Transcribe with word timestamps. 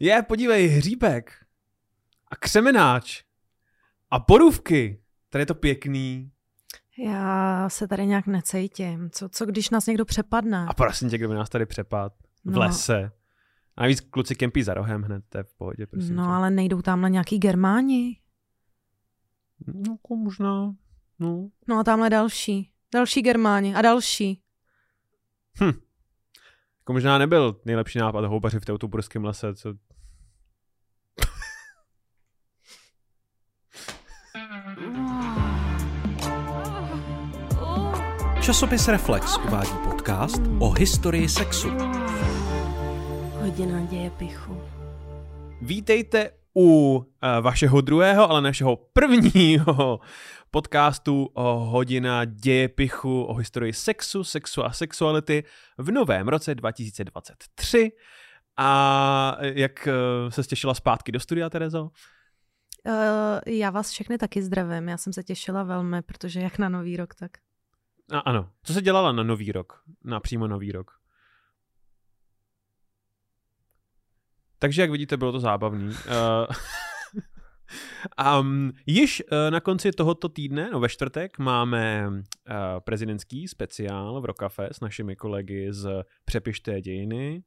Je, 0.00 0.22
podívej, 0.22 0.66
hříbek. 0.68 1.32
A 2.30 2.36
křemenáč. 2.36 3.24
A 4.10 4.18
borůvky. 4.18 5.02
Tady 5.30 5.42
je 5.42 5.46
to 5.46 5.54
pěkný. 5.54 6.30
Já 6.98 7.68
se 7.68 7.88
tady 7.88 8.06
nějak 8.06 8.26
necítím. 8.26 9.10
Co, 9.10 9.28
co 9.28 9.46
když 9.46 9.70
nás 9.70 9.86
někdo 9.86 10.04
přepadne? 10.04 10.66
A 10.68 10.74
prosím 10.74 11.10
tě, 11.10 11.18
kdo 11.18 11.28
by 11.28 11.34
nás 11.34 11.48
tady 11.48 11.66
přepad 11.66 12.12
v 12.44 12.50
No. 12.50 12.60
lese. 12.60 13.12
A 13.76 13.82
navíc 13.82 14.00
kluci 14.00 14.34
kempí 14.34 14.62
za 14.62 14.74
rohem 14.74 15.02
hned, 15.02 15.24
to 15.28 15.38
je 15.38 15.44
v 15.44 15.54
pohodě, 15.54 15.86
prosím 15.86 16.16
No 16.16 16.24
tě. 16.24 16.28
ale 16.30 16.50
nejdou 16.50 16.82
tamhle 16.82 17.10
nějaký 17.10 17.38
germáni. 17.38 18.20
No, 19.66 19.92
jako 19.92 20.16
možná, 20.16 20.74
no. 21.18 21.48
No 21.68 21.78
a 21.78 21.84
tamhle 21.84 22.10
další. 22.10 22.70
Další 22.94 23.22
germáni 23.22 23.74
a 23.74 23.82
další. 23.82 24.42
Jako 26.78 26.92
možná 26.92 27.18
nebyl 27.18 27.60
nejlepší 27.64 27.98
nápad 27.98 28.24
houbaři 28.24 28.60
v 28.60 28.64
Teutoburském 28.64 29.24
lese, 29.24 29.54
co... 29.54 29.74
Časopis 38.46 38.88
Reflex 38.88 39.38
uvádí 39.46 39.70
podcast 39.84 40.42
o 40.58 40.70
historii 40.70 41.28
sexu. 41.28 41.68
Hodina 43.30 43.80
děje 43.80 44.10
pichu. 44.10 44.62
Vítejte 45.62 46.30
u 46.56 46.96
uh, 46.96 47.04
vašeho 47.40 47.80
druhého, 47.80 48.30
ale 48.30 48.40
našeho 48.40 48.76
prvního 48.76 50.00
podcastu 50.50 51.28
o 51.34 51.58
hodina 51.58 52.24
dějepichu 52.24 53.22
o 53.22 53.34
historii 53.34 53.72
sexu, 53.72 54.24
sexu 54.24 54.64
a 54.64 54.72
sexuality 54.72 55.44
v 55.78 55.90
novém 55.90 56.28
roce 56.28 56.54
2023. 56.54 57.92
A 58.56 59.36
jak 59.40 59.88
uh, 59.88 60.30
se 60.30 60.42
těšila 60.42 60.74
zpátky 60.74 61.12
do 61.12 61.20
studia, 61.20 61.50
Terezo? 61.50 61.82
Uh, 61.82 61.92
já 63.46 63.70
vás 63.70 63.90
všechny 63.90 64.18
taky 64.18 64.42
zdravím. 64.42 64.88
Já 64.88 64.96
jsem 64.96 65.12
se 65.12 65.22
těšila 65.22 65.62
velmi, 65.62 66.02
protože 66.02 66.40
jak 66.40 66.58
na 66.58 66.68
nový 66.68 66.96
rok, 66.96 67.14
tak 67.14 67.30
A, 68.12 68.18
ano. 68.18 68.50
Co 68.62 68.72
se 68.72 68.82
dělala 68.82 69.12
na 69.12 69.22
nový 69.22 69.52
rok? 69.52 69.82
Na 70.04 70.20
přímo 70.20 70.46
nový 70.46 70.72
rok? 70.72 70.90
Takže, 74.58 74.82
jak 74.82 74.90
vidíte, 74.90 75.16
bylo 75.16 75.32
to 75.32 75.40
zábavný. 75.40 75.94
Um, 78.40 78.72
již 78.86 79.22
uh, 79.32 79.50
na 79.50 79.60
konci 79.60 79.92
tohoto 79.92 80.28
týdne, 80.28 80.70
no 80.72 80.80
ve 80.80 80.88
čtvrtek, 80.88 81.38
máme 81.38 82.08
uh, 82.08 82.14
prezidentský 82.84 83.48
speciál 83.48 84.20
v 84.20 84.24
Rokafe 84.24 84.68
s 84.72 84.80
našimi 84.80 85.16
kolegy 85.16 85.72
z 85.72 86.04
Přepište 86.24 86.80
dějiny. 86.80 87.42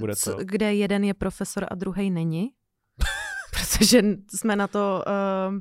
Bude 0.00 0.14
to... 0.24 0.36
kde 0.42 0.74
jeden 0.74 1.04
je 1.04 1.14
profesor 1.14 1.66
a 1.70 1.74
druhý 1.74 2.10
není. 2.10 2.48
protože 3.50 4.02
jsme 4.34 4.56
na 4.56 4.66
to 4.66 5.04
uh, 5.06 5.58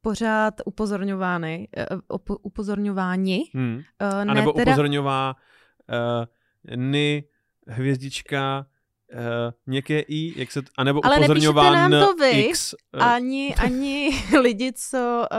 pořád 0.00 0.54
upozorňovány, 0.64 1.68
uh, 1.92 1.98
up, 2.14 2.30
upozorňováni. 2.42 3.44
Hmm. 3.54 3.76
Uh, 3.76 3.82
A 4.08 4.24
ne 4.24 4.34
nebo 4.34 4.52
teda, 4.52 4.72
upozorňová 4.72 5.34
uh, 5.34 6.76
Ny, 6.76 7.24
hvězdička, 7.68 8.66
uh, 9.14 9.20
měkké 9.66 10.00
i, 10.00 10.40
jak 10.40 10.52
se, 10.52 10.62
a 10.78 10.84
nebo 10.84 11.06
Ale 11.06 11.16
upozorňová 11.16 11.62
nepíšete 11.62 11.88
nám 11.88 12.06
to 12.06 12.14
vy, 12.14 12.30
X. 12.30 12.74
uh, 12.94 13.02
ani, 13.02 13.54
ani 13.54 14.10
lidi, 14.40 14.72
co 14.72 15.26
uh, 15.32 15.38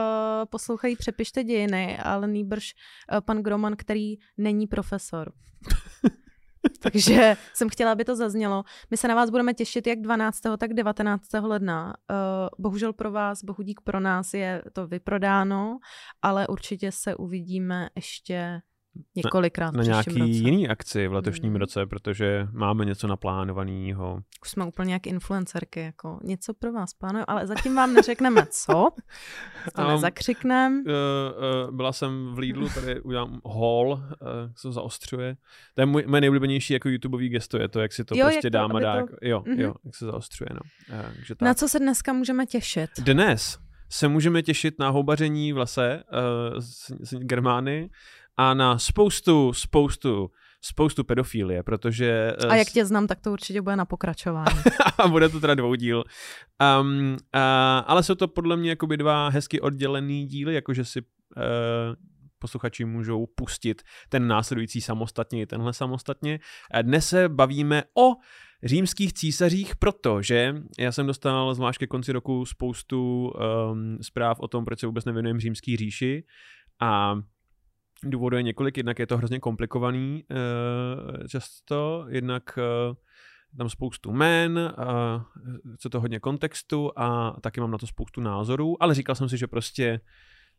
poslouchají 0.49 0.95
Přepište 0.95 1.43
dějiny, 1.43 1.97
ale 1.97 2.27
nýbrž 2.27 2.73
uh, 3.11 3.21
pan 3.21 3.43
Groman, 3.43 3.75
který 3.75 4.15
není 4.37 4.67
profesor. 4.67 5.31
Takže 6.79 7.35
jsem 7.53 7.69
chtěla, 7.69 7.91
aby 7.91 8.05
to 8.05 8.15
zaznělo. 8.15 8.63
My 8.91 8.97
se 8.97 9.07
na 9.07 9.15
vás 9.15 9.29
budeme 9.29 9.53
těšit 9.53 9.87
jak 9.87 10.01
12. 10.01 10.39
tak 10.57 10.73
19. 10.73 11.27
ledna. 11.41 11.93
Uh, 12.09 12.15
bohužel 12.59 12.93
pro 12.93 13.11
vás, 13.11 13.43
bohudík 13.43 13.81
pro 13.81 13.99
nás 13.99 14.33
je 14.33 14.63
to 14.73 14.87
vyprodáno, 14.87 15.77
ale 16.21 16.47
určitě 16.47 16.91
se 16.91 17.15
uvidíme 17.15 17.89
ještě 17.95 18.61
několikrát 19.15 19.73
na 19.73 19.83
v 19.83 19.85
nějaký 19.85 20.19
roce. 20.19 20.31
jiný 20.31 20.67
akci 20.69 21.07
v 21.07 21.13
letošním 21.13 21.51
Hmm. 21.51 21.59
roce, 21.59 21.85
protože 21.85 22.47
máme 22.51 22.85
něco 22.85 23.07
naplánovaného. 23.07 24.19
Už 24.41 24.49
jsme 24.49 24.65
úplně 24.65 24.93
jak 24.93 25.07
influencerky, 25.07 25.79
jako 25.79 26.19
něco 26.23 26.53
pro 26.53 26.71
vás 26.73 26.93
plánujeme, 26.93 27.25
ale 27.27 27.47
zatím 27.47 27.75
vám 27.75 27.93
neřekneme 27.93 28.45
co, 28.51 28.87
to 29.75 29.81
Um, 29.81 29.87
nezakřikneme. 29.87 30.75
Uh, 30.85 30.91
uh, 31.69 31.75
byla 31.75 31.93
jsem 31.93 32.31
v 32.35 32.37
Lidlu, 32.37 32.69
tady 32.69 33.01
udělám 33.01 33.41
haul, 33.45 33.91
uh, 33.91 33.99
se 34.55 34.61
to 34.61 34.71
zaostřuje. 34.71 35.35
To 35.75 35.81
je 35.81 35.85
můj, 35.85 36.03
moje 36.07 36.21
nejoblíbenější 36.21 36.73
jako 36.73 36.89
YouTubeový 36.89 37.29
gesto, 37.29 37.57
je 37.57 37.67
to, 37.67 37.79
jak 37.79 37.93
si 37.93 38.05
to 38.05 38.15
Jo, 38.17 38.25
prostě 38.25 38.41
to, 38.41 38.53
dáma 38.53 38.79
dá. 38.79 38.93
to- 38.93 38.97
Jako, 38.99 39.15
jo, 39.21 39.43
Mhm. 39.47 39.59
jo, 39.59 39.73
jak 39.85 39.95
se 39.95 40.05
zaostřuje, 40.05 40.49
no. 40.53 40.59
Uh, 40.99 41.05
tak. 41.27 41.41
Na 41.41 41.53
co 41.53 41.67
se 41.67 41.79
dneska 41.79 42.13
můžeme 42.13 42.45
těšit? 42.45 42.89
Dnes 42.99 43.57
se 43.89 44.07
můžeme 44.07 44.41
těšit 44.43 44.79
na 44.79 44.89
houbaření 44.89 45.53
v 45.53 45.57
lese 45.57 46.03
uh, 46.13 46.59
s, 46.59 46.89
s 46.99 47.13
Germány 47.19 47.89
a 48.37 48.53
na 48.53 48.77
spoustu, 48.77 49.53
spoustu, 49.53 50.31
spoustu 50.61 51.03
pedofilie, 51.03 51.63
protože... 51.63 52.35
A 52.49 52.55
jak 52.55 52.67
tě 52.67 52.85
znám, 52.85 53.07
tak 53.07 53.21
to 53.21 53.31
určitě 53.31 53.61
bude 53.61 53.75
na 53.75 53.85
pokračování. 53.85 54.59
a 54.97 55.07
bude 55.07 55.29
to 55.29 55.39
teda 55.39 55.55
dvoudíl. 55.55 56.03
Um, 56.81 57.11
uh, 57.11 57.17
ale 57.85 58.03
jsou 58.03 58.15
to 58.15 58.27
podle 58.27 58.57
mě 58.57 58.69
jakoby 58.69 58.97
dva 58.97 59.29
hezky 59.29 59.61
oddělený 59.61 60.25
díly, 60.25 60.53
jakože 60.53 60.85
si 60.85 61.01
uh, 61.01 61.05
posluchači 62.39 62.85
můžou 62.85 63.25
pustit 63.25 63.81
ten 64.09 64.27
následující 64.27 64.81
samostatně 64.81 65.41
i 65.41 65.45
tenhle 65.45 65.73
samostatně. 65.73 66.39
Dnes 66.81 67.07
se 67.09 67.29
bavíme 67.29 67.83
o 67.97 68.13
římských 68.63 69.13
císařích, 69.13 69.75
protože 69.75 70.55
já 70.79 70.91
jsem 70.91 71.07
dostal 71.07 71.53
zvlášť 71.53 71.79
ke 71.79 71.87
konci 71.87 72.11
roku 72.11 72.45
spoustu 72.45 73.31
um, 73.71 73.97
zpráv 74.01 74.39
o 74.39 74.47
tom, 74.47 74.65
proč 74.65 74.79
se 74.79 74.85
vůbec 74.85 75.05
nevěnujeme 75.05 75.39
římský 75.39 75.77
říši 75.77 76.23
a 76.79 77.15
důvodů 78.03 78.37
je 78.37 78.43
několik, 78.43 78.77
jednak 78.77 78.99
je 78.99 79.07
to 79.07 79.17
hrozně 79.17 79.39
komplikovaný 79.39 80.23
uh, 80.23 81.27
často, 81.27 82.05
jednak 82.09 82.59
uh, 82.89 82.95
tam 83.57 83.69
spoustu 83.69 84.11
jmen, 84.11 84.57
uh, 84.57 85.73
co 85.77 85.89
to 85.89 86.01
hodně 86.01 86.19
kontextu 86.19 86.91
a 86.99 87.35
taky 87.41 87.59
mám 87.61 87.71
na 87.71 87.77
to 87.77 87.87
spoustu 87.87 88.21
názorů, 88.21 88.83
ale 88.83 88.95
říkal 88.95 89.15
jsem 89.15 89.29
si, 89.29 89.37
že 89.37 89.47
prostě 89.47 90.01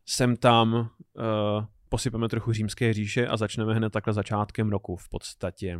sem 0.05 0.35
tam 0.35 0.73
uh, 0.73 1.65
posypeme 1.89 2.29
trochu 2.29 2.53
římské 2.53 2.93
říše 2.93 3.27
a 3.27 3.37
začneme 3.37 3.73
hned 3.73 3.89
takhle 3.89 4.13
začátkem 4.13 4.69
roku 4.69 4.95
v 4.95 5.09
podstatě. 5.09 5.79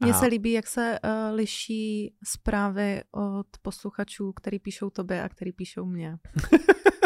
Mně 0.00 0.14
se 0.14 0.26
líbí, 0.26 0.52
jak 0.52 0.66
se 0.66 0.98
uh, 1.04 1.10
liší 1.36 2.14
zprávy 2.24 3.02
od 3.10 3.46
posluchačů, 3.62 4.32
který 4.32 4.58
píšou 4.58 4.90
tobě 4.90 5.22
a 5.22 5.28
který 5.28 5.52
píšou 5.52 5.84
mě. 5.84 6.16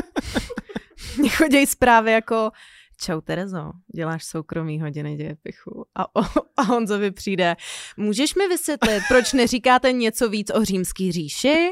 Mně 1.18 1.30
chodí 1.30 1.66
zprávy 1.66 2.12
jako 2.12 2.50
Čau 2.96 3.20
Terezo, 3.20 3.72
děláš 3.94 4.24
soukromý 4.24 4.80
hodiny 4.80 5.16
dějepichu. 5.16 5.86
A, 5.94 6.16
o, 6.16 6.22
a 6.56 6.62
Honzovi 6.62 7.10
přijde, 7.10 7.56
můžeš 7.96 8.34
mi 8.34 8.48
vysvětlit, 8.48 9.02
proč 9.08 9.32
neříkáte 9.32 9.92
něco 9.92 10.28
víc 10.28 10.50
o 10.54 10.64
římský 10.64 11.12
říši? 11.12 11.70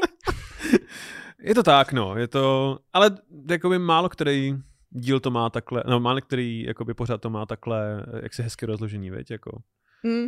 Je 1.39 1.55
to 1.55 1.63
tak, 1.63 1.93
no, 1.93 2.17
je 2.17 2.27
to, 2.27 2.79
ale 2.93 3.17
jakoby 3.49 3.79
málo 3.79 4.09
který 4.09 4.55
díl 4.89 5.19
to 5.19 5.31
má 5.31 5.49
takhle, 5.49 5.83
no 5.87 5.99
málo 5.99 6.21
který 6.21 6.63
jakoby 6.63 6.93
pořád 6.93 7.21
to 7.21 7.29
má 7.29 7.45
takhle, 7.45 8.05
jak 8.23 8.33
se 8.33 8.43
hezky 8.43 8.65
rozložení, 8.65 9.09
veď, 9.09 9.31
jako. 9.31 9.61
Hm, 10.07 10.27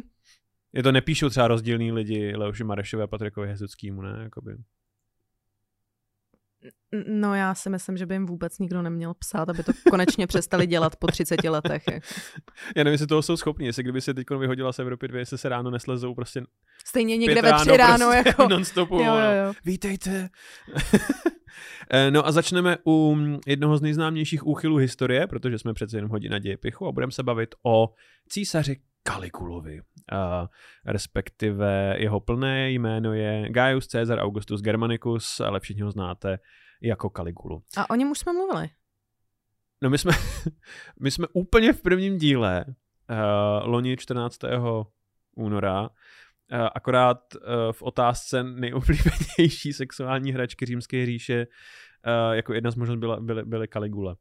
Je 0.74 0.84
to 0.84 0.92
nepíšou 0.92 1.30
třeba 1.30 1.48
rozdílní 1.48 1.92
lidi 1.92 2.36
Leoši 2.36 2.64
Marešové 2.64 3.04
a 3.04 3.08
Patrikovi 3.08 3.48
Hezuckýmu, 3.48 4.02
ne, 4.02 4.20
jakoby. 4.24 4.56
No 7.08 7.36
já 7.36 7.56
si 7.56 7.70
myslím, 7.70 7.98
že 7.98 8.06
by 8.06 8.16
jim 8.16 8.26
vůbec 8.26 8.60
nikdo 8.60 8.82
neměl 8.82 9.14
psát, 9.14 9.50
aby 9.50 9.64
to 9.64 9.72
konečně 9.90 10.28
přestali 10.28 10.68
dělat 10.68 10.96
po 10.96 11.08
30 11.08 11.44
letech. 11.44 11.84
Jako. 11.92 12.08
Já 12.76 12.84
nevím, 12.84 12.92
jestli 12.92 13.08
toho 13.08 13.22
jsou 13.22 13.38
schopni, 13.38 13.66
jestli 13.66 13.84
kdyby 13.84 14.02
se 14.02 14.14
teď 14.14 14.28
vyhodila 14.40 14.74
z 14.74 14.80
Evropy 14.80 15.08
2, 15.08 15.20
jestli 15.20 15.38
se 15.38 15.50
ráno 15.50 15.72
neslezou 15.72 16.16
prostě 16.16 16.44
Stejně 16.88 17.18
někde 17.18 17.42
ve 17.42 17.54
tři 17.54 17.78
ráno, 17.78 18.12
prostě 18.12 18.30
jako... 18.30 18.48
non-stopu. 18.50 18.96
Jo, 18.96 19.16
jo, 19.16 19.46
jo. 19.46 19.54
Vítejte. 19.66 20.30
Eh, 21.90 22.12
no 22.12 22.28
a 22.28 22.32
začneme 22.32 22.78
u 22.88 23.18
jednoho 23.48 23.78
z 23.78 23.82
nejznámějších 23.82 24.48
úchylů 24.48 24.78
historie, 24.78 25.28
protože 25.28 25.60
jsme 25.60 25.74
přece 25.74 25.98
jenom 25.98 26.12
hodina 26.12 26.40
dějepichu 26.40 26.88
a 26.88 26.92
budeme 26.92 27.12
se 27.12 27.24
bavit 27.24 27.56
o 27.64 27.94
císaři 28.30 28.82
Kalikulovi. 29.08 29.82
Uh, 29.82 30.48
respektive 30.86 31.96
jeho 31.98 32.20
plné 32.20 32.72
jméno 32.72 33.14
je 33.14 33.50
Gaius 33.50 33.88
Caesar 33.88 34.20
Augustus 34.20 34.62
Germanicus, 34.62 35.40
ale 35.40 35.60
všichni 35.60 35.82
ho 35.82 35.92
znáte 35.92 36.40
jako 36.82 37.10
Kaligulu. 37.10 37.64
A 37.78 37.90
o 37.90 37.96
něm 37.96 38.12
už 38.12 38.20
jsme 38.20 38.34
mluvili. 38.34 38.70
No 39.84 39.90
my 39.90 39.98
jsme, 39.98 40.12
my 41.00 41.12
jsme 41.12 41.28
úplně 41.34 41.74
v 41.74 41.82
prvním 41.82 42.18
díle, 42.18 42.66
uh, 42.68 43.70
loni 43.70 43.98
14. 43.98 44.38
února, 45.36 45.82
uh, 45.82 45.88
akorát 46.76 47.18
uh, 47.36 47.42
v 47.72 47.82
otázce 47.82 48.44
nejoblíbenější 48.44 49.74
sexuální 49.74 50.32
hračky 50.32 50.66
římské 50.66 51.06
říše, 51.06 51.48
uh, 51.48 52.34
jako 52.36 52.54
jedna 52.54 52.72
z 52.72 52.76
možností 52.76 53.00
byla, 53.00 53.20
byly, 53.20 53.44
byly 53.46 53.68
Caligula. 53.68 54.16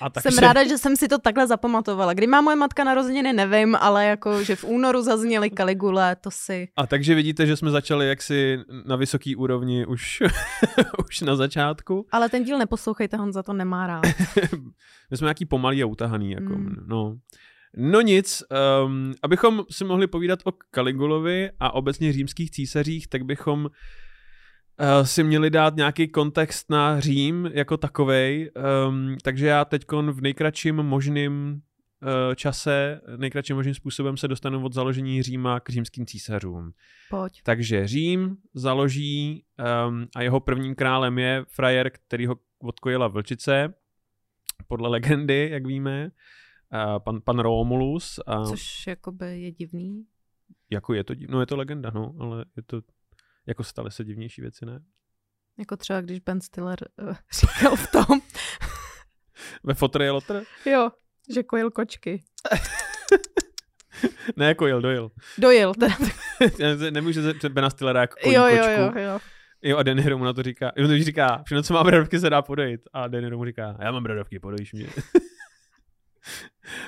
A 0.00 0.10
tak 0.10 0.22
Jsem 0.22 0.32
se- 0.32 0.40
ráda, 0.40 0.68
že 0.68 0.78
jsem 0.78 0.96
si 0.96 1.08
to 1.08 1.18
takhle 1.18 1.46
zapamatovala. 1.46 2.14
Kdy 2.14 2.26
má 2.26 2.40
moje 2.40 2.56
matka 2.56 2.84
narozeniny, 2.84 3.32
nevím, 3.32 3.76
ale 3.80 4.06
jako, 4.06 4.42
že 4.44 4.56
v 4.56 4.64
únoru 4.64 5.02
zazněly 5.02 5.50
Kaligule, 5.50 6.16
to 6.16 6.30
si... 6.30 6.68
A 6.76 6.86
takže 6.86 7.14
vidíte, 7.14 7.46
že 7.46 7.56
jsme 7.56 7.70
začali 7.70 8.08
jaksi 8.08 8.58
na 8.86 8.96
vysoký 8.96 9.36
úrovni 9.36 9.86
už, 9.86 10.22
už 11.08 11.20
na 11.20 11.36
začátku. 11.36 12.06
Ale 12.12 12.28
ten 12.28 12.44
díl 12.44 12.58
neposlouchejte, 12.58 13.16
Honza 13.16 13.42
to 13.42 13.52
nemá 13.52 13.86
rád. 13.86 14.02
My 15.10 15.16
jsme 15.16 15.24
nějaký 15.24 15.44
pomalý 15.46 15.82
a 15.82 15.86
utahaný. 15.86 16.30
Jako, 16.30 16.52
Mm. 16.58 16.76
no. 16.86 17.16
no 17.76 18.00
nic, 18.00 18.42
um, 18.84 19.14
abychom 19.22 19.62
si 19.70 19.84
mohli 19.84 20.06
povídat 20.06 20.38
o 20.44 20.52
Kaligulovi 20.70 21.50
a 21.60 21.74
obecně 21.74 22.12
římských 22.12 22.50
císařích, 22.50 23.08
tak 23.08 23.22
bychom 23.22 23.68
uh, 24.80 25.06
si 25.06 25.24
měli 25.24 25.50
dát 25.50 25.76
nějaký 25.76 26.08
kontext 26.08 26.70
na 26.70 27.00
Řím 27.00 27.50
jako 27.52 27.76
takovej. 27.76 28.50
Um, 28.88 29.16
takže 29.22 29.46
já 29.46 29.64
teď 29.64 29.82
v 30.10 30.20
nejkratším 30.20 30.76
možným 30.76 31.62
uh, 32.02 32.34
čase, 32.34 33.00
nejkratším 33.16 33.56
možným 33.56 33.74
způsobem 33.74 34.16
se 34.16 34.28
dostanu 34.28 34.64
od 34.64 34.72
založení 34.72 35.22
Říma 35.22 35.60
k 35.60 35.68
římským 35.68 36.06
císařům. 36.06 36.72
Pojď. 37.10 37.42
Takže 37.42 37.88
Řím 37.88 38.36
založí 38.54 39.44
um, 39.88 40.06
a 40.16 40.22
jeho 40.22 40.40
prvním 40.40 40.74
králem 40.74 41.18
je 41.18 41.44
frajer, 41.48 41.90
který 41.90 42.26
ho 42.26 42.36
odkojila 42.58 43.08
vlčice, 43.08 43.74
podle 44.66 44.88
legendy, 44.88 45.48
jak 45.52 45.66
víme, 45.66 46.10
uh, 46.72 46.98
pan, 46.98 47.20
pan 47.20 47.38
Romulus. 47.38 48.20
A 48.26 48.44
Což 48.44 48.86
jakoby 48.86 49.40
je 49.40 49.52
divný. 49.52 50.04
jako 50.70 50.94
je 50.94 51.04
to, 51.04 51.14
no 51.28 51.40
je 51.40 51.46
to 51.46 51.56
legenda, 51.56 51.90
no, 51.94 52.14
ale 52.18 52.44
je 52.56 52.62
to, 52.62 52.80
jako 53.48 53.64
staly 53.64 53.90
se 53.90 54.04
divnější 54.04 54.40
věci, 54.40 54.66
ne? 54.66 54.80
Jako 55.58 55.76
třeba, 55.76 56.00
když 56.00 56.20
Ben 56.20 56.40
Stiller 56.40 56.78
uh, 57.02 57.16
říkal 57.40 57.76
v 57.76 57.90
tom, 57.90 58.04
Ve 59.64 59.74
Fotry 59.74 60.10
Lotr? 60.10 60.42
jo, 60.66 60.90
že 61.34 61.42
kojil 61.42 61.70
kočky. 61.70 62.22
Ne, 64.36 64.54
jel, 64.66 64.80
dojel. 64.80 65.10
Dojil 65.38 65.74
teda. 65.74 65.94
Nemůže 66.90 67.22
se 67.22 67.34
před 67.34 67.52
Bena 67.52 67.70
Stillera 67.70 68.00
jako 68.00 68.16
koní 68.22 68.34
jo, 68.34 68.46
jo, 68.46 68.56
kočku. 68.56 68.98
jo, 68.98 69.04
jo. 69.04 69.18
Jo, 69.62 69.76
a 69.76 69.82
Danny 69.82 70.14
mu 70.14 70.24
na 70.24 70.32
to 70.32 70.42
říká, 70.42 70.72
jo, 70.76 70.88
to 70.88 70.98
říká, 70.98 71.42
všechno, 71.44 71.62
co 71.62 71.74
má 71.74 71.84
bradavky, 71.84 72.20
se 72.20 72.30
dá 72.30 72.42
podojit. 72.42 72.80
A 72.92 73.08
Danny 73.08 73.30
mu 73.36 73.44
říká, 73.44 73.76
já 73.80 73.92
mám 73.92 74.02
bradavky, 74.02 74.40
podojíš 74.40 74.72
mě. 74.72 74.86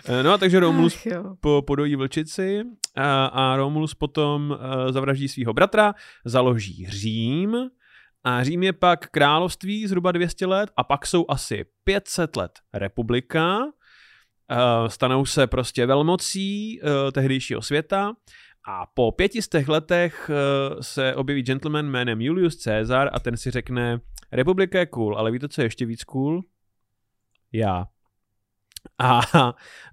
Eh, 0.05 0.23
no 0.23 0.33
a 0.33 0.39
takže 0.39 0.61
Romulus 0.61 0.97
Ach, 0.97 1.07
jo. 1.07 1.35
po, 1.41 1.63
podojí 1.67 1.97
vlčici 1.97 2.63
a, 2.97 3.27
a 3.27 3.57
Romulus 3.57 3.95
potom 3.95 4.51
uh, 4.51 4.93
zavraždí 4.93 5.29
svého 5.29 5.53
bratra, 5.53 5.95
založí 6.25 6.87
Řím 6.89 7.57
a 8.25 8.45
Řím 8.45 8.63
je 8.63 8.73
pak 8.73 9.09
království 9.09 9.87
zhruba 9.87 10.13
200 10.13 10.47
let 10.47 10.71
a 10.77 10.85
pak 10.85 11.07
jsou 11.07 11.25
asi 11.29 11.65
500 11.85 12.37
let 12.37 12.53
republika. 12.75 13.59
Uh, 13.65 14.89
stanou 14.89 15.27
se 15.27 15.47
prostě 15.47 15.87
velmocí 15.87 16.81
uh, 16.81 16.89
tehdejšího 17.13 17.63
světa 17.63 18.13
a 18.69 18.87
po 18.95 19.13
pětistech 19.13 19.69
letech 19.69 20.31
uh, 20.31 20.81
se 20.81 21.15
objeví 21.15 21.43
gentleman 21.43 21.87
jménem 21.87 22.21
Julius 22.21 22.65
Caesar 22.65 23.11
a 23.13 23.21
ten 23.21 23.37
si 23.37 23.51
řekne, 23.51 24.01
republika 24.33 24.79
je 24.79 24.87
cool, 24.87 25.19
ale 25.19 25.31
víte, 25.31 25.49
co 25.49 25.61
je 25.61 25.67
ještě 25.67 25.87
víc 25.87 26.05
cool? 26.05 26.43
Já. 27.53 27.87
A, 29.01 29.21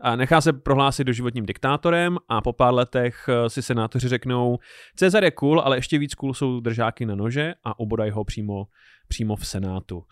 a 0.02 0.16
nechá 0.16 0.42
se 0.42 0.54
prohlásit 0.54 1.08
doživotním 1.08 1.46
diktátorem 1.46 2.18
a 2.30 2.42
po 2.42 2.54
pár 2.54 2.74
letech 2.74 3.30
eh, 3.30 3.50
si 3.50 3.62
senátoři 3.62 4.08
řeknou, 4.08 4.58
Cezar 4.96 5.24
je 5.24 5.32
cool, 5.32 5.60
ale 5.60 5.78
ještě 5.78 5.98
víc 5.98 6.16
cool 6.16 6.34
jsou 6.34 6.60
držáky 6.60 7.06
na 7.06 7.16
nože 7.16 7.54
a 7.64 7.80
ubodají 7.80 8.12
ho 8.12 8.24
přímo, 8.24 8.68
přímo 9.08 9.36
v 9.36 9.48
senátu. 9.48 10.04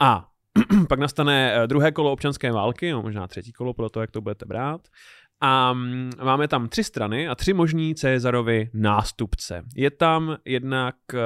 A 0.00 0.28
pak 0.88 0.98
nastane 0.98 1.52
eh, 1.54 1.66
druhé 1.66 1.92
kolo 1.92 2.12
občanské 2.12 2.52
války, 2.52 2.92
no 2.92 3.02
možná 3.02 3.26
třetí 3.26 3.52
kolo, 3.52 3.74
podle 3.74 3.90
toho, 3.90 4.00
jak 4.00 4.10
to 4.10 4.20
budete 4.20 4.46
brát. 4.46 4.80
A 5.40 5.72
mm, 5.72 6.10
máme 6.24 6.48
tam 6.48 6.68
tři 6.68 6.84
strany 6.84 7.28
a 7.28 7.34
tři 7.34 7.52
možní 7.52 7.94
Cezarovi 7.94 8.70
nástupce. 8.74 9.62
Je 9.74 9.90
tam 9.90 10.36
jednak 10.44 10.94
eh, 11.14 11.18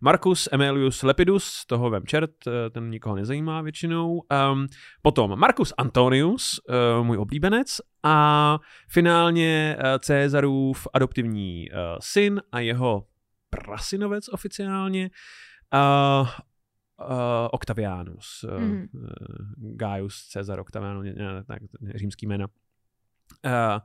Marcus 0.00 0.48
Aemilius 0.52 1.02
Lepidus, 1.02 1.66
toho 1.66 1.90
vem 1.90 2.06
čert, 2.06 2.30
eh, 2.46 2.70
ten 2.70 2.90
nikoho 2.90 3.16
nezajímá 3.16 3.62
většinou. 3.62 4.20
Um, 4.52 4.66
potom 5.02 5.38
Marcus 5.38 5.72
Antonius, 5.78 6.60
uh, 6.98 7.06
můj 7.06 7.18
oblíbenec, 7.18 7.80
a 8.02 8.58
finálně 8.88 9.76
Cezarův 9.98 10.86
adoptivní 10.94 11.68
syn 12.00 12.42
a 12.52 12.60
jeho 12.60 13.06
prasinovec 13.50 14.28
oficiálně, 14.28 15.10
uh, 15.74 16.28
Octavianus, 17.52 18.44
uh, 18.44 18.62
Gaius 19.56 20.28
Cezar 20.28 20.60
Octavianus, 20.60 21.04
ne, 21.04 21.12
ne, 21.12 21.44
tak 21.44 21.58
římský 21.94 22.26
jména. 22.26 22.46
Uh, 23.44 23.80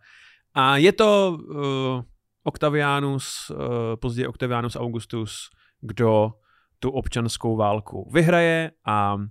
a 0.54 0.78
je 0.78 0.92
to 0.92 1.38
uh, 1.42 2.02
Octavianus, 2.44 3.50
uh, 3.50 3.58
později 3.96 4.28
Octavianus 4.28 4.76
Augustus, 4.76 5.50
kdo 5.82 6.34
tu 6.80 6.90
občanskou 6.90 7.56
válku 7.58 8.10
vyhraje 8.14 8.72
a 8.86 9.16
uh, 9.16 9.24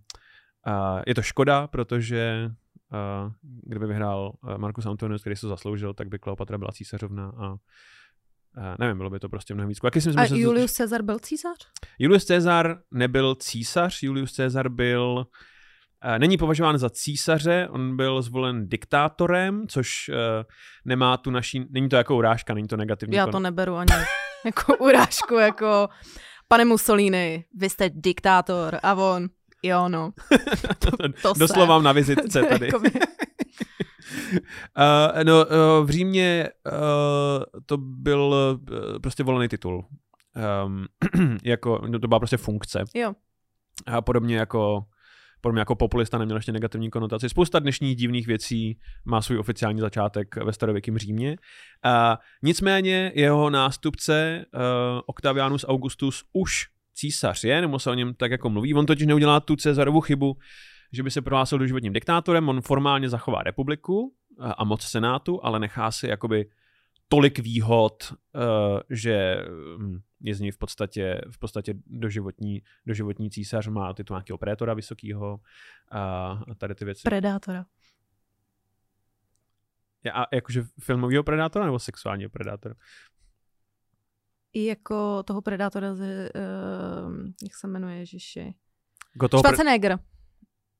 je 1.06 1.14
to 1.14 1.22
škoda, 1.22 1.66
protože 1.66 2.50
uh, 2.92 3.32
kdyby 3.66 3.86
vyhrál 3.86 4.32
uh, 4.42 4.58
Marcus 4.58 4.86
Antonius, 4.86 5.20
který 5.20 5.36
se 5.36 5.40
to 5.40 5.48
zasloužil, 5.48 5.94
tak 5.94 6.08
by 6.08 6.18
Kleopatra 6.18 6.58
byla 6.58 6.70
císařovna 6.72 7.32
a 7.38 7.50
uh, 7.50 7.56
nevím, 8.78 8.96
bylo 8.96 9.10
by 9.10 9.18
to 9.18 9.28
prostě 9.28 9.54
mnohem 9.54 9.68
víc. 9.68 9.78
Jaký 9.84 9.96
myslím, 9.98 10.18
A 10.18 10.26
to- 10.28 10.36
Julius 10.36 10.76
Caesar 10.76 11.02
byl 11.02 11.18
císař? 11.18 11.56
Julius 11.98 12.24
Caesar 12.24 12.78
nebyl 12.90 13.34
císař, 13.34 14.02
Julius 14.02 14.36
Caesar 14.36 14.68
byl 14.68 15.26
eh, 15.26 15.57
Není 16.18 16.38
považován 16.38 16.78
za 16.78 16.90
císaře, 16.90 17.68
on 17.70 17.96
byl 17.96 18.22
zvolen 18.22 18.68
diktátorem, 18.68 19.68
což 19.68 20.08
uh, 20.08 20.14
nemá 20.84 21.16
tu 21.16 21.30
naší, 21.30 21.66
není 21.70 21.88
to 21.88 21.96
jako 21.96 22.16
urážka, 22.16 22.54
není 22.54 22.68
to 22.68 22.76
negativní. 22.76 23.16
Já 23.16 23.26
kon- 23.26 23.32
to 23.32 23.40
neberu 23.40 23.74
ani 23.74 23.92
jako 24.44 24.76
urážku, 24.76 25.34
jako 25.34 25.88
pane 26.48 26.64
Mussolini, 26.64 27.44
vy 27.54 27.70
jste 27.70 27.90
diktátor 27.94 28.78
a 28.82 28.94
on, 28.94 29.28
jo 29.62 29.88
no. 29.88 30.12
To, 30.78 30.90
to 31.22 31.32
Doslova 31.38 31.76
jsem. 31.76 31.84
na 31.84 31.92
vizitce 31.92 32.42
tady. 32.48 32.72
Uh, 32.72 32.82
no, 35.24 35.44
uh, 35.46 35.86
v 35.86 35.90
Římě 35.90 36.48
uh, 36.66 37.44
to 37.66 37.76
byl 37.76 38.34
uh, 38.60 38.98
prostě 38.98 39.22
volený 39.22 39.48
titul. 39.48 39.86
Um, 40.66 40.86
jako, 41.44 41.80
no, 41.88 41.98
to 41.98 42.08
byla 42.08 42.20
prostě 42.20 42.36
funkce. 42.36 42.84
Jo. 42.94 43.12
A 43.86 44.00
podobně 44.02 44.36
jako 44.36 44.84
podobně 45.40 45.60
jako 45.60 45.74
populista 45.74 46.18
neměl 46.18 46.36
ještě 46.36 46.52
negativní 46.52 46.90
konotaci. 46.90 47.28
Spousta 47.28 47.58
dnešních 47.58 47.96
divných 47.96 48.26
věcí 48.26 48.78
má 49.04 49.22
svůj 49.22 49.38
oficiální 49.38 49.80
začátek 49.80 50.36
ve 50.36 50.52
starověkém 50.52 50.98
Římě. 50.98 51.30
Uh, 51.30 52.16
nicméně 52.42 53.12
jeho 53.14 53.50
nástupce 53.50 54.44
uh, 54.54 54.60
Octavianus 55.06 55.64
Augustus 55.68 56.24
už 56.32 56.66
císař 56.94 57.44
je, 57.44 57.60
nebo 57.60 57.78
se 57.78 57.90
o 57.90 57.94
něm 57.94 58.14
tak 58.14 58.30
jako 58.30 58.50
mluví. 58.50 58.74
On 58.74 58.86
totiž 58.86 59.06
neudělá 59.06 59.40
tu 59.40 59.56
Cezarovu 59.56 60.00
chybu, 60.00 60.36
že 60.92 61.02
by 61.02 61.10
se 61.10 61.22
prohlásil 61.22 61.58
doživotním 61.58 61.92
diktátorem, 61.92 62.48
on 62.48 62.60
formálně 62.60 63.08
zachová 63.08 63.42
republiku 63.42 64.14
a 64.40 64.52
a 64.52 64.64
moc 64.64 64.82
senátu, 64.82 65.44
ale 65.44 65.60
nechá 65.60 65.90
si 65.90 66.08
jakoby 66.08 66.46
tolik 67.08 67.38
výhod, 67.38 68.12
uh, 68.12 68.80
že 68.90 69.44
hm, 69.78 70.00
je 70.20 70.34
z 70.34 70.40
něj 70.40 70.50
v 70.50 70.58
podstatě, 70.58 71.20
v 71.30 71.38
podstatě 71.38 71.74
doživotní, 71.86 72.62
doživotní 72.86 73.30
císař, 73.30 73.66
má 73.66 73.94
titul 73.94 74.16
nějakého 74.16 74.38
prétora 74.38 74.74
vysokého 74.74 75.40
a, 75.92 76.40
tady 76.58 76.74
ty 76.74 76.84
věci. 76.84 77.02
Predátora. 77.04 77.66
A 80.14 80.26
jakože 80.32 80.62
filmového 80.80 81.24
predátora 81.24 81.64
nebo 81.64 81.78
sexuálního 81.78 82.30
predátora? 82.30 82.74
I 84.52 84.64
jako 84.64 85.22
toho 85.22 85.42
predátora, 85.42 85.94
ze, 85.94 86.30
uh, 86.34 87.16
jak 87.42 87.54
se 87.54 87.66
jmenuje, 87.66 87.98
Ježiši. 87.98 88.54
Jako 89.14 89.28
pre... 89.28 89.38
Schwarzenegger. 89.38 89.98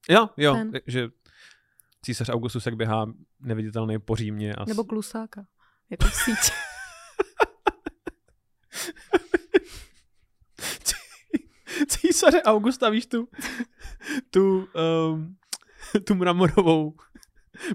Jo, 0.08 0.28
jo, 0.37 0.54
Ten. 0.54 0.73
že 0.87 1.08
císař 2.02 2.28
Augustus 2.28 2.66
jak 2.66 2.76
běhá 2.76 3.06
neviditelný 3.40 3.99
po 3.99 4.16
Římě. 4.16 4.54
A... 4.54 4.64
Nebo 4.64 4.85
Klusáka. 4.85 5.47
Jako 5.90 6.09
síť. 6.11 6.52
císaře 11.88 12.42
Augusta, 12.47 12.88
víš 12.90 13.07
tu, 13.07 13.28
tu, 14.30 14.68
um, 15.12 15.37
tu 16.04 16.14
mramorovou 16.14 16.95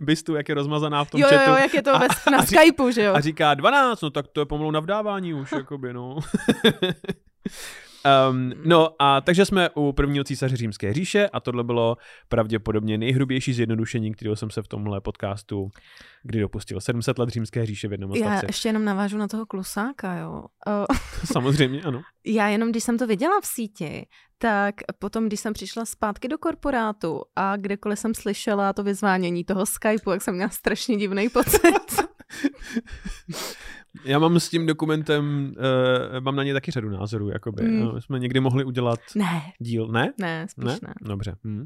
bystu, 0.02 0.36
jak 0.36 0.50
je 0.50 0.56
rozmazaná 0.56 1.04
v 1.04 1.12
tom 1.12 1.22
Jo, 1.22 1.28
chatu. 1.30 1.50
jo, 1.52 1.56
jak 1.58 1.74
je 1.74 1.82
to 1.82 1.96
A- 1.96 1.98
ve, 2.00 2.08
na 2.32 2.38
a 2.38 2.46
Skypeu, 2.46 2.92
že 2.92 3.04
jo. 3.04 3.14
A 3.14 3.20
říká 3.22 3.54
12, 3.54 4.02
no 4.02 4.10
tak 4.10 4.28
to 4.28 4.40
je 4.42 4.46
pomalu 4.46 4.72
na 4.72 4.80
vdávání 4.80 5.34
už, 5.34 5.52
jakoby, 5.52 5.94
no. 5.94 6.18
Um, 8.30 8.54
no 8.66 8.90
a 9.00 9.22
takže 9.22 9.46
jsme 9.46 9.70
u 9.70 9.94
prvního 9.94 10.24
císaře 10.24 10.58
římské 10.58 10.94
říše 10.94 11.30
a 11.30 11.40
tohle 11.40 11.64
bylo 11.64 11.98
pravděpodobně 12.30 12.98
nejhrubější 12.98 13.54
zjednodušení, 13.54 14.14
kterého 14.14 14.36
jsem 14.36 14.50
se 14.50 14.62
v 14.62 14.68
tomhle 14.68 15.02
podcastu 15.02 15.70
kdy 16.24 16.40
dopustil. 16.40 16.82
700 16.82 17.20
let 17.20 17.30
římské 17.30 17.66
říše 17.66 17.88
v 17.88 17.92
jednom 17.92 18.12
Já 18.12 18.26
odstavci. 18.26 18.46
ještě 18.46 18.70
jenom 18.70 18.86
navážu 18.86 19.18
na 19.18 19.28
toho 19.28 19.46
klusáka, 19.46 20.16
jo. 20.16 20.44
Samozřejmě, 21.26 21.82
ano. 21.82 22.02
já 22.26 22.48
jenom, 22.48 22.70
když 22.70 22.84
jsem 22.84 22.98
to 22.98 23.08
viděla 23.08 23.42
v 23.42 23.46
síti, 23.46 24.08
tak 24.38 24.76
potom, 25.00 25.28
když 25.28 25.40
jsem 25.40 25.54
přišla 25.54 25.86
zpátky 25.86 26.28
do 26.28 26.38
korporátu 26.38 27.22
a 27.36 27.58
kdekoliv 27.58 28.00
jsem 28.00 28.14
slyšela 28.14 28.74
to 28.74 28.84
vyzvánění 28.84 29.44
toho 29.44 29.66
Skypeu, 29.66 30.12
jak 30.12 30.22
jsem 30.22 30.36
měla 30.36 30.50
strašně 30.50 30.98
divný 30.98 31.30
pocit. 31.30 31.62
Já 34.06 34.20
mám 34.20 34.40
s 34.40 34.50
tím 34.50 34.66
dokumentem, 34.66 35.54
uh, 35.58 36.20
mám 36.20 36.36
na 36.36 36.44
ně 36.44 36.54
taky 36.54 36.72
řadu 36.72 36.90
názorů, 36.90 37.30
jakoby. 37.30 37.64
Mm. 37.64 37.92
Mm. 37.94 38.02
jsme 38.02 38.20
někdy 38.20 38.40
mohli 38.40 38.64
udělat 38.64 39.00
ne, 39.16 39.42
díl, 39.60 39.88
ne? 39.88 40.14
ne, 40.20 40.46
spíš 40.50 40.66
Ne? 40.66 40.78
ne. 40.88 40.94
Dobře. 41.02 41.36
Hm. 41.44 41.66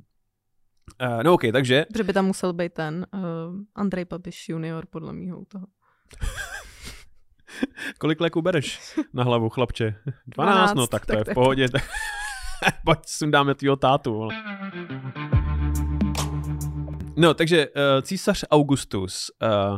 Uh, 1.02 1.24
no 1.24 1.34
ok, 1.34 1.42
takže 1.52 1.86
Protože 1.92 2.04
by 2.04 2.14
tam 2.14 2.26
musel 2.26 2.54
být 2.54 2.74
ten 2.74 3.06
uh, 3.14 3.22
Andrej 3.76 4.06
Babiš 4.06 4.50
junior, 4.50 4.86
podle 4.90 5.14
mýho 5.14 5.40
u 5.40 5.46
toho. 5.46 5.68
kolik 7.98 8.22
léků 8.22 8.42
bereš 8.42 8.96
na 9.14 9.24
hlavu, 9.24 9.50
chlapče? 9.50 9.96
12, 10.28 10.70
no 10.70 10.74
12, 10.74 10.90
tak 10.90 11.06
to 11.06 11.12
tak 11.12 11.20
je 11.20 11.26
to 11.26 11.32
v 11.32 11.34
pohodě. 11.34 11.70
Tak... 11.70 11.84
Pojď, 12.86 13.00
sundáme 13.06 13.56
tvýho 13.56 13.76
tátu. 13.76 14.14
vole. 14.14 14.36
No, 17.18 17.34
takže 17.34 17.68
uh, 17.68 17.74
císař 18.02 18.44
Augustus 18.52 19.32
uh, 19.42 19.78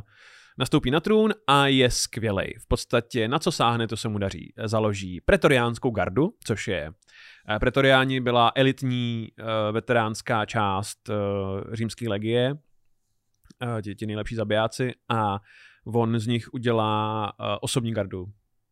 nastoupí 0.60 0.92
na 0.92 1.00
trůn 1.00 1.34
a 1.48 1.68
je 1.68 1.92
skvělej. 1.92 2.56
V 2.60 2.68
podstatě 2.68 3.28
na 3.28 3.39
co 3.39 3.51
sáhne, 3.51 3.88
to 3.88 3.98
se 3.98 4.10
mu 4.10 4.18
daří. 4.18 4.54
Založí 4.66 5.22
pretoriánskou 5.22 5.92
gardu, 5.92 6.34
což 6.44 6.68
je 6.68 6.92
eh, 7.50 7.60
Pretoriáni 7.60 8.22
byla 8.22 8.51
elitní 8.56 9.28
uh, 9.39 9.46
veteránská 9.72 10.46
část 10.46 11.10
uh, 11.10 11.16
římské 11.74 12.10
legie, 12.10 12.56
ti, 13.82 13.96
ti 13.96 14.06
nejlepší 14.06 14.36
zabijáci 14.36 14.92
a 15.10 15.39
on 15.86 16.20
z 16.20 16.28
nich 16.28 16.54
udělá 16.54 17.34
osobní 17.62 17.94
gardu 17.94 18.25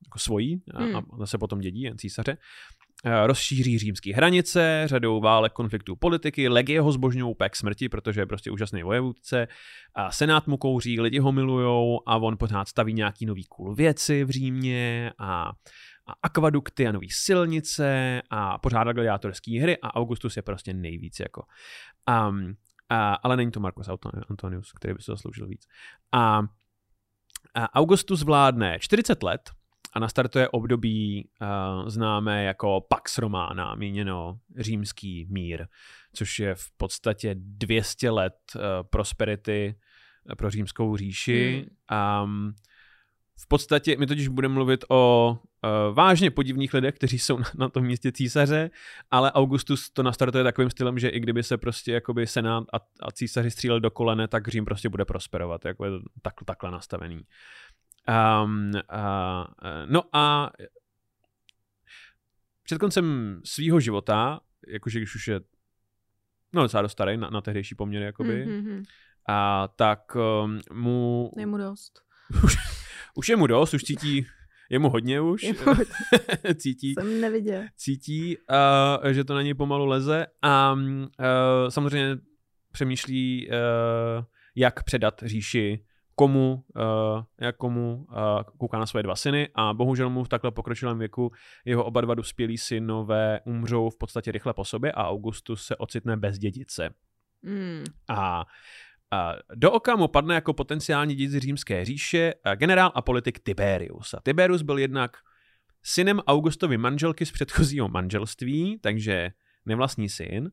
jako 0.06 0.20
svojí 0.20 0.62
a, 0.74 0.84
Hmm. 0.84 0.96
a 0.96 1.02
zase 1.20 1.38
potom 1.38 1.60
dědí 1.60 1.82
jen 1.82 1.98
císaře. 1.98 2.38
Eh, 3.06 3.28
Rozšíří 3.28 3.80
římské 3.80 4.16
hranice, 4.16 4.84
řadou 4.86 5.20
válek, 5.20 5.54
konfliktů 5.54 5.96
politiky, 5.96 6.50
legie 6.50 6.82
ho 6.82 6.92
zbožňují 6.92 7.32
úplně 7.32 7.50
k 7.50 7.56
smrti, 7.56 7.90
protože 7.90 8.22
je 8.22 8.26
prostě 8.26 8.52
úžasný 8.52 8.84
vojevůdce. 8.84 9.48
A 9.96 10.12
senát 10.12 10.48
mu 10.48 10.58
kouří, 10.58 11.00
lidi 11.00 11.20
ho 11.20 11.32
milujou 11.32 12.00
a 12.08 12.18
on 12.18 12.38
pořád 12.38 12.68
staví 12.68 12.94
nějaký 12.94 13.26
nový 13.26 13.44
cool 13.44 13.76
věci 13.76 14.24
v 14.24 14.30
Římě 14.30 15.12
a, 15.20 15.50
a 16.08 16.14
akvadukty 16.24 16.88
a 16.88 16.92
nový 16.92 17.10
silnice 17.10 18.22
a 18.30 18.58
pořádá 18.58 18.94
gladiátorské 18.94 19.62
hry 19.62 19.78
a 19.78 19.96
Augustus 19.96 20.36
je 20.38 20.42
prostě 20.42 20.74
nejvíc 20.74 21.20
jako. 21.20 21.44
Um, 22.30 22.54
a, 22.90 23.14
ale 23.14 23.38
není 23.38 23.52
to 23.52 23.60
Marcus 23.60 23.88
Anton- 23.88 24.24
Antonius, 24.30 24.72
který 24.72 24.94
by 24.94 25.02
se 25.02 25.12
zasloužil 25.12 25.48
víc. 25.48 25.68
A, 26.12 26.42
a 27.54 27.76
Augustus 27.76 28.24
vládne 28.24 28.78
40 28.80 29.24
let 29.24 29.42
a 29.98 30.00
nastartuje 30.00 30.50
období 30.50 31.30
uh, 31.42 31.90
známé 31.90 32.44
jako 32.44 32.82
Pax 32.90 33.18
Romana, 33.18 33.76
míněno 33.76 34.40
římský 34.58 35.28
mír, 35.30 35.68
což 36.14 36.40
je 36.40 36.56
v 36.56 36.72
podstatě 36.78 37.36
200 37.38 38.10
let 38.10 38.36
uh, 38.56 38.62
prosperity 38.90 39.76
eh, 40.32 40.36
pro 40.36 40.50
římskou 40.50 40.98
říši. 40.98 41.66
Um, 42.24 42.54
v 43.40 43.48
podstatě, 43.48 43.98
my 43.98 44.08
totiž 44.08 44.28
budeme 44.28 44.54
mluvit 44.54 44.86
o 44.90 45.32
uh, 45.64 45.96
vážně 45.96 46.32
podivných 46.32 46.74
lidech, 46.74 46.96
kteří 46.96 47.20
jsou 47.20 47.38
na, 47.40 47.46
na 47.58 47.70
tom 47.70 47.86
místě 47.86 48.12
císaře, 48.12 48.70
ale 49.12 49.32
Augustus 49.32 49.90
to 49.90 50.04
nastartuje 50.04 50.44
takovým 50.44 50.70
stylem, 50.70 51.00
že 51.00 51.10
i 51.10 51.20
kdyby 51.20 51.44
se 51.44 51.58
prostě 51.58 51.92
jakoby 51.92 52.28
senát 52.28 52.64
a, 52.74 52.78
a 53.02 53.12
císaři 53.12 53.52
stříleli 53.52 53.82
do 53.82 53.92
kolene, 53.92 54.28
tak 54.28 54.48
Řím 54.48 54.66
prostě 54.66 54.90
bude 54.90 55.06
prosperovat, 55.06 55.66
jako 55.66 55.86
je 55.86 55.92
to 55.92 56.00
tak, 56.22 56.34
takhle 56.46 56.72
nastavený. 56.72 57.22
Um, 58.10 58.72
uh, 58.76 59.44
no 59.86 60.02
a 60.14 60.52
před 62.64 62.78
koncem 62.78 63.40
svýho 63.46 63.80
života, 63.80 64.40
jakože 64.68 65.00
když 65.00 65.16
už 65.16 65.28
je 65.28 65.40
no 66.54 66.62
docela 66.62 66.82
dost 66.82 66.92
starý 66.92 67.18
na, 67.18 67.30
na 67.30 67.42
tehdejší 67.42 67.76
poměry, 67.76 68.06
jakoby, 68.06 68.46
mm-hmm. 68.48 68.84
A 69.30 69.68
tak 69.76 70.16
um, 70.16 70.60
mu, 70.74 71.32
Je 71.38 71.46
mu 71.46 71.58
dost. 71.58 72.02
už 73.16 73.30
je 73.30 73.36
mu 73.36 73.48
dost, 73.48 73.74
už 73.74 73.84
cítí, 73.84 74.26
je 74.70 74.80
mu 74.80 74.90
hodně 74.90 75.22
už, 75.22 75.44
Je 75.44 75.54
mu- 75.54 75.76
cítí, 76.56 76.94
jsem 76.94 77.22
neviděl. 77.22 77.64
cítí, 77.76 78.38
uh, 78.38 79.10
že 79.12 79.24
to 79.24 79.34
na 79.36 79.42
něj 79.42 79.54
pomalu 79.54 79.86
leze 79.86 80.26
a 80.42 80.74
uh, 80.74 80.80
samozřejmě 81.70 82.18
přemýšlí, 82.72 83.50
uh, 83.50 83.56
jak 84.56 84.84
předat 84.84 85.22
říši 85.26 85.86
komu, 86.20 86.64
uh, 86.76 87.24
jak 87.42 87.58
komu 87.58 87.96
uh, 87.96 88.16
kouká 88.58 88.80
na 88.80 88.86
své 88.86 89.04
dva 89.04 89.16
syny 89.16 89.50
a 89.56 89.74
bohužel 89.74 90.10
mu 90.10 90.24
v 90.24 90.30
takhle 90.30 90.52
pokročilém 90.52 91.00
věku 91.00 91.32
jeho 91.66 91.84
oba 91.84 92.02
dva 92.02 92.16
dospělí 92.16 92.58
synové 92.58 93.40
umřou 93.46 93.90
v 93.90 93.98
podstatě 93.98 94.32
rychle 94.32 94.54
po 94.54 94.66
sobě 94.66 94.92
a 94.92 95.08
Augustus 95.08 95.64
se 95.64 95.76
ocitne 95.76 96.18
bez 96.18 96.38
dědice. 96.38 96.90
Mm. 97.42 97.84
A, 98.10 98.46
a 99.12 99.34
do 99.56 99.72
oka 99.72 99.96
mu 99.96 100.08
padne 100.08 100.36
jako 100.36 100.54
potenciální 100.54 101.16
dědic 101.16 101.44
římské 101.44 101.86
říše 101.86 102.34
a 102.44 102.56
generál 102.56 102.92
a 102.96 103.02
politik 103.02 103.40
Tiberius. 103.40 104.14
A 104.14 104.20
Tiberius 104.24 104.62
byl 104.62 104.78
jednak 104.80 105.18
synem 105.84 106.20
Augustovy 106.28 106.78
manželky 106.78 107.26
z 107.26 107.32
předchozího 107.32 107.90
manželství, 107.90 108.80
takže 108.82 109.30
nevlastní 109.66 110.10
syn, 110.10 110.52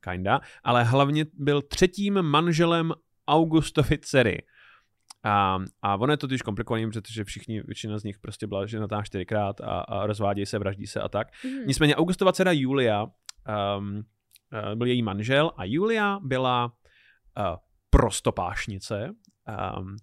kinda, 0.00 0.40
ale 0.64 0.84
hlavně 0.84 1.24
byl 1.34 1.62
třetím 1.62 2.22
manželem 2.22 2.92
Augustovy 3.28 3.98
dcery. 3.98 4.42
A, 5.24 5.58
a 5.82 5.96
ono 5.96 6.12
je 6.12 6.16
to 6.16 6.26
totiž 6.26 6.42
komplikovaný, 6.42 6.90
protože 6.90 7.24
všichni, 7.24 7.62
většina 7.62 7.98
z 7.98 8.04
nich 8.04 8.18
prostě 8.18 8.46
byla 8.46 8.66
ženatá 8.66 9.02
čtyřikrát 9.02 9.60
a, 9.60 9.80
a 9.80 10.06
rozvádějí 10.06 10.46
se, 10.46 10.58
vraždí 10.58 10.86
se 10.86 11.00
a 11.00 11.08
tak. 11.08 11.28
Mm. 11.44 11.66
Nicméně 11.66 11.96
Augustova 11.96 12.32
dcera 12.32 12.52
Julia 12.52 13.04
um, 13.04 13.10
uh, 13.88 14.74
byl 14.74 14.86
její 14.86 15.02
manžel 15.02 15.52
a 15.56 15.64
Julia 15.64 16.18
byla 16.22 16.64
uh, 16.64 16.72
prostopášnice 17.90 19.10
um, 19.78 19.96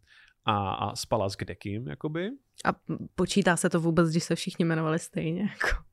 a, 0.45 0.71
a 0.71 0.95
spala 0.95 1.29
s 1.29 1.35
kdekým, 1.35 1.87
jakoby. 1.87 2.29
A 2.65 2.69
počítá 3.15 3.57
se 3.57 3.69
to 3.69 3.79
vůbec, 3.79 4.09
když 4.09 4.23
se 4.23 4.35
všichni 4.35 4.65
jmenovali 4.65 4.99
stejně? 4.99 5.41
Jako. 5.41 5.83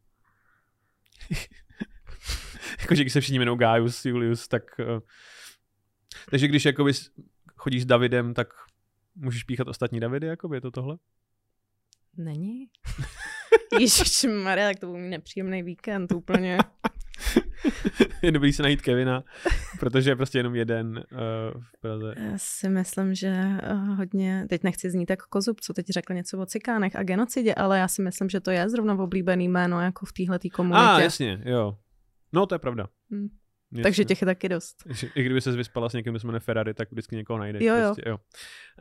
Jakože 2.80 3.02
když 3.02 3.12
se 3.12 3.20
všichni 3.20 3.38
jmenou 3.38 3.56
Gaius, 3.56 4.04
Julius, 4.04 4.49
tak... 4.49 4.62
Uh, 4.78 5.00
takže 6.30 6.49
když 6.49 6.64
jakoby 6.64 6.92
chodíš 7.56 7.82
s 7.82 7.87
Davidem, 7.87 8.35
tak 8.35 8.49
můžeš 9.18 9.44
píchat 9.44 9.68
ostatní 9.68 10.00
Davidy, 10.00 10.26
jakoby 10.26 10.56
je 10.56 10.60
to 10.60 10.70
tohle? 10.70 10.96
Není? 12.16 12.66
Ježiš 13.80 14.26
Maria, 14.44 14.68
tak 14.68 14.78
to 14.78 14.87
byl 14.87 14.98
mít 14.98 15.08
nepříjemný 15.08 15.62
víkend 15.62 16.12
úplně. 16.12 16.58
je 18.22 18.32
dobrý 18.32 18.52
se 18.52 18.62
najít 18.62 18.82
Kevina, 18.82 19.25
protože 19.80 20.10
je 20.10 20.16
prostě 20.16 20.38
jenom 20.38 20.54
jeden 20.54 21.04
uh, 21.12 21.62
v 21.62 21.80
Praze. 21.80 22.14
Já 22.16 22.32
si 22.37 22.68
myslím, 22.68 23.14
že 23.14 23.28
eh, 23.62 23.75
hodně, 23.75 24.46
teď 24.48 24.62
nechci 24.62 24.90
znít 24.90 25.10
jako 25.10 25.26
kozub, 25.28 25.60
co 25.60 25.72
teď 25.72 25.87
řekl 25.87 26.14
něco 26.14 26.38
o 26.38 26.46
cikánech 26.46 26.96
a 26.96 27.02
genocidě, 27.02 27.54
ale 27.54 27.78
já 27.78 27.88
si 27.88 28.02
myslím, 28.02 28.28
že 28.28 28.40
to 28.40 28.50
je 28.50 28.68
zrovna 28.68 28.94
oblíbený 28.94 29.48
jméno 29.48 29.80
jako 29.80 30.06
v 30.06 30.12
téhleté 30.12 30.48
komunitě. 30.48 30.87
A, 30.87 30.96
ah, 30.96 31.00
jasně, 31.00 31.42
jo. 31.44 31.78
No, 32.32 32.46
to 32.46 32.54
je 32.54 32.58
pravda. 32.58 32.88
Hm. 33.10 33.28
Jasně. 33.72 33.82
Takže 33.82 34.04
těch 34.04 34.22
je 34.22 34.26
taky 34.26 34.48
dost. 34.48 34.76
I 35.14 35.22
kdyby 35.22 35.40
se 35.40 35.52
vyspala 35.52 35.88
s 35.88 35.92
někým, 35.92 36.12
kdo 36.12 36.20
se 36.20 36.26
jmenuje 36.26 36.40
Ferrari, 36.40 36.75
tak 36.75 36.90
vždycky 36.90 37.16
někoho 37.16 37.38
najdeš. 37.38 37.62
Jo, 37.62 37.75
jo. 37.75 37.87
Prostě, 37.87 38.02
jo. 38.08 38.18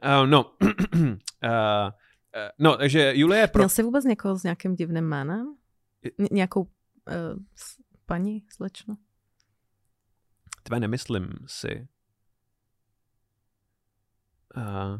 Uh, 0.04 0.28
no. 0.28 0.56
uh, 0.64 1.90
no, 2.60 2.78
takže 2.78 3.12
Julie 3.16 3.42
je 3.42 3.48
pro... 3.48 3.60
Měl 3.60 3.70
jsi 3.70 3.84
vůbec 3.84 4.06
někoho 4.06 4.40
s 4.40 4.44
nějakým 4.44 4.76
divným 4.76 5.04
jménem? 5.04 5.56
Ně- 6.18 6.28
nějakou 6.32 6.62
uh, 6.62 6.70
paní, 8.06 8.44
slečno? 8.50 8.98
Tvé 10.64 10.80
nemyslím 10.80 11.30
si. 11.46 11.88
Uh, 14.58 15.00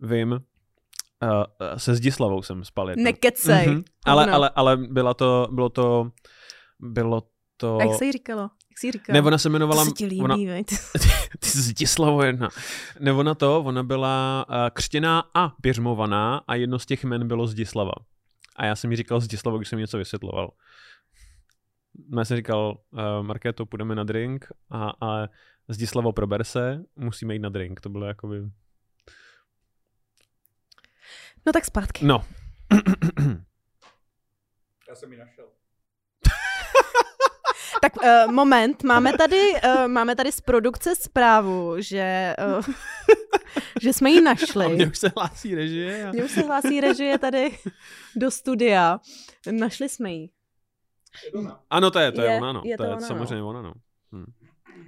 vím. 0.00 0.40
Uh, 1.22 1.76
se 1.76 1.94
Zdislavou 1.94 2.42
jsem 2.42 2.64
spal 2.64 2.90
jednou. 2.90 3.04
Nekecej. 3.04 3.66
Mhm. 3.68 3.82
Ale, 4.04 4.22
Hovno. 4.22 4.36
ale, 4.36 4.50
ale 4.54 4.76
byla 4.76 5.14
to, 5.14 5.48
bylo 5.50 5.68
to, 5.68 6.10
bylo 6.80 7.22
to... 7.56 7.76
A 7.76 7.82
jak 7.82 7.94
se 7.94 8.04
jí 8.04 8.12
říkalo? 8.12 8.42
Jak 8.42 8.78
jsi 8.78 8.86
jí 8.86 8.92
říkal? 8.92 9.12
Ne, 9.14 9.22
ona 9.22 9.38
se 9.38 9.48
jmenovala... 9.48 9.84
to 9.84 9.88
se 9.88 9.94
ti 9.94 10.06
líbí, 10.06 10.22
ona, 10.22 10.36
ty 11.38 11.48
Zdislavo 11.48 12.22
jedna. 12.22 12.48
Ne, 13.00 13.12
ona 13.12 13.34
to, 13.34 13.62
ona 13.62 13.82
byla 13.82 14.46
uh, 14.48 14.56
křtěná 14.72 15.24
a 15.34 15.52
běžmovaná 15.62 16.42
a 16.48 16.54
jedno 16.54 16.78
z 16.78 16.86
těch 16.86 17.04
jmen 17.04 17.28
bylo 17.28 17.46
Zdislava. 17.46 17.92
A 18.56 18.64
já 18.66 18.76
jsem 18.76 18.90
jí 18.90 18.96
říkal 18.96 19.20
Zdislavo, 19.20 19.58
když 19.58 19.68
jsem 19.68 19.78
něco 19.78 19.98
vysvětloval. 19.98 20.50
No, 22.08 22.20
Já 22.20 22.24
jsem 22.24 22.36
říkal, 22.36 22.78
uh, 22.90 23.26
Markéto, 23.26 23.66
půjdeme 23.66 23.94
na 23.94 24.04
drink, 24.04 24.46
a, 24.70 24.92
ale 25.00 25.28
Zdislavo 25.68 26.12
prober 26.12 26.44
se, 26.44 26.82
musíme 26.96 27.34
jít 27.34 27.42
na 27.42 27.48
drink. 27.48 27.80
To 27.80 27.88
bylo 27.88 28.06
jakoby... 28.06 28.40
No 31.48 31.52
tak 31.52 31.64
zpátky. 31.64 32.04
No. 32.04 32.24
Já 34.88 34.94
jsem 34.94 35.12
ji 35.12 35.18
našel. 35.18 35.44
Tak 37.82 37.92
uh, 37.96 38.32
moment, 38.32 38.82
máme 38.82 39.12
tady, 39.12 39.52
uh, 39.64 39.88
máme 39.88 40.16
tady 40.16 40.32
z 40.32 40.40
produkce 40.40 40.96
zprávu, 40.96 41.74
že, 41.78 42.36
uh, 42.58 42.64
že 43.82 43.92
jsme 43.92 44.10
ji 44.10 44.20
našli. 44.20 44.66
A 44.66 44.68
mně 44.68 44.86
už 44.86 44.98
se 44.98 45.12
hlásí 45.16 45.54
režie. 45.54 46.04
A... 46.04 46.12
Mně 46.12 46.24
už 46.24 46.30
se 46.30 46.40
hlásí 46.40 46.80
režie 46.80 47.18
tady 47.18 47.58
do 48.16 48.30
studia. 48.30 49.00
Našli 49.50 49.88
jsme 49.88 50.12
ji. 50.12 50.28
Ano, 51.70 51.90
to 51.90 51.98
je, 51.98 52.12
to 52.12 52.22
je, 52.22 52.30
Je- 52.30 52.38
ona, 52.38 52.52
no. 52.52 52.62
je 52.64 52.76
to 52.76 52.82
to 52.82 52.86
je 52.86 52.90
ona, 52.90 53.00
no. 53.00 53.06
samozřejmě 53.06 53.42
ona, 53.42 53.62
no. 53.62 53.72
Hm. 54.12 54.32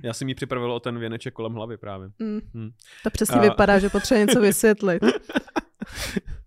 Já 0.03 0.15
jsem 0.15 0.29
jí 0.29 0.35
připravil 0.35 0.73
o 0.73 0.81
ten 0.81 0.99
věneček 0.99 1.35
kolem 1.35 1.53
hlavy 1.53 1.77
právě. 1.77 2.09
Mm. 2.19 2.41
Hm. 2.55 2.71
To 3.03 3.11
přesně 3.11 3.39
A- 3.39 3.43
vypadá, 3.43 3.79
že 3.79 3.89
potřebuje 3.89 4.27
něco 4.27 4.41
vysvětlit. 4.41 5.03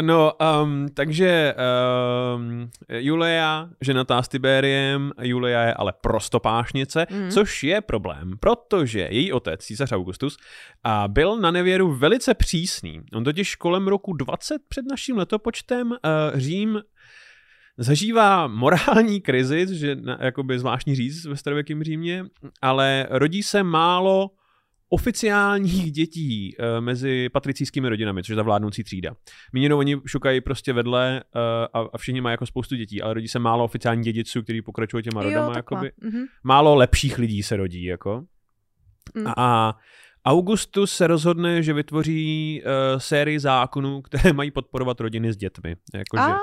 No, 0.00 0.32
um, 0.62 0.88
takže 0.94 1.54
um, 2.36 2.70
Julia, 2.88 3.68
ženatá 3.80 4.22
s 4.22 4.28
Tiberiem, 4.28 5.12
Julia 5.22 5.62
je 5.62 5.74
ale 5.74 5.92
prostopášnice, 6.00 7.06
Mhm. 7.10 7.30
což 7.30 7.62
je 7.62 7.80
problém, 7.80 8.32
protože 8.40 9.08
její 9.10 9.32
otec, 9.32 9.60
císař 9.64 9.92
Augustus, 9.92 10.36
a 10.84 11.08
byl 11.08 11.36
na 11.40 11.50
nevěru 11.50 11.92
velice 11.94 12.34
přísný. 12.34 13.00
On 13.14 13.24
totiž 13.24 13.56
kolem 13.56 13.88
roku 13.88 14.12
20 14.12 14.62
před 14.68 14.84
naším 14.90 15.16
letopočtem 15.16 15.90
uh, 15.90 15.96
Řím 16.34 16.80
zažívá 17.78 18.46
morální 18.46 19.20
krizi, 19.20 19.66
že 19.70 19.96
jakoby 20.20 20.58
zvláštní 20.58 20.94
říct 20.94 21.24
ve 21.26 21.36
starověkém 21.36 21.82
Římě, 21.82 22.24
ale 22.62 23.06
rodí 23.10 23.42
se 23.42 23.62
málo 23.62 24.30
oficiálních 24.88 25.92
dětí 25.92 26.56
uh, 26.58 26.84
mezi 26.84 27.28
patricijskými 27.28 27.88
rodinami, 27.88 28.22
což 28.22 28.28
je 28.28 28.36
ta 28.36 28.42
vládnoucí 28.42 28.84
třída. 28.84 29.16
Míněno 29.52 29.78
oni 29.78 29.96
šukají 30.06 30.40
prostě 30.40 30.72
vedle 30.72 31.22
uh, 31.34 31.40
a, 31.82 31.88
a 31.92 31.98
všichni 31.98 32.20
mají 32.20 32.32
jako 32.32 32.46
spoustu 32.46 32.76
dětí, 32.76 33.02
ale 33.02 33.14
rodí 33.14 33.28
se 33.28 33.38
málo 33.38 33.64
oficiálních 33.64 34.04
dědiců, 34.04 34.42
kteří 34.42 34.62
pokračují 34.62 35.02
těma 35.02 35.22
rodama. 35.22 35.46
jo, 35.46 35.52
jakoby. 35.56 35.92
Mhm. 36.00 36.24
Málo 36.44 36.74
lepších 36.74 37.18
lidí 37.18 37.42
se 37.42 37.56
rodí, 37.56 37.84
jako. 37.84 38.24
Mm. 39.14 39.26
A 39.36 39.78
Augustus 40.24 40.92
se 40.92 41.06
rozhodne, 41.06 41.62
že 41.62 41.72
vytvoří 41.72 42.62
uh, 42.62 42.98
sérii 42.98 43.38
zákonů, 43.38 44.02
které 44.02 44.32
mají 44.32 44.50
podporovat 44.50 45.00
rodiny 45.00 45.32
s 45.32 45.36
dětmi. 45.36 45.76
Jakože 45.94 46.22
A 46.22 46.38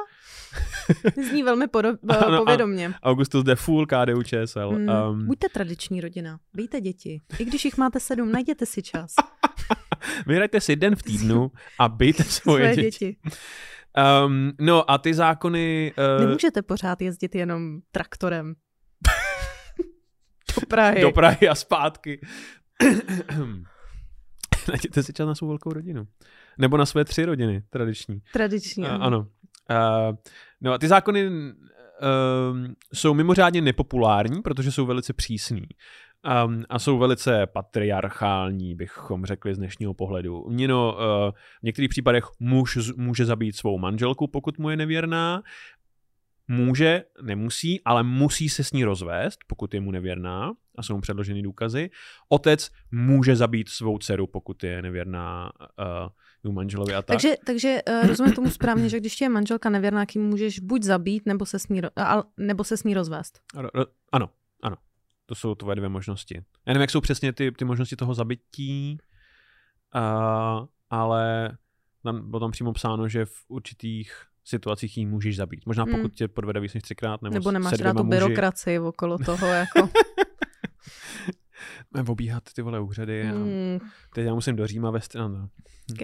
zní 1.30 1.44
velmi 1.44 1.66
Ano, 2.10 2.38
povědomně. 2.38 2.94
Augustus 3.04 3.44
jde 3.44 3.56
full 3.56 3.86
KDU 3.86 4.24
ČSL. 4.24 4.72
Mm. 4.72 4.90
Um, 4.90 5.26
Buďte 5.26 5.50
tradiční 5.50 6.02
rodina, 6.02 6.40
bejte 6.54 6.82
děti. 6.82 7.22
I 7.40 7.46
když 7.46 7.66
jich 7.66 7.78
máte 7.78 8.00
sedm, 8.00 8.32
najděte 8.32 8.66
si 8.66 8.82
čas. 8.82 9.16
vyhrajte 10.28 10.62
si 10.62 10.76
den 10.76 10.96
v 10.96 11.04
týdnu 11.04 11.52
a 11.80 11.90
byjte 11.90 12.24
svoje, 12.24 12.74
Své 12.74 12.84
děti. 12.84 13.06
děti. 13.06 13.18
Um, 14.26 14.52
no 14.60 14.92
a 14.92 14.98
ty 14.98 15.14
zákony... 15.14 15.94
Uh, 16.18 16.26
Nemůžete 16.26 16.62
pořád 16.62 17.02
jezdit 17.02 17.36
jenom 17.36 17.80
traktorem. 17.92 18.56
Do 20.56 20.68
Prahy. 20.68 21.02
do 21.02 21.12
Prahy 21.12 21.50
a 21.50 21.56
zpátky. 21.56 22.22
Najděte 24.68 25.04
si 25.04 25.14
čas 25.14 25.28
na 25.28 25.36
svou 25.36 25.48
velkou 25.48 25.74
rodinu. 25.74 26.08
Nebo 26.58 26.78
na 26.78 26.86
své 26.86 27.06
tři 27.06 27.26
rodiny, 27.26 27.64
tradiční. 27.70 28.22
Tradiční. 28.34 28.84
Uh, 28.84 28.90
ano. 28.90 29.04
ano. 29.04 29.28
Uh, 29.70 30.16
no 30.62 30.74
a 30.74 30.78
ty 30.78 30.88
zákony 30.88 31.28
uh, 31.28 31.34
jsou 32.94 33.14
mimořádně 33.14 33.62
nepopulární, 33.62 34.42
protože 34.42 34.72
jsou 34.72 34.86
velice 34.86 35.14
přísný. 35.14 35.68
Um, 36.46 36.64
a 36.70 36.80
jsou 36.80 36.98
velice 36.98 37.48
patriarchální, 37.48 38.76
bychom 38.76 39.26
řekli 39.26 39.56
z 39.56 39.58
dnešního 39.58 39.94
pohledu. 39.94 40.46
Měno, 40.50 40.94
uh, 40.94 41.32
v 41.62 41.64
některých 41.64 41.90
případech 41.90 42.26
muž 42.40 42.78
může 42.98 43.26
zabít 43.26 43.56
svou 43.56 43.78
manželku, 43.78 44.28
pokud 44.28 44.58
mu 44.58 44.70
je 44.70 44.78
nevěrná. 44.78 45.44
Může, 46.48 47.04
nemusí, 47.22 47.82
ale 47.86 48.04
musí 48.04 48.50
se 48.50 48.64
s 48.64 48.72
ní 48.72 48.84
rozvést, 48.84 49.40
pokud 49.48 49.74
je 49.74 49.82
mu 49.82 49.92
nevěrná 49.92 50.52
a 50.78 50.84
jsou 50.84 50.96
mu 50.96 51.02
předloženy 51.02 51.42
důkazy. 51.42 51.90
Otec 52.30 52.72
může 52.92 53.36
zabít 53.36 53.70
svou 53.70 53.98
dceru, 53.98 54.28
pokud 54.28 54.64
je 54.64 54.82
nevěrná 54.82 55.52
uh, 55.60 56.10
jeho 56.44 56.54
manželovi 56.54 56.94
a 56.94 57.02
tak. 57.02 57.06
Takže, 57.06 57.36
takže 57.46 57.80
uh, 58.02 58.08
rozumím 58.08 58.34
tomu 58.34 58.50
správně, 58.50 58.90
že 58.90 59.00
když 59.00 59.16
ti 59.16 59.24
je 59.24 59.30
manželka 59.30 59.70
nevěrná, 59.70 60.06
ji 60.16 60.22
můžeš 60.22 60.60
buď 60.60 60.84
zabít, 60.84 61.26
nebo 61.26 61.46
se 61.46 61.60
s 61.60 61.68
ní, 61.68 61.82
nebo 62.38 62.64
se 62.64 62.78
s 62.78 62.84
ní 62.84 62.94
rozvést. 62.94 63.40
Ro- 63.56 63.70
ro- 63.76 63.86
Ano, 64.12 64.30
ano. 64.64 64.76
To 65.26 65.36
jsou 65.36 65.56
tvoje 65.56 65.76
dvě 65.76 65.90
možnosti. 65.90 66.36
Já 66.66 66.74
nevím, 66.74 66.82
jak 66.82 66.90
jsou 66.92 67.02
přesně 67.02 67.34
ty, 67.34 67.52
ty 67.52 67.66
možnosti 67.66 67.96
toho 67.96 68.14
zabití, 68.14 68.98
uh, 69.96 70.66
ale 70.90 71.52
tam 72.04 72.30
bylo 72.30 72.40
tam 72.40 72.52
přímo 72.52 72.74
psáno, 72.74 73.08
že 73.08 73.26
v 73.26 73.34
určitých 73.48 74.14
situacích 74.46 74.98
jí 74.98 75.06
můžeš 75.06 75.36
zabít. 75.36 75.66
Možná 75.66 75.84
Hmm. 75.84 75.96
pokud 75.96 76.14
tě 76.14 76.28
podvede 76.28 76.60
víc 76.60 76.74
než 76.74 76.84
třikrát, 76.84 77.22
nebo, 77.22 77.34
Nebo 77.34 77.52
nemáš 77.52 77.80
rád 77.80 77.98
tu 77.98 78.04
byrokracii 78.04 78.80
okolo 78.80 79.18
toho, 79.18 79.48
jako... 79.48 79.90
Obíhat 82.08 82.44
ty 82.56 82.62
vole 82.62 82.80
úřady. 82.80 83.30
a 83.30 83.34
mm, 83.34 83.80
Teď 84.16 84.26
já 84.26 84.34
musím 84.34 84.56
do 84.56 84.68
Říma 84.68 84.92
ve 84.92 85.02
stranu. 85.02 85.38
No. 85.38 85.50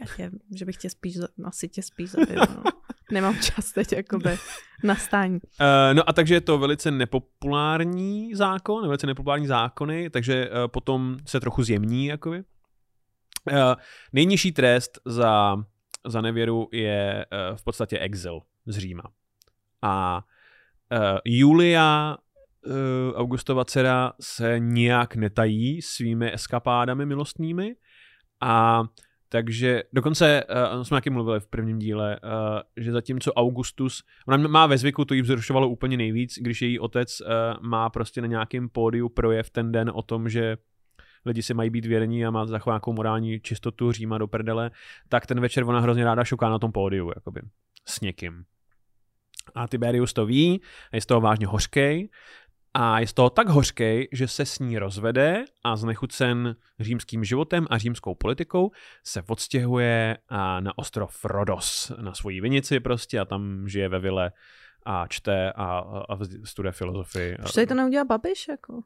já 0.02 0.16
tě, 0.16 0.32
že 0.56 0.66
bych 0.66 0.78
tě 0.78 0.90
spíš, 0.90 1.18
za- 1.18 1.28
asi 1.44 1.70
tě 1.70 1.82
spíš 1.84 2.10
zabil, 2.12 2.42
no. 2.56 2.64
Nemám 3.12 3.36
čas 3.40 3.72
teď, 3.72 3.92
jakoby, 3.92 4.38
na 4.84 4.96
stání. 4.96 5.34
Uh, 5.34 5.40
no 5.94 6.10
a 6.10 6.14
takže 6.14 6.34
je 6.34 6.42
to 6.42 6.58
velice 6.58 6.92
nepopulární 6.92 8.36
zákon, 8.36 8.88
velice 8.88 9.08
nepopulární 9.08 9.48
zákony, 9.48 10.10
takže 10.10 10.50
uh, 10.50 10.56
potom 10.68 11.18
se 11.28 11.40
trochu 11.40 11.64
zjemní, 11.64 12.06
jakoby. 12.06 12.38
Uh, 13.52 13.56
nejnižší 14.14 14.52
trest 14.52 15.00
za, 15.06 15.58
za 16.08 16.22
nevěru 16.22 16.68
je 16.74 17.26
uh, 17.52 17.58
v 17.58 17.64
podstatě 17.64 18.00
exil 18.00 18.40
z 18.66 18.78
Říma. 18.78 19.04
A 19.82 20.24
uh, 20.92 21.18
Julia, 21.26 22.18
Augustova 23.16 23.66
dcera, 23.66 24.14
se 24.22 24.60
nijak 24.60 25.16
netají 25.16 25.82
svými 25.82 26.34
eskapádami 26.34 27.06
milostnými 27.06 27.76
a 28.42 28.84
takže 29.30 29.84
dokonce 29.94 30.44
uh, 30.76 30.84
jsme 30.84 30.98
taky 30.98 31.10
mluvili 31.10 31.40
v 31.40 31.48
prvním 31.48 31.80
díle, 31.80 32.20
uh, 32.24 32.30
že 32.78 32.92
zatímco 32.92 33.34
Augustus, 33.34 34.04
ona 34.28 34.38
má 34.38 34.66
ve 34.66 34.78
zvyku, 34.78 35.06
to 35.06 35.14
jí 35.14 35.22
vzrušovalo 35.22 35.70
úplně 35.70 35.98
nejvíc, 35.98 36.40
když 36.42 36.62
její 36.62 36.80
otec 36.80 37.22
uh, 37.22 37.28
má 37.62 37.90
prostě 37.90 38.22
na 38.22 38.28
nějakém 38.28 38.70
pódiu 38.70 39.10
projev 39.10 39.50
ten 39.50 39.72
den 39.72 39.92
o 39.94 40.02
tom, 40.02 40.30
že 40.30 40.58
lidi 41.26 41.44
si 41.44 41.54
mají 41.54 41.70
být 41.70 41.86
věrní 41.86 42.26
a 42.26 42.32
má 42.32 42.46
zachovat 42.46 42.74
nějakou 42.74 42.94
morální 42.94 43.40
čistotu 43.40 43.92
Říma 43.92 44.18
do 44.18 44.28
prdele, 44.28 44.72
tak 45.10 45.26
ten 45.26 45.40
večer 45.40 45.64
ona 45.64 45.80
hrozně 45.80 46.06
ráda 46.06 46.24
šuká 46.24 46.50
na 46.50 46.60
tom 46.60 46.72
pódiu, 46.72 47.12
jakoby, 47.16 47.42
s 47.86 48.02
někým. 48.02 48.44
A 49.56 49.68
Tiberius 49.68 50.14
to 50.14 50.26
ví, 50.26 50.62
a 50.92 50.96
je 50.96 51.02
z 51.02 51.06
toho 51.06 51.22
vážně 51.22 51.48
hořkej, 51.48 52.10
a 52.74 53.00
je 53.00 53.08
z 53.08 53.14
toho 53.14 53.30
tak 53.30 53.50
hořkej, 53.50 54.08
že 54.12 54.28
se 54.28 54.46
s 54.46 54.60
ní 54.60 54.80
rozvede 54.80 55.46
a 55.64 55.76
znechucen 55.76 56.56
římským 56.80 57.24
životem 57.24 57.68
a 57.70 57.78
římskou 57.78 58.16
politikou 58.16 58.72
se 59.04 59.24
odstěhuje 59.28 60.18
a 60.30 60.60
na 60.60 60.78
ostrov 60.78 61.26
Rodos, 61.26 61.92
na 62.02 62.14
svoji 62.14 62.42
vinici 62.42 62.80
prostě 62.80 63.20
a 63.20 63.26
tam 63.26 63.68
žije 63.68 63.90
ve 63.90 64.00
vile 64.00 64.32
a 64.86 65.08
čte 65.08 65.52
a, 65.52 65.66
a, 65.80 66.18
studuje 66.44 66.72
filozofii. 66.72 67.36
Proč 67.36 67.52
tady 67.52 67.68
to 67.68 67.74
neudělá 67.74 68.06
Babiš, 68.06 68.48
jako? 68.48 68.82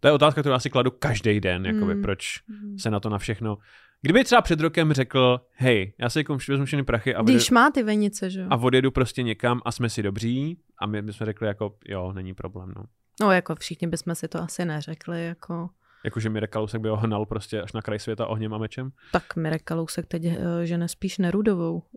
To 0.00 0.08
je 0.08 0.12
otázka, 0.12 0.40
kterou 0.40 0.52
já 0.52 0.58
si 0.58 0.70
kladu 0.70 0.90
každý 0.90 1.40
den, 1.40 1.66
jakoby, 1.66 1.94
Mm. 1.94 2.02
proč 2.02 2.40
Mm. 2.48 2.78
se 2.78 2.90
na 2.90 3.00
to 3.00 3.08
na 3.08 3.18
všechno... 3.18 3.58
Kdyby 4.02 4.24
třeba 4.24 4.42
před 4.42 4.60
rokem 4.60 4.92
řekl, 4.92 5.40
hej, 5.52 5.94
já 5.98 6.10
si 6.10 6.18
jako 6.18 6.38
vezmu 6.48 6.64
všechny 6.64 6.84
prachy 6.84 7.14
a, 7.14 7.20
odjedu, 7.20 7.36
Když 7.36 7.50
má 7.50 7.70
ty 7.70 7.82
venice, 7.82 8.30
že 8.30 8.46
a 8.50 8.56
odjedu 8.56 8.90
prostě 8.90 9.22
někam 9.22 9.60
a 9.64 9.72
jsme 9.72 9.88
si 9.90 10.02
dobří 10.02 10.58
a 10.78 10.86
my 10.86 11.02
bychom 11.02 11.24
řekli 11.24 11.46
jako, 11.46 11.76
jo, 11.86 12.12
není 12.12 12.34
problém, 12.34 12.72
no. 12.76 12.84
No 13.20 13.32
jako 13.32 13.54
všichni 13.54 13.88
bychom 13.88 14.14
si 14.14 14.28
to 14.28 14.42
asi 14.42 14.64
neřekli, 14.64 15.26
jako... 15.26 15.70
Jakože 16.04 16.30
Mirek 16.30 16.50
Kalousek 16.50 16.80
by 16.80 16.88
ho 16.88 16.96
hnal 16.96 17.26
prostě 17.26 17.62
až 17.62 17.72
na 17.72 17.82
kraj 17.82 17.98
světa 17.98 18.26
ohněm 18.26 18.54
a 18.54 18.58
mečem. 18.58 18.92
Tak 19.12 19.36
Mirek 19.36 19.62
Kalousek 19.62 20.06
teď 20.06 20.24
eh, 20.24 20.66
žene 20.66 20.88
spíš 20.88 21.18
Nerudovou. 21.18 21.82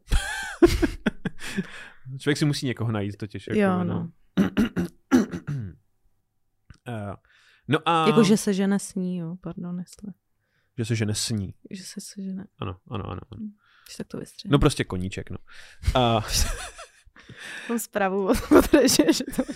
Člověk 2.20 2.38
si 2.38 2.46
musí 2.46 2.66
někoho 2.66 2.92
najít 2.92 3.18
totiž. 3.18 3.48
Jako, 3.48 3.60
Jo, 3.60 3.84
no. 3.84 4.10
Eh, 6.90 7.14
no 7.68 7.80
a... 7.86 8.08
Jakože 8.08 8.38
se 8.38 8.54
žene 8.54 8.80
s 8.80 8.96
ní, 8.96 9.18
jo, 9.18 9.36
pardon, 9.42 9.80
jestli. 9.80 10.14
Že 10.78 10.86
se 10.86 10.96
žene 10.96 11.16
sní. 11.16 11.54
Že 11.72 11.84
se 11.84 12.02
se 12.02 12.22
žene. 12.22 12.48
Ano, 12.60 12.78
ano, 12.90 13.10
ano. 13.10 13.22
ano. 13.32 13.42
Když 13.86 13.96
tak 13.98 14.08
to 14.08 14.18
vystřihne. 14.18 14.54
No 14.54 14.60
prostě 14.60 14.84
koníček, 14.84 15.30
no. 15.30 15.38
A, 15.96 16.26
Mám 17.70 17.80
zprávu 17.80 18.28
od, 18.28 18.38
že 19.12 19.24
to 19.36 19.44
uh, 19.44 19.50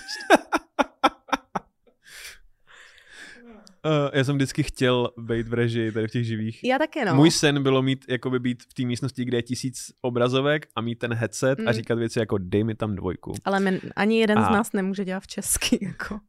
já 4.14 4.24
jsem 4.24 4.36
vždycky 4.36 4.64
chtěl 4.64 5.12
být 5.18 5.48
v 5.48 5.54
režii 5.54 5.92
tady 5.92 6.08
v 6.08 6.12
těch 6.12 6.26
živých. 6.26 6.64
Já 6.64 6.80
taky, 6.80 7.06
no. 7.06 7.16
Můj 7.16 7.32
sen 7.32 7.64
bylo 7.64 7.82
mít, 7.82 8.06
jakoby 8.10 8.40
být 8.40 8.64
v 8.64 8.74
té 8.74 8.84
místnosti, 8.84 9.26
kde 9.26 9.38
je 9.38 9.42
tisíc 9.42 9.92
obrazovek 10.02 10.68
a 10.76 10.82
mít 10.82 11.00
ten 11.00 11.14
headset 11.14 11.60
mm. 11.60 11.68
a 11.68 11.72
říkat 11.72 11.96
věci 11.96 12.20
jako 12.20 12.38
dej 12.38 12.64
mi 12.64 12.76
tam 12.76 12.96
dvojku. 12.96 13.34
Ale 13.46 13.60
my, 13.60 13.82
ani 13.96 14.20
jeden 14.20 14.40
A- 14.40 14.48
z 14.48 14.50
nás 14.50 14.74
nemůže 14.74 15.06
dělat 15.06 15.20
v 15.20 15.28
česky, 15.28 15.80
jako. 15.86 16.20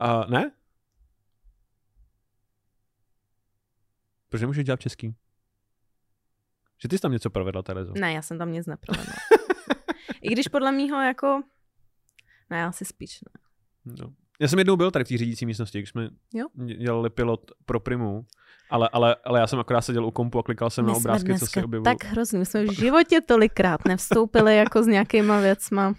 A 0.00 0.26
ne? 0.26 0.50
Proč 4.28 4.40
nemůžeš 4.40 4.64
dělat 4.64 4.80
český? 4.80 5.14
Že 6.82 6.88
ty 6.88 6.98
jsi 6.98 7.02
tam 7.02 7.12
něco 7.12 7.30
provedla, 7.30 7.62
Terezo. 7.62 7.92
Ne, 7.96 8.12
já 8.12 8.22
jsem 8.22 8.38
tam 8.38 8.52
nic 8.52 8.66
neprovedla. 8.66 9.14
I 10.22 10.28
když 10.28 10.48
podle 10.48 10.72
mýho 10.72 11.00
jako... 11.00 11.42
Ne, 12.50 12.64
asi 12.64 12.84
spíš 12.84 13.20
ne. 13.20 13.40
No. 14.00 14.14
Já 14.40 14.48
jsem 14.48 14.58
jednou 14.58 14.76
byl 14.76 14.90
tady 14.90 15.04
v 15.04 15.08
té 15.08 15.18
řídící 15.18 15.46
místnosti, 15.46 15.78
když 15.78 15.90
jsme 15.90 16.08
Jo? 16.34 16.46
dělali 16.78 17.10
pilot 17.10 17.40
pro 17.66 17.80
Primu, 17.80 18.24
ale, 18.70 18.88
ale, 18.92 19.16
ale 19.24 19.40
já 19.40 19.46
jsem 19.46 19.58
akorát 19.58 19.80
seděl 19.80 20.06
u 20.06 20.10
kompu 20.10 20.38
a 20.38 20.42
klikal 20.42 20.70
jsem 20.70 20.84
My 20.84 20.90
na 20.90 20.96
obrázky, 20.96 21.38
co 21.38 21.46
se 21.46 21.64
objevují. 21.64 21.84
tak 21.84 22.04
hrozný. 22.04 22.38
My 22.38 22.46
jsme 22.46 22.64
v 22.64 22.72
životě 22.72 23.20
tolikrát 23.20 23.84
nevstoupili 23.84 24.56
jako 24.56 24.82
s 24.82 24.86
nějakýma 24.86 25.40
věcma. 25.40 25.88
Uh, 25.88 25.94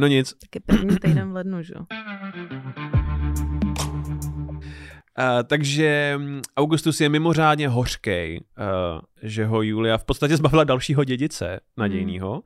no 0.00 0.06
nic, 0.06 0.34
Taky 0.34 0.60
první 0.60 0.96
týden 0.98 1.30
v 1.30 1.34
lednu, 1.34 1.62
že 1.62 1.74
jo? 1.76 1.86
Uh, 5.18 5.42
takže 5.46 6.14
mm, 6.18 6.40
Augustus 6.56 7.00
je 7.00 7.08
mimořádně 7.08 7.68
hořkej, 7.68 8.40
uh, 8.58 9.00
že 9.22 9.46
ho 9.46 9.62
Julia 9.62 9.98
v 9.98 10.04
podstatě 10.04 10.36
zbavila 10.36 10.64
dalšího 10.64 11.04
dědice 11.04 11.60
nadějného 11.76 12.42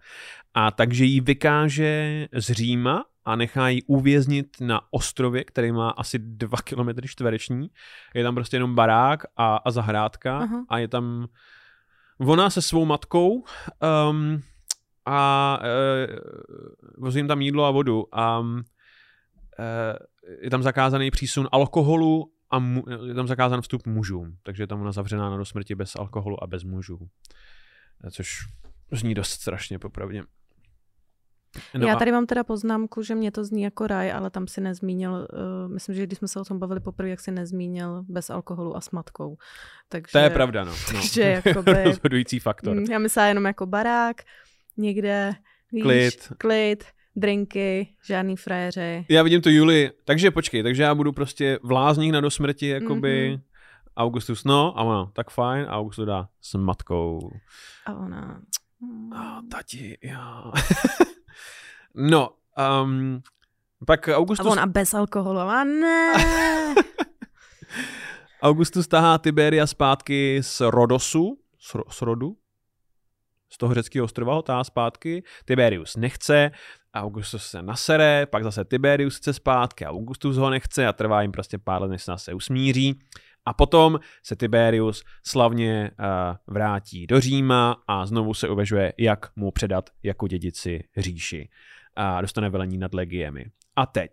a 0.55 0.71
takže 0.71 1.05
jí 1.05 1.21
vykáže 1.21 2.27
z 2.33 2.53
Říma 2.53 3.05
a 3.27 3.37
nechá 3.37 3.69
ji 3.69 3.83
uvěznit 3.83 4.57
na 4.61 4.81
ostrově, 4.91 5.45
který 5.45 5.73
má 5.73 5.91
asi 5.91 6.19
dva 6.19 6.59
kilometry 6.65 7.09
čtvereční. 7.09 7.71
Je 8.15 8.25
tam 8.25 8.35
prostě 8.35 8.57
jenom 8.57 8.75
barák 8.75 9.25
a, 9.37 9.57
a 9.57 9.71
zahrádka 9.71 10.39
Aha. 10.39 10.65
a 10.69 10.79
je 10.79 10.89
tam 10.89 11.29
ona 12.19 12.51
se 12.51 12.63
svou 12.63 12.85
matkou 12.85 13.45
um, 14.11 14.43
a 15.07 15.59
uh, 15.61 16.17
vozí 16.99 17.19
jim 17.19 17.29
tam 17.29 17.43
jídlo 17.43 17.65
a 17.65 17.71
vodu 17.71 18.05
a 18.13 18.39
um, 18.39 18.55
uh, 18.57 18.63
je 20.41 20.51
tam 20.51 20.63
zakázaný 20.63 21.11
přísun 21.11 21.49
alkoholu 21.53 22.33
a 22.51 22.59
mu, 22.59 22.85
je 23.07 23.15
tam 23.15 23.27
zakázán 23.27 23.63
vstup 23.63 23.87
mužům, 23.87 24.37
takže 24.43 24.63
je 24.63 24.67
tam 24.67 24.81
ona 24.81 24.93
zavřená 24.93 25.31
na 25.31 25.37
do 25.37 25.45
smrti 25.45 25.75
bez 25.75 25.97
alkoholu 25.97 26.45
a 26.45 26.47
bez 26.47 26.65
mužů. 26.65 26.99
Eh, 28.05 28.11
Což 28.11 28.39
zní 28.93 29.15
dost 29.15 29.31
strašně 29.31 29.79
popravdě. 29.79 30.23
No 31.79 31.87
Já 31.87 31.97
tady 31.97 32.13
mám 32.13 32.27
teda 32.27 32.45
poznámku, 32.45 33.03
že 33.03 33.15
mě 33.15 33.31
to 33.33 33.45
zní 33.45 33.63
jako 33.63 33.87
raj, 33.87 34.13
ale 34.13 34.31
tam 34.31 34.47
si 34.49 34.61
nezmínil, 34.61 35.13
uh, 35.13 35.73
myslím, 35.73 35.95
že 35.95 36.07
když 36.07 36.19
jsme 36.19 36.29
se 36.29 36.41
o 36.41 36.45
tom 36.45 36.59
bavili 36.59 36.81
poprvé, 36.81 37.09
jak 37.11 37.21
si 37.21 37.31
nezmínil 37.31 38.05
bez 38.09 38.31
alkoholu 38.31 38.77
a 38.77 38.81
s 38.81 38.91
matkou. 38.91 39.37
Takže, 39.89 40.13
To 40.13 40.19
je 40.19 40.31
pravda, 40.31 40.65
no. 40.65 40.71
no. 40.95 41.01
Takže 41.01 41.23
jakoby, 41.45 41.85
Rozhodující 41.85 42.39
faktor. 42.39 42.77
mm, 42.77 42.85
já 42.91 42.99
myslela 42.99 43.29
jenom 43.29 43.45
jako 43.45 43.67
barák, 43.67 44.17
někde, 44.77 45.33
víš, 45.73 45.83
Klid. 45.83 46.33
klid, 46.39 46.85
drinky, 47.17 47.89
žádný 48.07 48.37
frajeři. 48.37 49.07
Já 49.09 49.23
vidím 49.23 49.41
to 49.43 49.51
Juli, 49.51 49.91
takže 50.05 50.31
počkej, 50.31 50.63
takže 50.63 50.83
já 50.83 50.95
budu 50.95 51.13
prostě 51.13 51.59
v 51.63 51.71
lázních 51.71 52.13
na 52.13 52.21
do 52.21 52.31
smrti, 52.31 52.67
jakoby 52.69 53.31
Mhm. 53.31 53.43
Augustus, 53.97 54.45
no, 54.45 54.79
a 54.79 54.83
ona, 54.83 55.11
tak 55.13 55.31
fajn, 55.31 55.67
a 55.69 55.73
Augustus 55.77 56.07
dá 56.07 56.29
s 56.43 56.55
matkou. 56.59 57.31
A 57.87 57.95
ona... 57.95 58.41
mm, 58.81 59.13
A 59.13 59.43
tati, 59.51 59.99
já. 60.03 60.53
no, 61.97 62.31
um, 62.83 63.23
pak 63.87 64.09
A 64.09 64.17
Augustus, 64.17 64.47
ona 64.47 64.67
bez 64.67 64.95
alkoholu. 64.95 65.39
A 65.39 65.65
ne. 65.65 66.13
Augustus 68.43 68.89
tahá 68.89 69.19
Tiberia 69.19 69.67
zpátky 69.67 70.39
z 70.43 70.61
Rodosu, 70.61 71.39
z, 71.59 71.75
Ro, 71.75 71.83
z 71.91 72.03
Rodu, 72.03 72.37
z 73.53 73.59
toho 73.59 73.75
řeckého 73.75 74.05
ostrova 74.05 74.35
ho 74.35 74.43
tahá 74.43 74.65
zpátky, 74.65 75.23
Tiberius 75.45 75.97
nechce, 75.97 76.51
Augustus 76.95 77.47
se 77.47 77.63
nasere, 77.63 78.27
pak 78.27 78.45
zase 78.45 78.65
Tiberius 78.65 79.17
chce 79.17 79.33
zpátky, 79.33 79.87
Augustus 79.87 80.37
ho 80.37 80.51
nechce 80.51 80.87
a 80.87 80.93
trvá 80.93 81.23
jim 81.23 81.33
prostě 81.33 81.59
pár 81.59 81.83
let, 81.83 81.89
než 81.89 82.03
se 82.03 82.13
se 82.17 82.35
usmíří. 82.35 83.01
A 83.47 83.53
potom 83.53 84.01
se 84.23 84.37
Tiberius 84.37 85.05
slavně 85.23 85.91
uh, 85.99 86.55
vrátí 86.55 87.07
do 87.07 87.21
Říma 87.21 87.83
a 87.89 88.07
znovu 88.07 88.35
se 88.35 88.49
uvažuje, 88.49 88.93
jak 88.99 89.37
mu 89.37 89.51
předat 89.51 89.91
jako 90.03 90.29
dědici 90.29 90.85
říši. 90.97 91.49
A 91.97 92.21
dostane 92.21 92.51
velení 92.51 92.79
nad 92.79 92.95
legiemi. 92.95 93.45
A 93.77 93.87
teď 93.87 94.11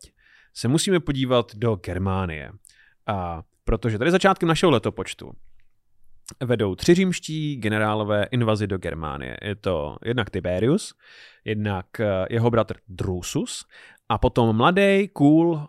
se 0.54 0.68
musíme 0.68 1.00
podívat 1.00 1.56
do 1.56 1.76
Germánie. 1.76 2.52
A 3.08 3.44
protože 3.64 3.98
tady 3.98 4.12
začátkem 4.12 4.50
našeho 4.50 4.72
letopočtu 4.72 5.32
vedou 6.44 6.76
tři 6.76 6.94
římští 6.94 7.56
generálové 7.56 8.24
invazi 8.24 8.68
do 8.68 8.78
Germánie. 8.78 9.38
Je 9.42 9.56
to 9.56 9.98
jednak 10.06 10.30
Tiberius, 10.30 10.94
jednak 11.46 11.86
eh, 12.00 12.26
jeho 12.30 12.52
bratr 12.52 12.76
Drusus 12.88 13.66
a 14.10 14.18
potom 14.18 14.56
mladý, 14.56 15.08
cool, 15.14 15.54
uh, 15.54 15.66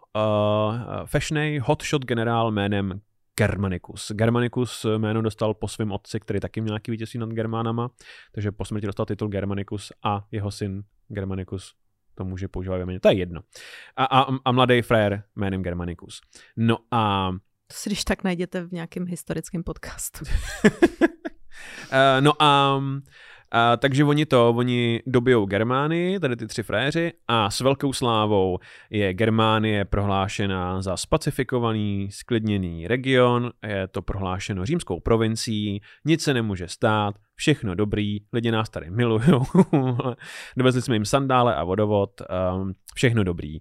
fashionej, 1.06 1.58
hotshot 1.58 2.04
generál 2.04 2.50
jménem 2.50 3.00
Germanicus. 3.38 4.12
Germanicus 4.12 4.86
jméno 4.98 5.22
dostal 5.22 5.54
po 5.54 5.68
svém 5.68 5.92
otci, 5.92 6.20
který 6.20 6.40
taky 6.40 6.60
měl 6.60 6.72
nějaký 6.72 6.90
vítězství 6.90 7.20
nad 7.20 7.28
Germánama, 7.28 7.90
takže 8.32 8.52
po 8.52 8.64
smrti 8.64 8.86
dostal 8.86 9.06
titul 9.06 9.28
Germanicus 9.28 9.92
a 10.02 10.26
jeho 10.30 10.50
syn 10.50 10.82
Germanicus 11.08 11.74
to 12.14 12.24
může 12.24 12.48
používat 12.48 12.76
ve 12.76 12.86
jméně. 12.86 13.00
To 13.00 13.08
je 13.08 13.14
jedno. 13.14 13.40
A, 13.96 14.04
a, 14.04 14.26
a 14.44 14.52
mladý 14.52 14.82
frér 14.82 15.22
jménem 15.36 15.62
Germanicus. 15.62 16.20
No 16.56 16.78
a 16.90 17.30
To 17.66 17.74
si 17.74 17.88
když 17.88 18.04
tak 18.04 18.24
najděte 18.24 18.62
v 18.62 18.72
nějakém 18.72 19.06
historickém 19.06 19.62
podcastu. 19.62 20.24
Uh, 20.64 20.70
no 22.20 22.42
a 22.42 22.80
uh, 23.54 23.76
takže 23.78 24.04
oni 24.04 24.26
to, 24.26 24.50
oni 24.56 25.02
dobijou 25.06 25.46
Germánii, 25.46 26.20
tady 26.20 26.36
ty 26.36 26.46
tři 26.46 26.62
fréři, 26.62 27.12
a 27.28 27.50
s 27.50 27.60
velkou 27.60 27.92
slávou 27.92 28.58
je 28.90 29.14
Germánie 29.14 29.84
prohlášena 29.84 30.82
za 30.82 30.96
spacifikovaný, 30.96 32.08
sklidněný 32.10 32.88
region, 32.88 33.50
je 33.66 33.88
to 33.88 34.02
prohlášeno 34.02 34.66
římskou 34.66 35.00
provincií, 35.00 35.80
nic 36.04 36.22
se 36.22 36.34
nemůže 36.34 36.68
stát, 36.68 37.14
všechno 37.34 37.74
dobrý, 37.74 38.18
lidi 38.32 38.50
nás 38.50 38.70
tady 38.70 38.90
milujou, 38.90 39.42
dovezli 40.56 40.82
jsme 40.82 40.94
jim 40.94 41.04
sandále 41.04 41.54
a 41.54 41.64
vodovod, 41.64 42.10
um, 42.20 42.72
všechno 42.94 43.24
dobrý. 43.24 43.58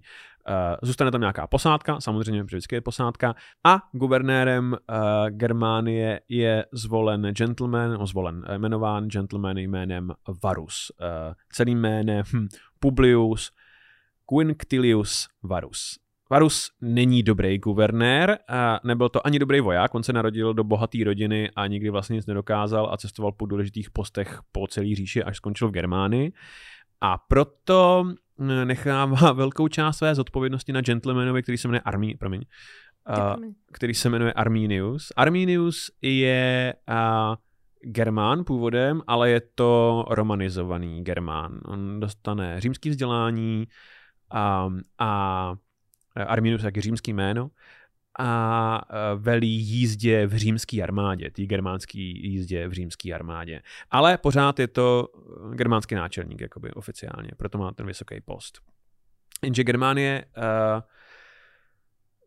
Uh, 0.48 0.76
zůstane 0.82 1.10
tam 1.10 1.20
nějaká 1.20 1.46
posádka, 1.46 2.00
samozřejmě, 2.00 2.44
protože 2.44 2.56
vždycky 2.56 2.74
je 2.74 2.80
posádka, 2.80 3.34
a 3.64 3.78
guvernérem 3.92 4.72
uh, 4.72 4.96
Germánie 5.30 6.20
je 6.28 6.64
zvolen 6.72 7.22
gentleman, 7.22 7.92
no, 7.92 8.06
zvolen, 8.06 8.44
eh, 8.48 8.54
jmenován 8.58 9.08
gentleman 9.08 9.58
jménem 9.58 10.12
Varus. 10.44 10.92
Celým 11.52 11.80
jménem 11.80 12.24
hm, 12.32 12.48
Publius 12.80 13.50
Quinctilius 14.26 15.28
Varus. 15.42 15.98
Varus 16.30 16.70
není 16.80 17.22
dobrý 17.22 17.58
guvernér, 17.58 18.38
a 18.48 18.80
nebyl 18.84 19.08
to 19.08 19.26
ani 19.26 19.38
dobrý 19.38 19.60
voják, 19.60 19.94
on 19.94 20.02
se 20.02 20.12
narodil 20.12 20.54
do 20.54 20.64
bohaté 20.64 20.98
rodiny 21.04 21.50
a 21.56 21.66
nikdy 21.66 21.90
vlastně 21.90 22.14
nic 22.14 22.26
nedokázal 22.26 22.90
a 22.92 22.96
cestoval 22.96 23.32
po 23.32 23.46
důležitých 23.46 23.90
postech 23.90 24.40
po 24.52 24.66
celé 24.66 24.94
říši, 24.94 25.22
až 25.22 25.36
skončil 25.36 25.68
v 25.68 25.72
Germánii. 25.72 26.32
A 27.04 27.18
proto 27.18 28.04
hm, 28.38 28.64
nechává 28.64 29.32
velkou 29.42 29.68
část 29.68 29.96
své 29.96 30.14
zodpovědnosti 30.14 30.72
na 30.72 30.80
gentlemanovi, 30.80 31.42
který 31.42 31.58
se 31.58 31.68
jmenuje 31.68 31.80
Armí, 31.80 32.14
promiň, 32.14 32.44
a, 33.06 33.36
který 33.72 33.94
se 33.94 34.08
jmenuje 34.08 34.32
Arminius. 34.32 35.12
Arminius 35.16 35.90
je 36.02 36.74
a, 36.86 37.36
Germán 37.86 38.44
původem, 38.44 39.02
ale 39.06 39.30
je 39.30 39.42
to 39.54 40.04
romanizovaný 40.10 41.04
Germán. 41.04 41.60
On 41.64 42.00
dostane 42.00 42.60
římský 42.60 42.90
vzdělání 42.90 43.68
a, 44.30 44.68
a 44.98 45.54
Arminius 46.16 46.62
jak 46.62 46.78
římský 46.78 47.12
jméno 47.12 47.50
a 48.18 48.24
a 48.24 49.14
velí 49.14 49.48
jízdě 49.48 50.26
v 50.26 50.36
římské 50.36 50.82
armádě, 50.82 51.30
té 51.30 51.42
germánské 51.42 51.98
jízdě 51.98 52.68
v 52.68 52.72
římské 52.72 53.12
armádě. 53.12 53.62
Ale 53.90 54.18
pořád 54.18 54.58
je 54.58 54.68
to 54.68 55.08
germánský 55.54 55.94
náčelník, 55.94 56.40
jakoby 56.40 56.70
oficiálně, 56.70 57.30
proto 57.36 57.58
má 57.58 57.72
ten 57.72 57.86
vysoký 57.86 58.20
post. 58.20 58.60
Jenže 59.44 59.64
Germánie 59.64 60.24
uh, 60.36 60.42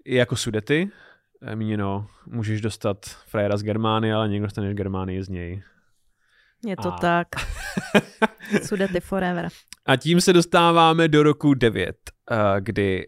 je 0.05 0.17
jako 0.17 0.35
Sudety, 0.35 0.89
míněno, 1.55 2.07
můžeš 2.25 2.61
dostat 2.61 3.05
frajera 3.05 3.57
z 3.57 3.63
Germánie, 3.63 4.13
ale 4.13 4.29
někdo 4.29 4.45
dostaneš 4.45 4.73
Germánii 4.73 5.23
z 5.23 5.29
něj. 5.29 5.63
Je 6.65 6.75
to 6.75 6.93
A- 6.93 6.97
tak. 6.97 7.27
Sudety 8.63 8.99
forever. 8.99 9.47
A 9.85 9.95
tím 9.95 10.21
se 10.21 10.33
dostáváme 10.33 11.07
do 11.07 11.23
roku 11.23 11.53
9, 11.53 11.97
eh, 12.31 12.35
kdy 12.59 13.07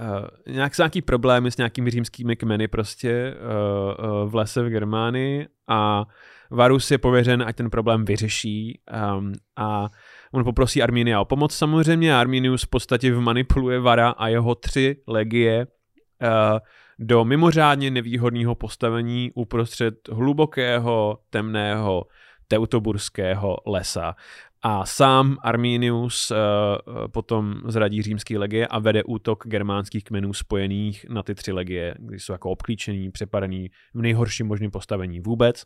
uh, 0.00 0.54
nějak, 0.54 0.78
nějaký 0.78 1.02
problémy 1.02 1.50
s 1.50 1.56
nějakými 1.56 1.90
římskými 1.90 2.36
kmeny 2.36 2.68
prostě 2.68 3.34
uh, 3.34 4.22
uh, 4.22 4.30
v 4.30 4.34
lese 4.34 4.62
v 4.62 4.68
Germánii 4.68 5.46
a 5.68 6.04
Varus 6.50 6.90
je 6.90 6.98
pověřen, 6.98 7.44
ať 7.46 7.56
ten 7.56 7.70
problém 7.70 8.04
vyřeší 8.04 8.80
um, 9.18 9.32
a 9.56 9.88
on 10.32 10.44
poprosí 10.44 10.82
Armínia 10.82 11.20
o 11.20 11.24
pomoc 11.24 11.54
samozřejmě 11.54 12.14
a 12.14 12.20
Arminius 12.20 12.62
v 12.62 12.68
podstatě 12.68 13.14
vmanipuluje 13.14 13.80
Vara 13.80 14.10
a 14.10 14.28
jeho 14.28 14.54
tři 14.54 14.96
legie 15.06 15.66
uh, 15.66 16.58
do 16.98 17.24
mimořádně 17.24 17.90
nevýhodného 17.90 18.54
postavení 18.54 19.30
uprostřed 19.34 19.94
hlubokého, 20.08 21.18
temného, 21.30 22.06
teutoburského 22.48 23.56
lesa. 23.66 24.14
A 24.66 24.86
sám 24.86 25.36
Arminius 25.42 26.30
uh, 26.30 26.36
potom 27.08 27.60
zradí 27.66 28.02
římský 28.02 28.38
legie 28.38 28.66
a 28.66 28.78
vede 28.78 29.04
útok 29.04 29.46
germánských 29.46 30.04
kmenů 30.04 30.32
spojených 30.32 31.06
na 31.08 31.22
ty 31.22 31.34
tři 31.34 31.52
legie, 31.52 31.94
když 31.98 32.24
jsou 32.24 32.32
jako 32.32 32.50
obklíčený, 32.50 33.10
přepadaný 33.10 33.70
v 33.94 34.02
nejhorším 34.02 34.46
možném 34.46 34.70
postavení 34.70 35.20
vůbec. 35.20 35.64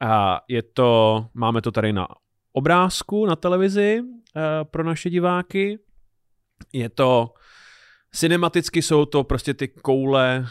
A 0.00 0.40
je 0.48 0.62
to, 0.62 1.26
máme 1.34 1.62
to 1.62 1.72
tady 1.72 1.92
na 1.92 2.08
obrázku 2.52 3.26
na 3.26 3.36
televizi 3.36 4.00
uh, 4.00 4.42
pro 4.64 4.84
naše 4.84 5.10
diváky. 5.10 5.78
Je 6.72 6.88
to 6.88 7.32
cinematicky 8.12 8.82
jsou 8.82 9.04
to 9.04 9.24
prostě 9.24 9.54
ty 9.54 9.68
koule 9.68 10.46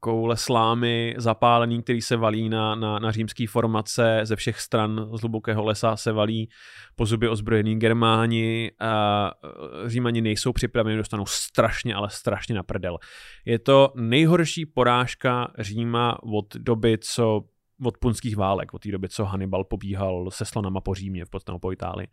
koule 0.00 0.36
slámy 0.36 1.14
zapálený, 1.18 1.82
který 1.82 2.00
se 2.00 2.16
valí 2.16 2.48
na, 2.48 2.74
na, 2.74 2.98
na 2.98 3.10
římský 3.10 3.46
formace 3.46 4.20
ze 4.22 4.36
všech 4.36 4.60
stran 4.60 5.10
z 5.14 5.20
hlubokého 5.20 5.64
lesa 5.64 5.96
se 5.96 6.12
valí 6.12 6.48
po 6.96 7.06
zuby 7.06 7.28
ozbrojení 7.28 7.78
Germáni 7.78 8.70
a 8.80 9.30
Římani 9.86 10.20
nejsou 10.20 10.52
připraveni, 10.52 10.96
dostanou 10.96 11.26
strašně, 11.26 11.94
ale 11.94 12.10
strašně 12.10 12.54
na 12.54 12.62
prdel. 12.62 12.98
Je 13.44 13.58
to 13.58 13.92
nejhorší 13.96 14.66
porážka 14.66 15.52
Říma 15.58 16.22
od 16.22 16.56
doby, 16.56 16.98
co 17.00 17.44
od 17.84 17.98
punských 17.98 18.36
válek, 18.36 18.74
od 18.74 18.82
té 18.82 18.90
doby, 18.90 19.08
co 19.08 19.24
Hannibal 19.24 19.64
pobíhal 19.64 20.30
se 20.30 20.44
slonama 20.44 20.80
po 20.80 20.94
Římě, 20.94 21.24
v 21.24 21.30
podstatě 21.30 21.58
po 21.62 21.72
Itálii. 21.72 22.08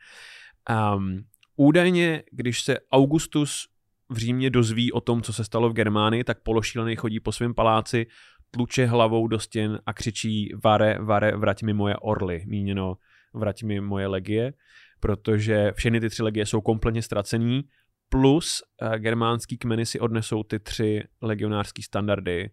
Um, 0.95 1.23
údajně, 1.55 2.23
když 2.31 2.61
se 2.61 2.77
Augustus 2.91 3.67
v 4.09 4.17
Římě 4.17 4.49
dozví 4.49 4.91
o 4.91 5.01
tom, 5.01 5.21
co 5.21 5.33
se 5.33 5.43
stalo 5.43 5.69
v 5.69 5.73
Germánii, 5.73 6.23
tak 6.23 6.43
pološílený 6.43 6.95
chodí 6.95 7.19
po 7.19 7.31
svém 7.31 7.53
paláci, 7.53 8.05
tluče 8.51 8.85
hlavou 8.85 9.27
do 9.27 9.39
stěn 9.39 9.79
a 9.85 9.93
křičí 9.93 10.49
vare, 10.63 10.97
vare, 11.01 11.37
vrať 11.37 11.63
mi 11.63 11.73
moje 11.73 11.95
orly, 11.97 12.43
míněno 12.47 12.97
vrať 13.33 13.63
mi 13.63 13.81
moje 13.81 14.07
legie, 14.07 14.53
protože 14.99 15.71
všechny 15.75 15.99
ty 15.99 16.09
tři 16.09 16.23
legie 16.23 16.45
jsou 16.45 16.61
kompletně 16.61 17.01
ztracený, 17.01 17.63
plus 18.09 18.61
uh, 18.81 18.95
germánský 18.95 19.57
kmeny 19.57 19.85
si 19.85 19.99
odnesou 19.99 20.43
ty 20.43 20.59
tři 20.59 21.03
legionářský 21.21 21.81
standardy, 21.81 22.49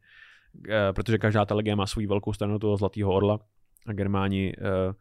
uh, 0.54 0.74
protože 0.92 1.18
každá 1.18 1.44
ta 1.44 1.54
legie 1.54 1.76
má 1.76 1.86
svou 1.86 2.08
velkou 2.08 2.32
standardu 2.32 2.58
toho 2.58 2.76
zlatého 2.76 3.12
orla 3.12 3.38
a 3.86 3.92
Germáni 3.92 4.52
uh, 4.56 4.94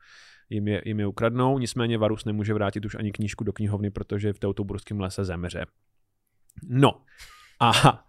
jim 0.49 0.67
je, 0.67 0.81
jim 0.85 0.99
je 0.99 1.07
ukradnou, 1.07 1.59
nicméně 1.59 1.97
Varus 1.97 2.25
nemůže 2.25 2.53
vrátit 2.53 2.85
už 2.85 2.95
ani 2.95 3.11
knížku 3.11 3.43
do 3.43 3.53
knihovny, 3.53 3.91
protože 3.91 4.33
v 4.33 4.39
Teutoburském 4.39 4.99
lese 4.99 5.25
zemře. 5.25 5.65
No. 6.63 7.01
Aha. 7.59 8.05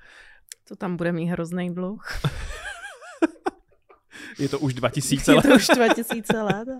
To 0.69 0.77
tam 0.77 0.97
bude 0.97 1.13
mít 1.13 1.27
hrozný 1.27 1.75
dluh. 1.75 2.21
je 4.39 4.49
to 4.49 4.59
už 4.59 4.75
2000 4.81 5.33
let. 5.33 5.45
Je 5.45 5.51
to 5.51 5.57
už 5.57 5.67
2000 5.67 6.43
let. 6.43 6.69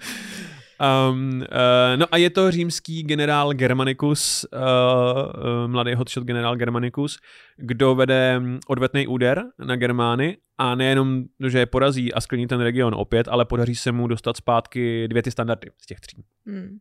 Um, 0.83 1.41
uh, 1.41 1.97
no 1.97 2.07
a 2.11 2.17
je 2.17 2.31
to 2.31 2.51
římský 2.51 3.03
generál 3.03 3.53
Germanicus, 3.53 4.47
uh, 4.53 4.61
uh, 4.61 5.71
mladý 5.71 5.95
hotshot 5.95 6.25
generál 6.25 6.57
Germanicus, 6.57 7.19
kdo 7.57 7.95
vede 7.95 8.43
odvetný 8.69 9.07
úder 9.07 9.45
na 9.59 9.77
Germány 9.77 10.37
a 10.59 10.75
nejenom, 10.75 11.25
že 11.49 11.59
je 11.59 11.67
porazí 11.67 12.15
a 12.15 12.21
sklní 12.21 12.47
ten 12.47 12.61
region 12.61 12.95
opět, 12.95 13.29
ale 13.29 13.45
podaří 13.45 13.75
se 13.75 13.93
mu 13.93 14.07
dostat 14.07 14.37
zpátky 14.37 15.09
dvě 15.09 15.23
ty 15.23 15.31
standardy 15.31 15.71
z 15.79 15.87
těch 15.87 16.01
tří. 16.01 16.25
Hmm. 16.47 16.79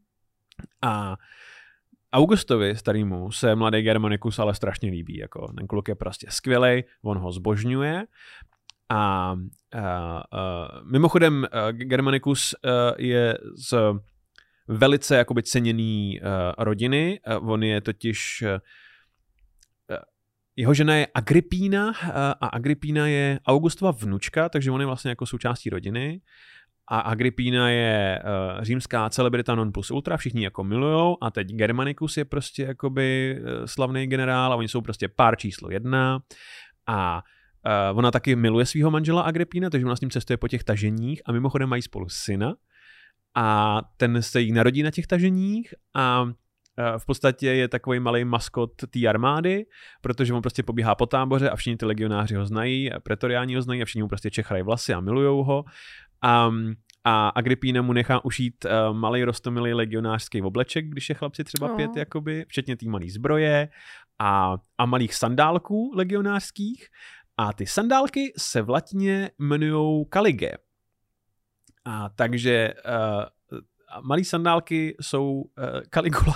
A 0.81 1.17
Augustovi 2.13 2.75
starýmu 2.75 3.31
se 3.31 3.55
mladý 3.55 3.81
Germanicus 3.81 4.39
ale 4.39 4.55
strašně 4.55 4.91
líbí. 4.91 5.17
Jako. 5.17 5.53
Ten 5.57 5.67
kluk 5.67 5.87
je 5.87 5.95
prostě 5.95 6.27
skvělý, 6.29 6.83
on 7.01 7.17
ho 7.17 7.31
zbožňuje. 7.31 8.05
A, 8.89 8.97
a, 8.97 9.35
a 9.81 10.23
mimochodem 10.91 11.47
Germanicus 11.71 12.55
je 12.97 13.37
z 13.55 13.73
velice 14.67 15.15
jakoby 15.15 15.43
ceněný 15.43 16.19
rodiny. 16.57 17.19
On 17.41 17.63
je 17.63 17.81
totiž 17.81 18.43
jeho 20.55 20.73
žena 20.73 20.95
je 20.95 21.07
Agripína 21.13 21.93
a 22.13 22.47
Agripína 22.47 23.07
je 23.07 23.39
Augustova 23.47 23.91
vnučka, 23.91 24.49
takže 24.49 24.71
on 24.71 24.81
je 24.81 24.87
vlastně 24.87 25.09
jako 25.09 25.25
součástí 25.25 25.69
rodiny 25.69 26.21
a 26.93 26.99
Agrippina 26.99 27.69
je 27.69 28.19
uh, 28.23 28.63
římská 28.63 29.09
celebrita 29.09 29.55
non 29.55 29.71
plus 29.71 29.91
ultra, 29.91 30.17
všichni 30.17 30.43
jako 30.43 30.63
milujou. 30.63 31.17
A 31.21 31.31
teď 31.31 31.47
Germanicus 31.47 32.17
je 32.17 32.25
prostě 32.25 32.63
jakoby 32.63 33.37
uh, 33.39 33.65
slavný 33.65 34.07
generál 34.07 34.53
a 34.53 34.55
oni 34.55 34.67
jsou 34.67 34.81
prostě 34.81 35.07
pár 35.07 35.35
číslo 35.37 35.71
jedna. 35.71 36.19
A 36.87 37.21
uh, 37.91 37.97
ona 37.97 38.11
taky 38.11 38.35
miluje 38.35 38.65
svého 38.65 38.91
manžela 38.91 39.21
Agrippina, 39.21 39.69
takže 39.69 39.85
ona 39.85 39.95
s 39.95 40.01
ním 40.01 40.09
cestuje 40.09 40.37
po 40.37 40.47
těch 40.47 40.63
taženích 40.63 41.21
a 41.25 41.31
mimochodem 41.31 41.69
mají 41.69 41.81
spolu 41.81 42.09
syna. 42.09 42.53
A 43.35 43.81
ten 43.97 44.21
se 44.21 44.41
jí 44.41 44.51
narodí 44.51 44.83
na 44.83 44.91
těch 44.91 45.07
taženích 45.07 45.73
a 45.95 46.25
v 46.97 47.05
podstatě 47.05 47.47
je 47.47 47.67
takový 47.67 47.99
malý 47.99 48.25
maskot 48.25 48.71
té 48.89 49.07
armády, 49.07 49.65
protože 50.01 50.33
on 50.33 50.41
prostě 50.41 50.63
pobíhá 50.63 50.95
po 50.95 51.05
táboře 51.05 51.49
a 51.49 51.55
všichni 51.55 51.77
ty 51.77 51.85
legionáři 51.85 52.35
ho 52.35 52.45
znají, 52.45 52.89
pretoriáni 53.03 53.55
ho 53.55 53.61
znají 53.61 53.81
a 53.81 53.85
všichni 53.85 54.01
mu 54.01 54.07
prostě 54.07 54.31
čechrají 54.31 54.63
vlasy 54.63 54.93
a 54.93 54.99
milujou 54.99 55.43
ho 55.43 55.63
Um, 56.49 56.75
a 57.03 57.29
Agripína 57.29 57.81
mu 57.81 57.93
nechá 57.93 58.25
ušít 58.25 58.65
uh, 58.65 58.97
malý 58.97 59.23
rostomilý 59.23 59.73
legionářský 59.73 60.41
obleček, 60.41 60.85
když 60.89 61.09
je 61.09 61.15
chlapci 61.15 61.43
třeba 61.43 61.67
no. 61.67 61.75
pět, 61.75 61.95
jakoby, 61.95 62.45
včetně 62.47 62.77
té 62.77 62.85
malé 62.85 63.05
zbroje 63.09 63.69
a, 64.19 64.57
a 64.77 64.85
malých 64.85 65.15
sandálků 65.15 65.91
legionářských. 65.95 66.87
A 67.37 67.53
ty 67.53 67.67
sandálky 67.67 68.33
se 68.37 68.61
v 68.61 68.69
latině 68.69 69.31
jmenují 69.39 70.05
kalige. 70.09 70.57
A 71.85 72.09
takže 72.09 72.73
uh, 72.85 73.59
malý 74.01 74.25
sandálky 74.25 74.95
jsou 75.01 75.31
uh, 75.31 75.45
Caligula. 75.93 76.35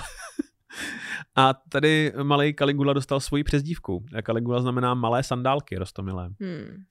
a 1.36 1.54
tady 1.54 2.12
malý 2.22 2.54
Caligula 2.54 2.92
dostal 2.92 3.20
svoji 3.20 3.44
přezdívku. 3.44 4.06
Caligula 4.26 4.60
znamená 4.60 4.94
malé 4.94 5.22
sandálky 5.22 5.76
rostomilé. 5.76 6.30
Hmm. 6.40 6.84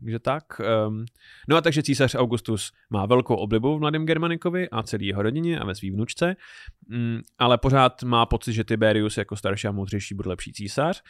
Takže 0.00 0.18
tak. 0.18 0.44
Um, 0.88 1.04
no 1.48 1.56
a 1.56 1.60
takže 1.60 1.82
císař 1.82 2.14
Augustus 2.14 2.72
má 2.90 3.06
velkou 3.06 3.34
oblibu 3.34 3.76
v 3.76 3.80
mladém 3.80 4.06
Germanikovi 4.06 4.70
a 4.70 4.82
celý 4.82 5.06
jeho 5.06 5.22
rodině 5.22 5.58
a 5.58 5.64
ve 5.64 5.74
svý 5.74 5.90
vnučce, 5.90 6.36
um, 6.90 7.20
ale 7.38 7.58
pořád 7.58 8.02
má 8.02 8.26
pocit, 8.26 8.52
že 8.52 8.64
Tiberius 8.64 9.16
jako 9.16 9.36
starší 9.36 9.68
a 9.68 9.72
moudřejší 9.72 10.14
bude 10.14 10.28
lepší 10.28 10.52
císař, 10.52 11.02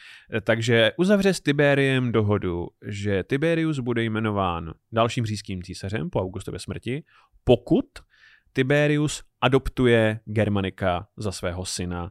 takže 0.42 0.92
uzavře 0.96 1.34
s 1.34 1.40
Tiberiem 1.40 2.12
dohodu, 2.12 2.66
že 2.86 3.24
Tiberius 3.24 3.78
bude 3.78 4.02
jmenován 4.04 4.74
dalším 4.92 5.26
říšským 5.26 5.62
císařem 5.62 6.10
po 6.10 6.22
Augustově 6.22 6.60
smrti, 6.60 7.04
pokud 7.44 7.84
Tiberius 8.52 9.22
adoptuje 9.40 10.20
Germanika 10.24 11.08
za 11.16 11.32
svého 11.32 11.64
syna 11.64 12.10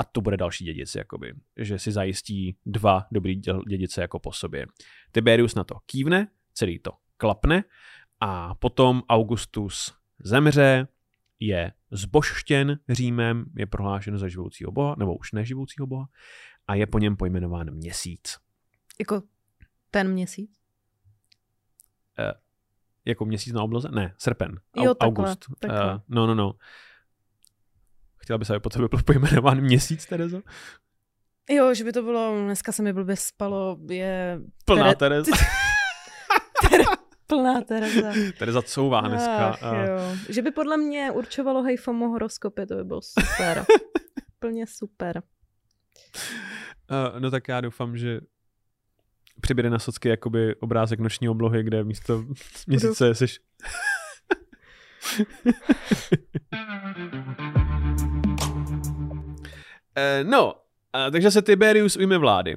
a 0.00 0.04
to 0.04 0.20
bude 0.20 0.36
další 0.36 0.64
dědic, 0.64 0.94
jakoby, 0.94 1.34
že 1.56 1.78
si 1.78 1.92
zajistí 1.92 2.56
dva 2.66 3.06
dobrý 3.12 3.40
dědice 3.68 4.00
jako 4.00 4.18
po 4.18 4.32
sobě. 4.32 4.66
Tiberius 5.12 5.54
na 5.54 5.64
to 5.64 5.74
kývne, 5.86 6.28
celý 6.52 6.78
to 6.78 6.92
klapne 7.16 7.64
a 8.20 8.54
potom 8.54 9.02
Augustus 9.08 9.94
zemře, 10.18 10.88
je 11.40 11.72
zboštěn 11.90 12.78
Římem, 12.88 13.44
je 13.56 13.66
prohlášen 13.66 14.18
za 14.18 14.28
živoucího 14.28 14.72
boha, 14.72 14.94
nebo 14.98 15.16
už 15.16 15.32
neživoucího 15.32 15.86
boha, 15.86 16.08
a 16.66 16.74
je 16.74 16.86
po 16.86 16.98
něm 16.98 17.16
pojmenován 17.16 17.70
měsíc. 17.70 18.38
Jako 18.98 19.22
ten 19.90 20.12
měsíc? 20.12 20.50
E, 22.18 22.32
jako 23.04 23.24
měsíc 23.24 23.52
na 23.52 23.62
obloze? 23.62 23.88
Ne, 23.88 24.14
srpen. 24.18 24.60
Jo, 24.76 24.94
takhle, 24.94 25.24
August. 25.24 25.46
Takhle. 25.58 25.94
E, 25.94 26.00
no, 26.08 26.26
no, 26.26 26.34
no. 26.34 26.52
Chtěla 28.30 28.38
bys, 28.38 28.50
aby 28.50 28.60
po 28.60 28.70
tebe 28.70 28.88
byl 28.88 29.02
pojmenován 29.02 29.60
měsíc, 29.60 30.06
Terezo? 30.06 30.40
Jo, 31.50 31.74
že 31.74 31.84
by 31.84 31.92
to 31.92 32.02
bylo, 32.02 32.44
dneska 32.44 32.72
se 32.72 32.82
mi 32.82 32.92
blbě 32.92 33.16
spalo, 33.16 33.78
je... 33.90 34.40
Plná 34.64 34.94
Tere... 34.94 34.94
Tereza. 34.94 35.32
Tere... 36.70 36.84
Plná 37.26 37.60
Tereza. 37.60 38.12
Tereza 38.38 38.62
couvá 38.62 39.00
dneska. 39.00 39.48
Ach, 39.48 39.62
a... 39.62 39.76
jo. 39.76 39.98
Že 40.28 40.42
by 40.42 40.50
podle 40.50 40.76
mě 40.76 41.10
určovalo 41.10 41.62
hejfomo 41.62 42.08
horoskopy, 42.08 42.66
to 42.66 42.74
by 42.74 42.84
bylo 42.84 43.00
super. 43.02 43.64
Plně 44.38 44.66
super. 44.66 45.22
Uh, 46.90 47.20
no 47.20 47.30
tak 47.30 47.48
já 47.48 47.60
doufám, 47.60 47.96
že 47.96 48.20
přibude 49.40 49.70
na 49.70 49.78
socky 49.78 50.08
jakoby 50.08 50.56
obrázek 50.56 51.00
noční 51.00 51.28
oblohy, 51.28 51.62
kde 51.62 51.84
místo 51.84 52.24
měsíce 52.66 53.14
jsi... 53.14 53.26
Eh, 59.96 60.24
no, 60.24 60.54
uh, 60.54 61.10
takže 61.12 61.30
se 61.30 61.42
Tiberius 61.42 61.96
ujme 61.96 62.18
vlády. 62.18 62.56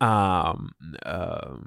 A 0.00 0.54
uh, 0.54 1.62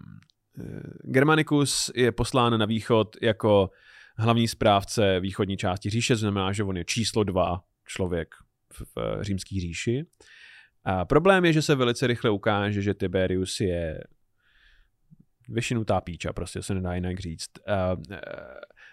Germanicus 1.03 1.91
je 1.95 2.11
poslán 2.11 2.59
na 2.59 2.65
východ 2.65 3.15
jako 3.21 3.69
hlavní 4.17 4.47
správce 4.47 5.19
východní 5.19 5.57
části 5.57 5.89
říše, 5.89 6.15
znamená, 6.15 6.51
že 6.51 6.63
on 6.63 6.77
je 6.77 6.85
číslo 6.85 7.23
dva 7.23 7.63
člověk 7.87 8.35
v, 8.73 8.95
v 8.95 9.21
římské 9.21 9.59
říši. 9.59 10.05
A 10.83 11.05
problém 11.05 11.45
je, 11.45 11.53
že 11.53 11.61
se 11.61 11.75
velice 11.75 12.07
rychle 12.07 12.29
ukáže, 12.29 12.81
že 12.81 12.93
Tiberius 12.93 13.59
je 13.59 14.03
vyšinutá 15.49 16.01
píča, 16.01 16.33
prostě 16.33 16.61
se 16.61 16.73
nedá 16.73 16.93
jinak 16.93 17.19
říct. 17.19 17.49
Uh, 17.67 17.99
uh, 18.11 18.17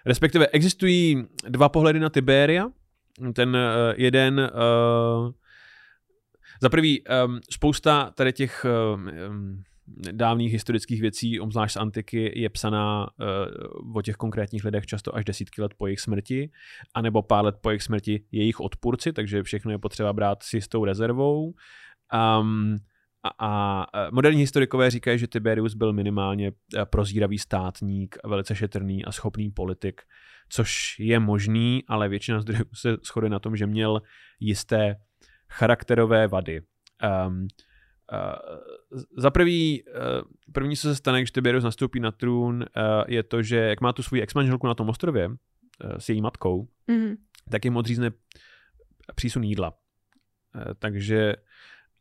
respektive 0.06 0.46
existují 0.46 1.24
dva 1.48 1.68
pohledy 1.68 2.00
na 2.00 2.08
Tiberia, 2.08 2.68
ten 3.34 3.48
uh, 3.48 3.94
jeden 3.96 4.40
uh, 4.40 5.30
za 6.62 6.68
prvý, 6.68 7.04
um, 7.04 7.40
spousta 7.50 8.10
tady 8.10 8.32
těch 8.32 8.66
um, 8.94 9.62
dávných 10.12 10.52
historických 10.52 11.00
věcí, 11.00 11.40
obzvlášť 11.40 11.74
z 11.74 11.76
antiky, 11.76 12.40
je 12.40 12.50
psaná 12.50 13.06
uh, 13.06 13.96
o 13.96 14.02
těch 14.02 14.16
konkrétních 14.16 14.64
lidech 14.64 14.86
často 14.86 15.16
až 15.16 15.24
desítky 15.24 15.62
let 15.62 15.74
po 15.76 15.86
jejich 15.86 16.00
smrti, 16.00 16.50
anebo 16.94 17.22
pár 17.22 17.44
let 17.44 17.54
po 17.60 17.70
jejich 17.70 17.82
smrti 17.82 18.24
jejich 18.32 18.60
odpůrci, 18.60 19.12
takže 19.12 19.42
všechno 19.42 19.70
je 19.70 19.78
potřeba 19.78 20.12
brát 20.12 20.42
s 20.42 20.54
jistou 20.54 20.84
rezervou. 20.84 21.54
Um, 22.40 22.76
a, 23.24 23.28
a 23.38 23.86
moderní 24.10 24.40
historikové 24.40 24.90
říkají, 24.90 25.18
že 25.18 25.26
Tiberius 25.26 25.74
byl 25.74 25.92
minimálně 25.92 26.52
prozíravý 26.84 27.38
státník, 27.38 28.18
velice 28.24 28.54
šetrný 28.54 29.04
a 29.04 29.12
schopný 29.12 29.50
politik, 29.50 30.02
což 30.48 30.96
je 30.98 31.20
možný, 31.20 31.84
ale 31.88 32.08
většina 32.08 32.40
zdrojů 32.40 32.64
se 32.74 32.96
shoduje 33.06 33.30
na 33.30 33.38
tom, 33.38 33.56
že 33.56 33.66
měl 33.66 34.02
jisté 34.40 34.96
charakterové 35.48 36.28
vady. 36.28 36.62
Um, 37.26 37.48
Uh, 38.12 38.58
za 39.16 39.30
prvý, 39.30 39.82
uh, 39.82 39.92
první, 40.52 40.76
co 40.76 40.88
se 40.88 40.96
stane, 40.96 41.20
když 41.20 41.30
Tiberius 41.30 41.64
nastoupí 41.64 42.00
na 42.00 42.12
trůn, 42.12 42.54
uh, 42.56 43.04
je 43.08 43.22
to, 43.22 43.42
že 43.42 43.56
jak 43.56 43.80
má 43.80 43.92
tu 43.92 44.02
svoji 44.02 44.22
exmanželku 44.22 44.66
na 44.66 44.74
tom 44.74 44.88
ostrově 44.88 45.28
uh, 45.28 45.34
s 45.98 46.08
její 46.08 46.20
matkou, 46.20 46.68
mm-hmm. 46.88 47.16
tak 47.50 47.64
jim 47.64 47.76
odřízne 47.76 48.10
přísun 49.14 49.44
jídla. 49.44 49.70
Uh, 49.70 50.62
takže 50.78 51.36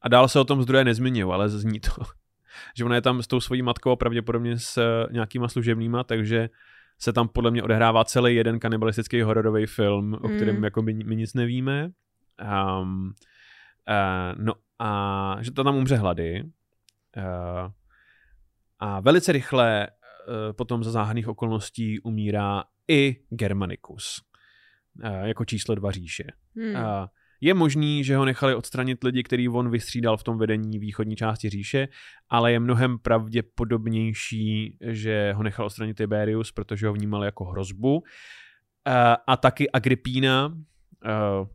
a 0.02 0.08
dál 0.08 0.28
se 0.28 0.40
o 0.40 0.44
tom 0.44 0.62
zdroje 0.64 0.84
nezmiňují, 0.84 1.34
ale 1.34 1.50
zní 1.50 1.80
to, 1.80 1.92
že 2.78 2.86
ona 2.86 2.96
je 2.96 3.02
tam 3.02 3.24
s 3.24 3.28
tou 3.28 3.40
svojí 3.40 3.62
matkou 3.62 3.92
a 3.92 3.96
pravděpodobně 3.96 4.58
s 4.58 5.06
nějakýma 5.12 5.48
služebnýma, 5.48 6.04
takže 6.04 6.50
se 6.98 7.14
tam 7.14 7.28
podle 7.28 7.52
mě 7.52 7.64
odehrává 7.64 8.06
celý 8.06 8.36
jeden 8.36 8.60
kanibalistický 8.60 9.22
hororový 9.22 9.66
film, 9.66 10.14
o 10.14 10.28
kterém 10.28 10.58
mm. 10.58 10.64
jako 10.64 10.82
my, 10.82 10.94
my 10.94 11.16
nic 11.16 11.34
nevíme. 11.34 11.92
Um, 12.82 13.14
uh, 13.90 14.44
no 14.44 14.54
a 14.80 15.38
že 15.42 15.52
to 15.52 15.64
tam 15.64 15.76
umře 15.76 15.96
hlady. 15.96 16.44
Uh, 17.18 17.72
a 18.80 19.00
velice 19.00 19.32
rychle 19.32 19.88
uh, 19.88 20.54
potom 20.54 20.84
za 20.84 20.92
záhadných 20.92 21.28
okolností 21.28 22.00
umírá 22.00 22.64
i 22.88 23.16
Germanicus. 23.30 24.22
Uh, 25.04 25.24
jako 25.24 25.46
číslo 25.46 25.76
dva 25.76 25.92
říše. 25.92 26.24
Hmm. 26.56 26.76
Uh, 26.76 27.08
je 27.42 27.54
možný, 27.54 28.04
že 28.04 28.16
ho 28.16 28.26
nechali 28.26 28.56
odstranit 28.56 29.04
lidi, 29.04 29.24
který 29.24 29.50
on 29.50 29.70
vystřídal 29.70 30.18
v 30.18 30.24
tom 30.24 30.38
vedení 30.38 30.80
východní 30.80 31.16
části 31.16 31.50
říše, 31.50 31.88
ale 32.30 32.52
je 32.52 32.60
mnohem 32.60 33.00
pravděpodobnější, 33.00 34.78
že 34.82 35.34
ho 35.36 35.44
nechal 35.44 35.66
odstranit 35.66 35.98
Tiberius, 35.98 36.52
protože 36.52 36.88
ho 36.88 36.94
vnímal 36.94 37.24
jako 37.24 37.46
hrozbu. 37.46 37.96
Uh, 37.96 38.04
a 39.28 39.38
taky 39.38 39.72
Agrippína, 39.72 40.48
uh, 40.48 40.54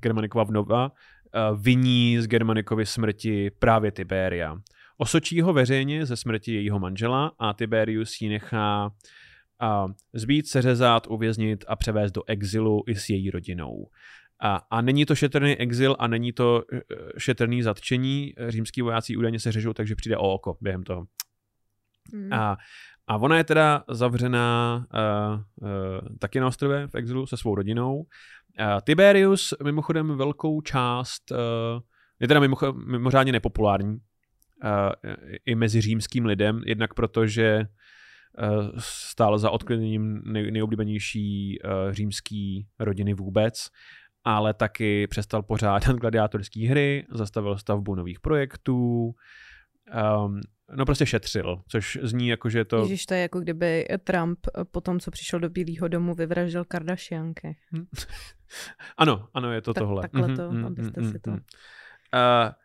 Germanikova 0.01 0.45
vnova, 0.45 0.87
uh, 0.87 1.63
viní 1.63 2.21
z 2.21 2.27
Germanikovy 2.27 2.87
smrti 2.87 3.51
právě 3.51 3.91
Tiberia. 3.91 4.57
Osočí 4.99 5.41
ho 5.41 5.53
veřejně 5.53 6.07
ze 6.07 6.17
smrti 6.17 6.55
jejího 6.55 6.79
manžela 6.79 7.33
a 7.39 7.53
Tiberius 7.53 8.21
ji 8.21 8.29
nechá 8.29 8.87
uh, 8.87 9.91
zbít, 10.15 10.49
seřezat, 10.49 11.07
uvěznit 11.07 11.65
a 11.69 11.77
převést 11.77 12.13
do 12.13 12.23
exilu 12.27 12.83
i 12.87 12.95
s 12.95 13.09
její 13.09 13.31
rodinou. 13.31 13.87
A, 14.41 14.57
a 14.71 14.81
není 14.81 15.07
to 15.07 15.15
šetrný 15.15 15.57
exil 15.57 15.97
a 15.99 16.07
není 16.07 16.33
to 16.33 16.63
uh, 16.73 16.81
šetrný 17.19 17.63
zatčení. 17.63 18.35
Římský 18.49 18.83
vojáci 18.83 19.17
údajně 19.17 19.41
se 19.41 19.53
řežou, 19.53 19.73
takže 19.73 19.97
přijde 19.97 20.17
o 20.17 20.35
oko 20.35 20.57
během 20.61 20.83
toho. 20.83 21.07
Mm. 22.13 22.33
A, 22.33 22.57
a 23.07 23.17
ona 23.17 23.37
je 23.37 23.45
teda 23.45 23.85
zavřená 23.89 24.77
uh, 24.95 25.41
uh, 25.69 26.19
taky 26.19 26.41
na 26.41 26.47
ostrově 26.47 26.87
v 26.87 26.95
exilu 26.95 27.27
se 27.27 27.37
svou 27.37 27.55
rodinou. 27.55 27.97
Uh, 27.97 28.05
Tiberius 28.85 29.55
mimochodem 29.65 30.17
velkou 30.17 30.61
část 30.61 31.31
uh, 31.31 31.39
je 32.21 32.29
teda 32.29 32.41
mimo, 32.41 32.57
mimořádně 32.87 33.33
nepopulární 33.33 33.95
uh, 33.95 34.01
i 35.47 35.55
mezi 35.55 35.81
římským 35.81 36.27
lidem, 36.27 36.61
jednak 36.67 36.95
protože 36.95 37.61
uh, 37.61 38.71
stál 38.79 39.39
za 39.39 39.51
odkliněním 39.51 40.23
nej, 40.25 40.51
nejoblíbenější 40.51 41.59
uh, 41.65 41.93
římský 41.93 42.67
rodiny 42.79 43.15
vůbec 43.15 43.69
ale 44.27 44.55
taky 44.55 45.07
přestal 45.07 45.43
pořádat 45.43 45.97
gladiátorské 45.97 46.69
hry, 46.69 47.07
zastavil 47.11 47.59
stavbu 47.59 47.95
nových 47.95 48.21
projektů, 48.21 49.15
um, 50.25 50.41
no 50.77 50.85
prostě 50.85 51.07
šetřil, 51.07 51.63
což 51.69 51.99
zní 52.03 52.29
jako, 52.29 52.49
že 52.49 52.65
to... 52.65 52.77
Ježiš, 52.77 53.07
to 53.07 53.15
je 53.15 53.21
jako 53.21 53.41
kdyby 53.41 53.87
Trump 54.05 54.39
po 54.71 54.81
tom, 54.81 55.01
co 55.01 55.11
přišel 55.11 55.41
do 55.41 55.51
Bílého 55.51 55.89
domu, 55.89 56.15
vyvraždil 56.15 56.65
Kardashianky. 56.65 57.57
ano, 58.97 59.29
ano, 59.35 59.53
je 59.53 59.61
to 59.61 59.75
tak, 59.75 59.83
tohle. 59.83 60.03
Takhle 60.03 60.37
to, 60.37 60.51
mm-hmm, 60.51 60.67
abyste 60.67 61.01
mm-hmm, 61.01 61.13
si 61.13 61.19
to... 61.19 61.31
Uh, 61.31 61.39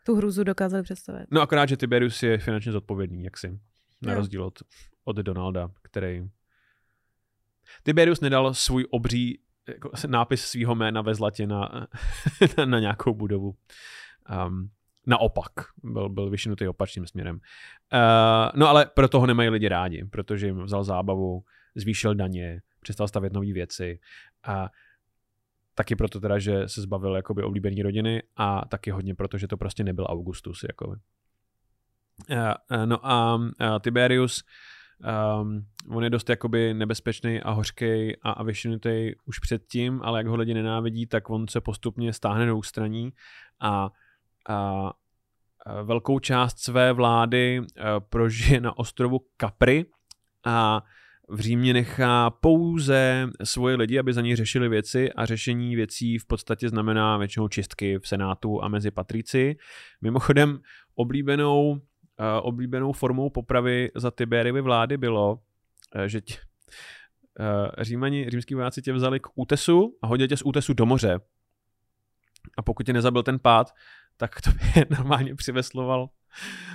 tu 0.06 0.16
hruzu 0.16 0.44
dokázali 0.44 0.82
představit. 0.82 1.26
No 1.30 1.40
akorát, 1.40 1.68
že 1.68 1.76
Tiberius 1.76 2.22
je 2.22 2.38
finančně 2.38 2.72
zodpovědný, 2.72 3.24
jaksi. 3.24 3.58
Na 4.02 4.12
jo. 4.12 4.18
rozdíl 4.18 4.44
od, 4.44 4.58
od 5.04 5.16
Donalda, 5.16 5.70
který... 5.82 6.22
Tiberius 7.82 8.20
nedal 8.20 8.54
svůj 8.54 8.86
obří 8.90 9.41
jako 9.68 9.90
nápis 10.06 10.44
svého 10.44 10.74
jména 10.74 11.02
ve 11.02 11.14
zlatě 11.14 11.46
na, 11.46 11.88
na 12.64 12.80
nějakou 12.80 13.14
budovu. 13.14 13.54
Um, 14.46 14.70
naopak, 15.06 15.52
byl, 15.82 16.08
byl 16.08 16.30
vyšinutý 16.30 16.68
opačným 16.68 17.06
směrem. 17.06 17.34
Uh, 17.36 18.50
no 18.54 18.68
ale 18.68 18.86
proto 18.94 19.20
ho 19.20 19.26
nemají 19.26 19.48
lidi 19.48 19.68
rádi, 19.68 20.04
protože 20.04 20.46
jim 20.46 20.62
vzal 20.62 20.84
zábavu, 20.84 21.44
zvýšil 21.74 22.14
daně, 22.14 22.62
přestal 22.80 23.08
stavět 23.08 23.32
nové 23.32 23.52
věci 23.52 24.00
a 24.42 24.70
taky 25.74 25.96
proto 25.96 26.20
teda, 26.20 26.38
že 26.38 26.68
se 26.68 26.82
zbavil 26.82 27.16
jakoby 27.16 27.42
oblíbený 27.42 27.82
rodiny 27.82 28.22
a 28.36 28.68
taky 28.68 28.90
hodně 28.90 29.14
proto, 29.14 29.38
že 29.38 29.48
to 29.48 29.56
prostě 29.56 29.84
nebyl 29.84 30.06
Augustus. 30.08 30.64
Jakoby. 30.68 30.96
Uh, 32.30 32.36
uh, 32.38 32.86
no 32.86 33.06
a 33.06 33.34
uh, 33.34 33.50
Tiberius 33.80 34.44
Um, 35.40 35.66
on 35.96 36.04
je 36.04 36.10
dost 36.10 36.30
jakoby 36.30 36.74
nebezpečný 36.74 37.40
a 37.40 37.50
hořký 37.50 38.16
a, 38.22 38.30
a 38.30 38.42
vyšinutý 38.42 39.12
už 39.24 39.38
předtím, 39.38 40.00
ale 40.04 40.18
jak 40.18 40.26
ho 40.26 40.36
lidi 40.36 40.54
nenávidí, 40.54 41.06
tak 41.06 41.30
on 41.30 41.48
se 41.48 41.60
postupně 41.60 42.12
stáhne 42.12 42.46
do 42.46 42.56
ústraní 42.56 43.12
a, 43.60 43.90
a, 44.48 44.90
a 45.66 45.82
velkou 45.82 46.18
část 46.18 46.58
své 46.58 46.92
vlády 46.92 47.60
uh, 47.60 47.66
prožije 48.08 48.60
na 48.60 48.78
ostrovu 48.78 49.20
Capri 49.40 49.86
a 50.44 50.82
v 51.28 51.40
Římě 51.40 51.72
nechá 51.72 52.30
pouze 52.30 53.28
svoje 53.44 53.76
lidi, 53.76 53.98
aby 53.98 54.12
za 54.12 54.20
ní 54.20 54.36
řešili 54.36 54.68
věci 54.68 55.12
a 55.12 55.26
řešení 55.26 55.76
věcí 55.76 56.18
v 56.18 56.26
podstatě 56.26 56.68
znamená 56.68 57.16
většinou 57.16 57.48
čistky 57.48 57.98
v 57.98 58.08
Senátu 58.08 58.64
a 58.64 58.68
mezi 58.68 58.90
patrici. 58.90 59.56
Mimochodem 60.00 60.60
oblíbenou 60.94 61.80
oblíbenou 62.42 62.92
formou 62.92 63.30
popravy 63.30 63.90
za 63.94 64.10
Tiberiovy 64.10 64.60
vlády 64.60 64.96
bylo, 64.96 65.32
uh, 65.32 66.02
že 66.06 66.20
tě, 66.20 66.34
uh, 67.40 67.84
Římani, 67.84 68.30
římský 68.30 68.54
vojáci 68.54 68.82
tě 68.82 68.92
vzali 68.92 69.20
k 69.20 69.28
útesu 69.34 69.98
a 70.02 70.06
hodili 70.06 70.28
tě 70.28 70.36
z 70.36 70.42
útesu 70.44 70.74
do 70.74 70.86
moře. 70.86 71.20
A 72.56 72.62
pokud 72.62 72.86
tě 72.86 72.92
nezabil 72.92 73.22
ten 73.22 73.38
pád, 73.38 73.74
tak 74.16 74.40
to 74.40 74.50
by 74.50 74.86
normálně 74.90 75.34
přivesloval 75.34 76.08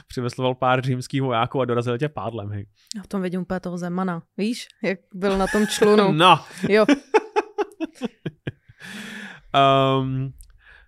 přivesloval 0.07 0.55
pár 0.55 0.81
římských 0.81 1.21
vojáků 1.21 1.61
a 1.61 1.65
dorazil 1.65 1.97
tě 1.97 2.09
pádlem. 2.09 2.49
Hej. 2.49 2.67
Já 2.95 3.03
v 3.03 3.07
tom 3.07 3.21
vidím 3.21 3.41
úplně 3.41 3.59
toho 3.59 3.77
Zemana. 3.77 4.23
Víš, 4.37 4.67
jak 4.83 4.99
byl 5.13 5.37
na 5.37 5.47
tom 5.47 5.67
člunu. 5.67 6.11
no. 6.11 6.39
Jo. 6.69 6.85
um, 10.01 10.33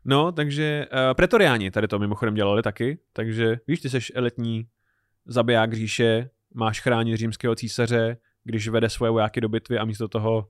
No, 0.09 0.31
takže 0.31 0.87
uh, 0.91 1.13
pretoriáni 1.13 1.71
tady 1.71 1.87
to 1.87 1.99
mimochodem 1.99 2.33
dělali 2.33 2.61
taky, 2.61 2.99
takže 3.13 3.59
víš, 3.67 3.79
ty 3.79 3.89
seš 3.89 4.11
elitní 4.15 4.67
zabiják 5.25 5.73
říše, 5.73 6.29
máš 6.53 6.81
chránit 6.81 7.17
římského 7.17 7.55
císaře, 7.55 8.17
když 8.43 8.67
vede 8.67 8.89
svoje 8.89 9.11
vojáky 9.11 9.41
do 9.41 9.49
bitvy 9.49 9.77
a 9.77 9.85
místo 9.85 10.07
toho 10.07 10.47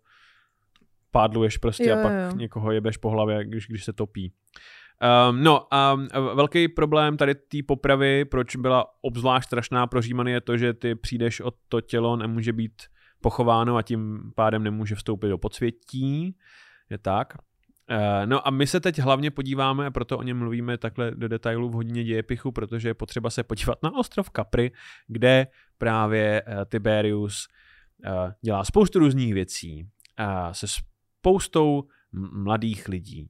pádluješ 1.11 1.57
prostě 1.57 1.89
jo, 1.89 1.99
a 1.99 2.03
pak 2.03 2.11
jo. 2.13 2.37
někoho 2.37 2.71
jebeš 2.71 2.97
po 2.97 3.09
hlavě, 3.09 3.45
když, 3.45 3.67
když 3.67 3.85
se 3.85 3.93
topí. 3.93 4.33
Um, 5.29 5.43
no 5.43 5.73
a 5.73 5.95
velký 6.35 6.67
problém 6.67 7.17
tady 7.17 7.35
té 7.35 7.57
popravy, 7.67 8.25
proč 8.25 8.55
byla 8.55 8.85
obzvlášť 9.01 9.47
strašná 9.47 9.87
pro 9.87 10.01
Římany, 10.01 10.31
je 10.31 10.41
to, 10.41 10.57
že 10.57 10.73
ty 10.73 10.95
přijdeš 10.95 11.41
o 11.41 11.51
to 11.69 11.81
tělo, 11.81 12.15
nemůže 12.15 12.53
být 12.53 12.73
pochováno 13.21 13.77
a 13.77 13.81
tím 13.81 14.31
pádem 14.35 14.63
nemůže 14.63 14.95
vstoupit 14.95 15.27
do 15.27 15.37
podsvětí. 15.37 16.35
Je 16.89 16.97
tak. 16.97 17.33
Eh, 17.91 18.25
no 18.25 18.47
a 18.47 18.51
my 18.51 18.67
se 18.67 18.79
teď 18.79 18.99
hlavně 18.99 19.31
podíváme, 19.31 19.85
a 19.85 19.91
proto 19.91 20.17
o 20.17 20.23
něm 20.23 20.37
mluvíme 20.37 20.77
takhle 20.77 21.11
do 21.11 21.27
detailu 21.27 21.69
v 21.69 21.73
hodině 21.73 22.03
dějepichu, 22.03 22.51
protože 22.51 22.89
je 22.89 22.93
potřeba 22.93 23.29
se 23.29 23.43
podívat 23.43 23.83
na 23.83 23.95
ostrov 23.95 24.29
Capri, 24.35 24.71
kde 25.07 25.47
právě 25.77 26.43
eh, 26.47 26.65
Tiberius 26.65 27.47
eh, 28.05 28.33
dělá 28.41 28.63
spoustu 28.63 28.99
různých 28.99 29.33
věcí 29.33 29.89
se 30.51 30.67
spoustou 30.67 31.83
mladých 32.31 32.87
lidí. 32.87 33.29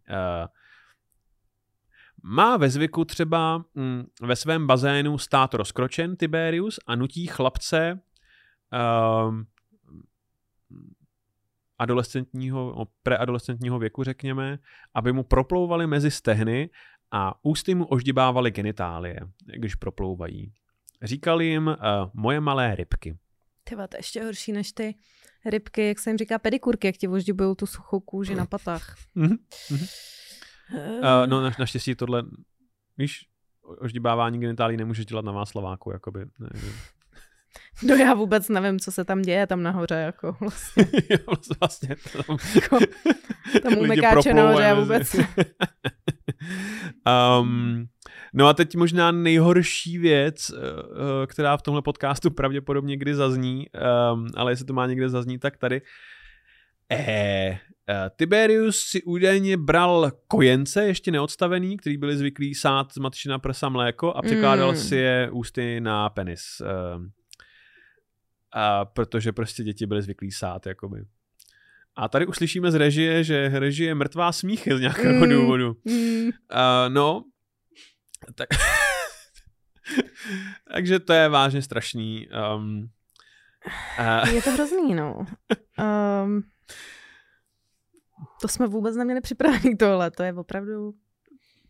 Má 2.23 2.57
ve 2.57 2.69
zvyku 2.69 3.05
třeba 3.05 3.57
mm, 3.75 4.03
ve 4.21 4.35
svém 4.35 4.67
bazénu 4.67 5.17
stát 5.17 5.53
rozkročen 5.53 6.15
Tiberius 6.15 6.79
a 6.87 6.95
nutí 6.95 7.27
chlapce 7.27 7.99
adolescentního, 11.79 12.87
preadolescentního 13.03 13.79
věku, 13.79 14.03
řekněme, 14.03 14.59
aby 14.93 15.13
mu 15.13 15.23
proplouvali 15.23 15.87
mezi 15.87 16.11
stehny 16.11 16.69
a 17.11 17.45
ústy 17.45 17.75
mu 17.75 17.85
oždibávali 17.85 18.51
genitálie, 18.51 19.19
když 19.57 19.75
proplouvají. 19.75 20.53
Říkal 21.03 21.41
jim 21.41 21.67
uh, 21.67 21.75
moje 22.13 22.39
malé 22.39 22.75
rybky. 22.75 23.17
Tyva, 23.63 23.87
to 23.87 23.97
je 23.97 23.99
ještě 23.99 24.23
horší 24.23 24.51
než 24.51 24.71
ty 24.71 24.95
rybky, 25.45 25.87
jak 25.87 25.99
se 25.99 26.09
jim 26.09 26.17
říká 26.17 26.39
pedikurky, 26.39 26.87
jak 26.87 26.97
ti 26.97 27.07
oždibují 27.07 27.55
tu 27.55 27.65
suchou 27.65 27.99
kůži 27.99 28.35
na 28.35 28.45
patách. 28.45 28.95
Uh, 29.15 29.29
no 31.25 31.41
na, 31.41 31.51
naštěstí 31.59 31.95
tohle, 31.95 32.23
víš, 32.97 33.25
oždibávání 33.61 34.39
genitálí 34.39 34.77
nemůžeš 34.77 35.05
dělat 35.05 35.25
na 35.25 35.31
Václaváku, 35.31 35.91
jakoby. 35.91 36.19
Ne, 36.19 36.49
ne. 36.53 36.98
No 37.87 37.95
já 37.95 38.13
vůbec 38.13 38.49
nevím, 38.49 38.79
co 38.79 38.91
se 38.91 39.05
tam 39.05 39.21
děje 39.21 39.47
tam 39.47 39.63
nahoře, 39.63 39.95
jako 39.95 40.35
vlastně. 40.39 40.85
Jo, 41.09 41.33
vlastně 41.59 41.95
tam, 42.13 42.37
Jako, 42.55 42.77
tam 43.63 43.73
u 43.77 43.81
lidi 43.81 43.87
Mekáče 43.87 44.33
nahoře 44.33 44.63
já 44.63 44.73
vůbec. 44.79 45.15
um, 47.41 47.85
no 48.33 48.47
a 48.47 48.53
teď 48.53 48.75
možná 48.75 49.11
nejhorší 49.11 49.97
věc, 49.97 50.49
eh, 50.49 50.55
eh, 51.23 51.27
která 51.27 51.57
v 51.57 51.61
tomhle 51.61 51.81
podcastu 51.81 52.31
pravděpodobně 52.31 52.97
kdy 52.97 53.15
zazní, 53.15 53.65
um, 54.13 54.27
ale 54.35 54.51
jestli 54.51 54.65
to 54.65 54.73
má 54.73 54.87
někde 54.87 55.09
zaznít, 55.09 55.41
tak 55.41 55.57
tady. 55.57 55.81
Eh, 56.91 56.97
eh, 57.89 58.09
Tiberius 58.15 58.79
si 58.79 59.03
údajně 59.03 59.57
bral 59.57 60.11
kojence 60.27 60.85
ještě 60.85 61.11
neodstavený, 61.11 61.77
který 61.77 61.97
byli 61.97 62.17
zvyklí 62.17 62.55
sát 62.55 62.93
z 62.93 62.97
matčina 62.97 63.39
prsa 63.39 63.69
mléko 63.69 64.13
a 64.13 64.21
překládal 64.21 64.71
Mm. 64.71 64.77
si 64.77 64.95
je 64.95 65.29
ústy 65.31 65.81
na 65.81 66.09
penis. 66.09 66.41
A 68.51 68.85
protože 68.85 69.31
prostě 69.33 69.63
děti 69.63 69.85
byly 69.85 70.01
zvyklí 70.01 70.31
sát, 70.31 70.65
jakoby. 70.65 71.05
A 71.95 72.07
tady 72.07 72.25
uslyšíme 72.25 72.71
z 72.71 72.75
režie, 72.75 73.23
že 73.23 73.49
režie 73.59 73.89
je 73.89 73.95
mrtvá 73.95 74.31
smíchy 74.31 74.77
z 74.77 74.79
nějakého 74.79 75.13
Mm. 75.25 75.29
důvodu. 75.29 75.75
Mm, 75.85 76.25
Uh, 76.25 76.31
no, 76.87 77.23
tak... 78.35 78.49
Takže 80.73 80.99
to 80.99 81.13
je 81.13 81.29
vážně 81.29 81.61
strašný. 81.61 82.27
Um, 82.55 82.89
uh, 83.99 84.29
je 84.29 84.41
to 84.41 84.51
hrozný, 84.51 84.95
no. 84.95 85.25
Um, 86.23 86.43
to 88.41 88.47
jsme 88.47 88.67
vůbec 88.67 88.95
neměli 88.95 89.21
připravený 89.21 89.75
k 89.75 89.79
tohle, 89.79 90.11
to 90.11 90.23
je 90.23 90.33
opravdu... 90.33 90.93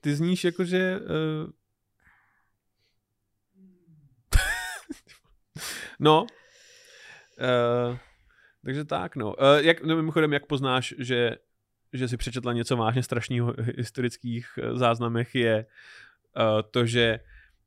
ty 0.01 0.15
zníš 0.15 0.43
jako, 0.43 0.65
že... 0.65 0.99
Uh... 0.99 1.49
no. 5.99 6.25
Uh, 7.39 7.97
takže 8.65 8.85
tak, 8.85 9.15
no. 9.15 9.27
Uh, 9.27 9.35
jak, 9.57 9.83
no, 9.83 9.95
mimochodem, 9.95 10.33
jak 10.33 10.45
poznáš, 10.45 10.93
že, 10.99 11.35
že 11.93 12.07
si 12.07 12.17
přečetla 12.17 12.53
něco 12.53 12.77
vážně 12.77 13.03
strašného 13.03 13.53
v 13.53 13.77
historických 13.77 14.47
eh, 14.63 14.75
záznamech, 14.77 15.35
je 15.35 15.65
uh, 16.37 16.43
to, 16.71 16.85
že 16.85 17.19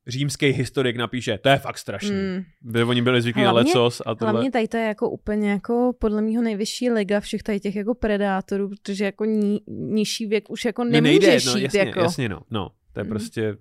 římský 0.06 0.46
historik 0.46 0.96
napíše, 0.96 1.38
to 1.38 1.48
je 1.48 1.58
fakt 1.58 1.78
strašný. 1.78 2.10
Mm. 2.10 2.44
Mm, 2.82 2.88
Oni 2.88 3.02
byli 3.02 3.22
zvyklí 3.22 3.42
na 3.42 3.50
Hlavně- 3.50 3.68
lecos 3.68 4.02
a 4.06 4.14
tohle. 4.14 4.32
hlavně 4.32 4.50
tady 4.50 4.68
to 4.68 4.76
je 4.76 4.82
jako 4.86 5.10
úplně 5.10 5.50
jako 5.50 5.92
podle 5.98 6.22
mého 6.22 6.42
nejvyšší 6.42 6.90
liga 6.90 7.20
všech 7.20 7.42
tady 7.42 7.60
těch 7.60 7.76
jako 7.76 7.94
predátorů, 7.94 8.68
protože 8.68 9.04
jako 9.04 9.24
ní, 9.24 9.60
nižší 9.68 10.26
věk 10.26 10.50
už 10.50 10.64
jako 10.64 10.84
Ne, 10.84 10.90
nemůže 10.90 11.10
nejde, 11.10 11.40
šít 11.40 11.46
no, 11.54 11.56
jasně, 11.56 11.80
jako. 11.80 12.00
jasně, 12.00 12.28
no, 12.28 12.40
no. 12.50 12.70
To 12.92 13.00
je 13.00 13.04
Mhm. 13.04 13.10
prostě 13.10 13.56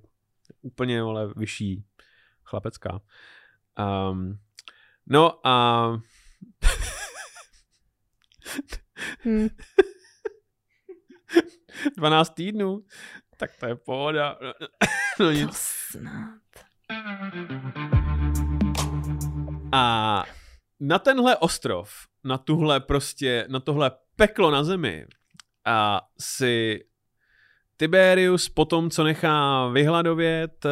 úplně, 0.61 1.01
ale 1.01 1.33
vyšší 1.35 1.83
chlapecká. 2.45 3.01
Um, 4.11 4.37
no 5.11 5.47
a 5.47 5.87
Hm. 9.25 9.47
12 11.97 12.29
týdnů, 12.29 12.85
tak 13.37 13.51
to 13.59 13.65
je 13.65 13.75
pohoda. 13.75 14.37
No 14.41 14.53
To 15.17 15.31
nic. 15.31 15.57
snad. 15.91 16.41
A 19.71 20.23
na 20.79 20.99
tenhle 20.99 21.37
ostrov, 21.37 21.89
na 22.23 22.37
tuhle 22.37 22.79
prostě, 22.79 23.45
na 23.49 23.59
tohle 23.59 23.91
peklo 24.15 24.51
na 24.51 24.63
zemi 24.63 25.05
a 25.65 26.01
si 26.19 26.79
Tiberius 27.77 28.49
potom, 28.49 28.89
co 28.89 29.03
nechá 29.03 29.67
vyhladovět 29.67 30.65
uh, 30.65 30.71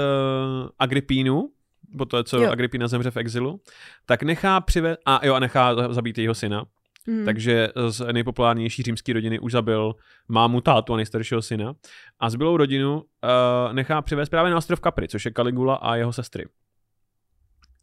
Agrippínu, 0.80 1.52
po 1.98 2.06
to, 2.06 2.24
co 2.24 2.42
Jo. 2.42 2.52
Agrippina 2.52 2.88
zemře 2.88 3.12
v 3.12 3.18
exilu, 3.18 3.62
tak 4.06 4.24
nechá 4.24 4.62
přivést, 4.62 5.00
a 5.06 5.26
jo, 5.26 5.34
a 5.34 5.40
nechá 5.40 5.76
za- 5.76 5.94
zabít 5.94 6.18
jeho 6.18 6.36
syna. 6.36 6.66
Hm. 7.10 7.26
Takže 7.26 7.70
z 7.90 8.14
nejpopulárnější 8.14 8.84
římské 8.84 9.14
rodiny 9.14 9.40
už 9.40 9.52
zabil 9.52 9.96
mámu, 10.28 10.62
tátu 10.62 10.94
a 10.94 10.98
nejstaršího 10.98 11.42
syna. 11.42 11.74
A 12.20 12.30
zbylou 12.30 12.58
rodinu 12.58 12.96
uh, 12.96 13.74
nechá 13.74 14.02
přivést 14.02 14.30
právě 14.30 14.52
na 14.52 14.58
ostrov 14.58 14.80
Capri, 14.80 15.08
což 15.08 15.26
je 15.26 15.32
Caligula 15.34 15.76
a 15.76 15.96
jeho 15.96 16.14
sestry. 16.14 16.46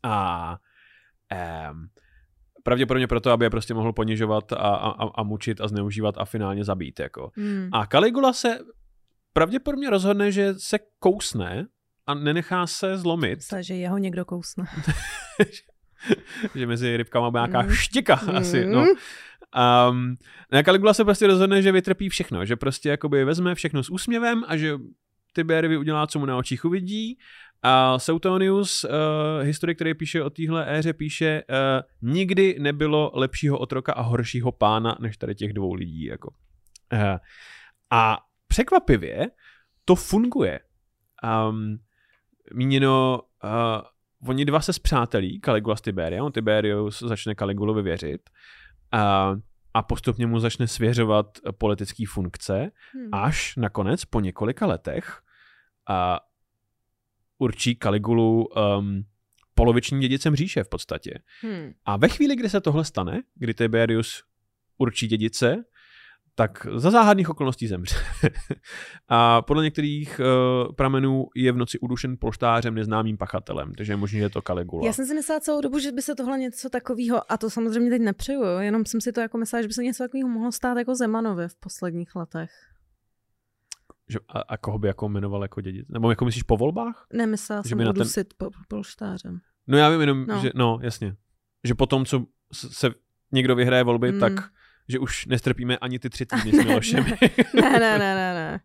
A 0.03 0.57
um, 1.71 1.87
pravděpodobně 2.63 3.07
proto, 3.07 3.31
aby 3.31 3.45
je 3.45 3.51
prostě 3.51 3.75
mohl 3.75 3.93
ponižovat 3.93 4.53
a, 4.53 4.57
a, 4.57 5.09
a- 5.15 5.23
mučit 5.23 5.61
a 5.61 5.69
zneužívat 5.69 6.15
a 6.19 6.25
finálně 6.25 6.65
zabít. 6.65 7.01
Jako. 7.01 7.31
Hm. 7.37 7.69
A 7.73 7.87
Caligula 7.87 8.33
se 8.33 8.59
pravděpodobně 9.33 9.91
rozhodne, 9.91 10.33
že 10.33 10.55
se 10.55 10.79
kousne 10.99 11.67
a 12.07 12.15
nenechá 12.15 12.67
se 12.67 12.99
zlomit, 12.99 13.37
Myslela, 13.37 13.63
že 13.63 13.75
jeho 13.75 13.99
někdo 13.99 14.25
kousne. 14.25 14.65
že 16.55 16.67
mezi 16.67 16.97
rybkama 16.97 17.31
byla 17.31 17.47
nějaká 17.47 17.63
Mm. 17.69 17.75
štika 17.75 18.15
asi. 18.15 18.67
No. 18.67 18.85
Um, 19.91 20.17
ne, 20.53 20.65
Caligula 20.65 20.95
se 20.95 21.05
prostě 21.05 21.27
rozhodne, 21.27 21.63
že 21.63 21.73
vytrpí 21.73 22.09
všechno, 22.09 22.45
že 22.45 22.57
prostě 22.57 22.89
jakoby 22.89 23.25
vezme 23.25 23.55
všechno 23.55 23.83
s 23.83 23.91
úsměvem 23.91 24.45
a 24.47 24.57
že 24.57 24.79
Tiberivi 25.33 25.77
udělá, 25.77 26.07
co 26.07 26.19
mu 26.19 26.27
na 26.27 26.37
očích 26.37 26.65
uvidí. 26.65 27.19
A 27.63 27.99
Suetonius, 27.99 28.85
uh, 28.85 28.91
historik, 29.43 29.79
který 29.79 29.95
píše 29.95 30.23
o 30.23 30.31
téhle 30.31 30.79
éře, 30.79 30.93
píše, 30.93 31.43
uh, 31.51 32.11
nikdy 32.13 32.57
nebylo 32.59 33.11
lepšího 33.15 33.59
otroka 33.59 33.93
a 33.93 34.03
horšího 34.03 34.53
pána, 34.53 34.97
než 35.01 35.17
tady 35.17 35.35
těch 35.35 35.53
dvou 35.53 35.75
lidí. 35.75 36.05
Jako. 36.05 36.31
Uh, 36.93 37.01
a 37.91 38.19
překvapivě 38.49 39.31
to 39.85 39.95
funguje. 39.95 40.61
Um, 41.51 41.79
míněno, 42.55 43.20
uh, 43.44 44.30
oni 44.30 44.44
dva 44.44 44.61
se 44.61 44.72
zpřátelí, 44.72 45.40
Caligula 45.44 45.76
s 45.76 45.80
Tiberium, 45.80 46.32
Tiberius 46.32 47.03
začne 47.03 47.34
Caligulovi 47.34 47.82
věřit 47.82 48.30
a, 48.92 49.34
a 49.74 49.82
postupně 49.82 50.26
mu 50.26 50.40
začne 50.40 50.66
svěřovat 50.66 51.26
politické 51.59 52.05
funkce, 52.09 52.70
Hm. 52.94 53.09
až 53.12 53.57
nakonec 53.57 54.05
po 54.05 54.20
několika 54.20 54.66
letech 54.66 55.20
a 55.88 56.20
určí 57.38 57.78
Caligulu 57.82 58.47
um, 58.47 59.05
polovičním 59.55 60.01
dědicem 60.01 60.36
říše 60.36 60.64
v 60.64 60.68
podstatě. 60.68 61.18
Hm. 61.42 61.72
A 61.84 61.97
ve 61.97 62.09
chvíli, 62.09 62.36
kdy 62.36 62.49
se 62.49 62.61
tohle 62.61 62.84
stane, 62.84 63.22
kdy 63.34 63.55
Tiberius 63.55 64.22
určí 64.78 65.07
dědice, 65.07 65.64
tak 66.39 66.66
za 66.74 66.91
záhadných 66.91 67.30
okolností 67.30 67.66
zemře. 67.66 67.95
a 69.09 69.43
podle 69.43 69.64
některých 69.64 70.20
uh, 70.20 70.72
pramenů 70.74 71.26
je 71.37 71.53
v 71.53 71.57
noci 71.57 71.78
udušen 71.78 72.16
polštářem 72.20 72.74
neznámým 72.74 73.16
pachatelem, 73.16 73.74
takže 73.74 73.93
je 73.93 73.97
možné, 73.97 74.18
že 74.18 74.24
je 74.24 74.30
to 74.30 74.43
Caligula. 74.43 74.87
Já 74.87 74.93
jsem 74.93 75.07
si 75.07 75.14
myslela 75.14 75.41
celou 75.41 75.61
dobu, 75.61 75.78
že 75.78 75.93
by 75.93 76.03
se 76.03 76.14
tohle 76.14 76.39
něco 76.39 76.70
takového, 76.70 77.32
a 77.32 77.37
to 77.37 77.51
samozřejmě 77.51 77.91
teď 77.91 78.03
nepřeju, 78.03 78.43
jenom 78.45 78.87
jsem 78.87 79.01
si 79.01 79.12
to 79.12 79.20
jako 79.20 79.39
myslela, 79.39 79.62
že 79.62 79.68
by 79.68 79.74
se 79.74 79.82
něco 79.84 80.05
takového 80.05 80.28
mohlo 80.28 80.53
stát 80.53 80.78
jako 80.78 80.95
Zemanovi 80.95 81.49
v 81.49 81.55
posledních 81.61 82.16
letech. 82.16 82.51
Že, 84.09 84.18
a, 84.28 84.39
a 84.41 84.57
koho 84.57 84.78
by 84.78 84.89
jako 84.89 85.09
jmenoval 85.09 85.43
jako 85.43 85.61
dědic? 85.61 85.87
Nebo 85.89 86.11
jako 86.11 86.24
myslíš 86.24 86.43
po 86.43 86.57
volbách? 86.57 87.07
Nemyslela 87.12 87.62
Že 87.62 87.68
jsem 87.68 87.78
by 87.78 87.84
na 87.84 87.93
ten- 87.93 88.01
udusit 88.01 88.34
po, 88.37 88.51
polštářem. 88.68 89.39
No 89.66 89.78
já 89.78 89.89
vím 89.91 90.01
jenom, 90.01 90.26
No. 90.26 90.41
že 90.41 90.51
no, 90.55 90.78
jasně. 90.82 91.16
Že 91.64 91.74
potom, 91.74 92.05
co 92.05 92.26
se 92.53 92.91
někdo 93.32 93.57
vyhraje 93.57 93.84
volby, 93.84 94.12
Mm. 94.12 94.20
tak 94.20 94.32
že 94.89 94.99
už 94.99 95.26
nestrpíme 95.26 95.78
ani 95.78 95.99
ty 95.99 96.11
tři 96.11 96.26
týdny 96.37 96.53
s 96.62 96.64
Milošem. 96.64 97.05
Ne, 97.55 97.70
ne, 97.70 97.99
ne, 97.99 97.99
ne, 97.99 98.34
ne. 98.34 98.61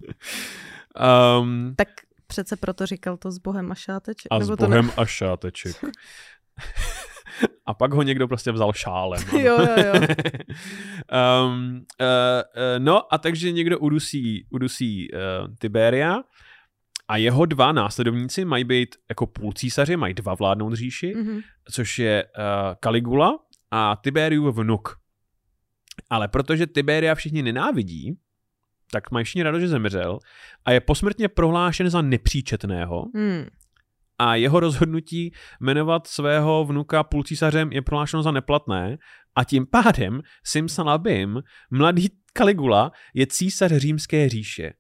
um, 1.40 1.74
Tak 1.76 1.88
přece 2.28 2.56
proto 2.56 2.86
říkal 2.86 3.18
to 3.18 3.32
s 3.32 3.38
Bohem 3.38 3.72
a 3.72 3.76
šáteček. 3.76 4.28
a 4.32 4.40
s 4.40 4.42
nebo 4.50 4.58
to 4.58 4.66
bohem 4.66 4.92
a 4.98 5.06
šáteček. 5.06 5.76
a 7.66 7.74
pak 7.74 7.94
ho 7.94 8.02
někdo 8.04 8.28
prostě 8.28 8.52
vzal 8.52 8.74
šálem. 8.74 9.22
ano. 9.32 9.40
Jo, 9.40 9.58
jo, 9.60 9.84
jo. 9.86 9.94
um, 11.48 11.72
uh, 11.72 11.76
uh, 11.76 11.82
no 12.78 13.14
a 13.14 13.18
takže 13.18 13.52
někdo 13.52 13.80
udusí, 13.80 14.48
udusí 14.50 15.08
uh, 15.12 15.20
Tiberia 15.60 16.18
a 17.08 17.18
jeho 17.18 17.46
dva 17.46 17.72
následovníci 17.72 18.46
mají 18.46 18.64
být 18.64 18.96
jako 19.10 19.28
půl 19.28 19.54
císaři, 19.54 19.98
mají 19.98 20.14
dva 20.14 20.34
vládnout 20.34 20.74
říši, 20.74 21.14
ne. 21.16 21.22
Mhm. 21.24 21.40
což 21.72 22.00
je 22.00 22.24
uh, 22.24 22.42
Caligula 22.84 23.40
a 23.72 23.96
Tiberiův 24.04 24.56
vnuk. 24.56 25.01
Ale 26.10 26.28
protože 26.28 26.68
Tiberia 26.68 27.16
všichni 27.16 27.44
nenávidí, 27.44 28.18
tak 28.92 29.12
mají 29.12 29.26
všichni 29.26 29.44
rado, 29.44 29.60
že 29.60 29.68
zemřel 29.68 30.20
a 30.66 30.72
je 30.72 30.80
posmrtně 30.82 31.28
prohlášen 31.28 31.90
za 31.90 32.02
nepříčetného 32.02 33.06
Hmm. 33.16 33.46
a 34.20 34.36
jeho 34.36 34.60
rozhodnutí 34.60 35.34
jmenovat 35.60 36.08
svého 36.08 36.66
vnuka 36.66 37.04
půlcísařem 37.04 37.72
je 37.72 37.82
prohlášeno 37.82 38.24
za 38.24 38.32
neplatné 38.32 38.98
a 39.36 39.44
tím 39.44 39.68
pádem 39.68 40.22
Simsalabim, 40.44 41.42
mladý 41.72 42.08
Caligula, 42.38 42.92
je 43.14 43.28
císař 43.28 43.72
římské 43.72 44.30
říše. 44.30 44.74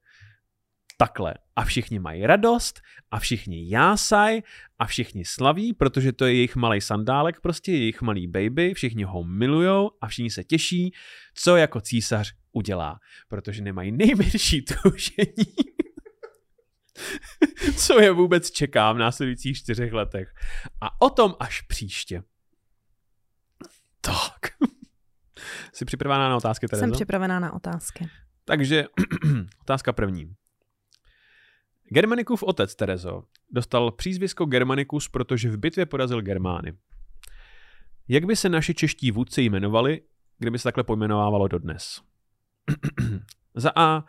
Takhle. 1.01 1.33
A 1.55 1.63
všichni 1.63 1.99
mají 1.99 2.27
radost 2.27 2.81
a 3.11 3.19
všichni 3.19 3.69
jásaj 3.69 4.41
a 4.79 4.85
všichni 4.85 5.25
slaví, 5.25 5.73
protože 5.73 6.13
to 6.13 6.25
je 6.25 6.33
jejich 6.33 6.55
malý 6.55 6.81
sandálek, 6.81 7.39
prostě 7.41 7.71
jejich 7.71 8.01
malý 8.01 8.27
baby, 8.27 8.73
všichni 8.73 9.03
ho 9.03 9.23
milujou 9.23 9.91
a 10.01 10.07
všichni 10.07 10.29
se 10.29 10.43
těší, 10.43 10.93
co 11.33 11.55
jako 11.55 11.81
císař 11.81 12.33
udělá, 12.51 12.99
protože 13.27 13.61
nemají 13.61 13.91
nejmenší 13.91 14.61
tušení, 14.83 15.53
co 17.77 17.99
je 17.99 18.11
vůbec 18.11 18.51
čeká 18.51 18.91
v 18.91 18.97
následujících 18.97 19.57
čtyřech 19.57 19.93
letech. 19.93 20.33
A 20.81 21.01
o 21.01 21.09
tom 21.09 21.35
až 21.39 21.61
příště. 21.61 22.23
Tak. 24.01 24.53
Jsi 25.73 25.85
připravená 25.85 26.29
na 26.29 26.35
otázky, 26.35 26.67
Terezo? 26.67 26.85
Jsem 26.85 26.91
připravená 26.91 27.39
na 27.39 27.53
otázky. 27.53 28.09
Takže 28.45 28.85
otázka 29.61 29.93
první. 29.93 30.35
Germanikův 31.93 32.43
otec 32.43 32.75
Terezo 32.75 33.23
dostal 33.49 33.91
přízvisko 33.91 34.45
Germanicus, 34.45 35.09
protože 35.09 35.49
v 35.49 35.57
bitvě 35.57 35.85
porazil 35.85 36.21
Germány. 36.21 36.73
Jak 38.07 38.25
by 38.25 38.35
se 38.35 38.49
naši 38.49 38.73
čeští 38.73 39.11
vůdci 39.11 39.41
jmenovali, 39.41 40.01
kdyby 40.37 40.59
se 40.59 40.63
takhle 40.63 40.83
pojmenovávalo 40.83 41.47
dodnes? 41.47 42.01
Za 43.55 43.71
A. 43.75 44.05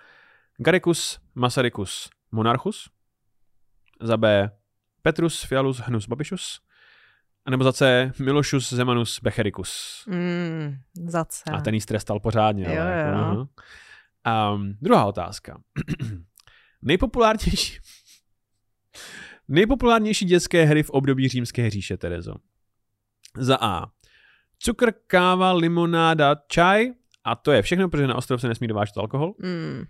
Garicus 0.56 1.20
Masaricus 1.34 2.10
Monarchus. 2.32 2.90
Za 4.00 4.16
B. 4.16 4.50
Petrus 5.02 5.44
Fialus 5.44 5.78
Hnus 5.78 6.06
Babišus. 6.06 6.60
A 7.44 7.50
nebo 7.50 7.64
za 7.64 7.72
C. 7.72 8.12
Milošus 8.18 8.72
Zemanus 8.72 9.20
Bechericus. 9.22 10.04
Mm, 10.08 10.76
za 11.08 11.24
C. 11.24 11.42
A 11.52 11.60
ten 11.60 11.74
jí 11.74 11.80
trestal 11.80 12.20
pořádně. 12.20 12.64
Jo, 12.64 12.82
ale, 12.82 12.92
jo. 12.92 12.98
jako, 12.98 13.48
aha. 14.26 14.54
um, 14.54 14.76
druhá 14.80 15.04
otázka. 15.04 15.60
Nejpopulárnější 16.82 17.78
Nejpopulárnější 19.48 20.24
dětské 20.24 20.64
hry 20.64 20.82
v 20.82 20.90
období 20.90 21.28
římské 21.28 21.70
říše, 21.70 21.96
Terezo. 21.96 22.34
Za 23.38 23.56
A. 23.60 23.86
Cukr, 24.58 24.92
káva, 25.06 25.52
limonáda, 25.52 26.36
čaj. 26.48 26.92
A 27.24 27.34
to 27.36 27.52
je 27.52 27.62
všechno, 27.62 27.88
protože 27.88 28.06
na 28.06 28.14
ostrov 28.14 28.40
se 28.40 28.48
nesmí 28.48 28.68
dovážet 28.68 28.96
alkohol. 28.96 29.34
Mm, 29.38 29.84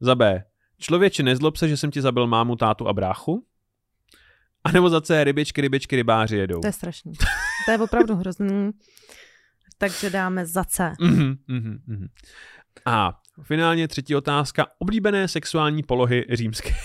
Za 0.00 0.14
B. 0.14 0.44
Člověče, 0.78 1.22
nezlob 1.22 1.56
se, 1.56 1.68
že 1.68 1.76
jsem 1.76 1.90
ti 1.90 2.02
zabil 2.02 2.26
mámu, 2.26 2.56
tátu 2.56 2.88
a 2.88 2.92
bráchu. 2.92 3.46
A 4.64 4.72
nebo 4.72 4.88
za 4.90 5.00
C. 5.00 5.24
Rybičky, 5.24 5.60
rybičky, 5.60 5.96
rybáři 5.96 6.36
jedou. 6.36 6.60
to 6.60 6.66
je 6.66 6.72
strašný. 6.72 7.12
To 7.66 7.70
je 7.70 7.78
opravdu 7.78 8.14
hrozný. 8.14 8.70
Takže 9.78 10.10
dáme 10.10 10.46
za 10.46 10.64
C. 10.64 10.92
Mhm, 11.00 11.34
mhm, 11.48 11.82
mhm. 11.86 12.06
A 12.86 13.20
finálně 13.42 13.88
třetí 13.88 14.16
otázka. 14.16 14.66
Oblíbené 14.78 15.28
sexuální 15.28 15.82
polohy 15.82 16.26
římské. 16.32 16.70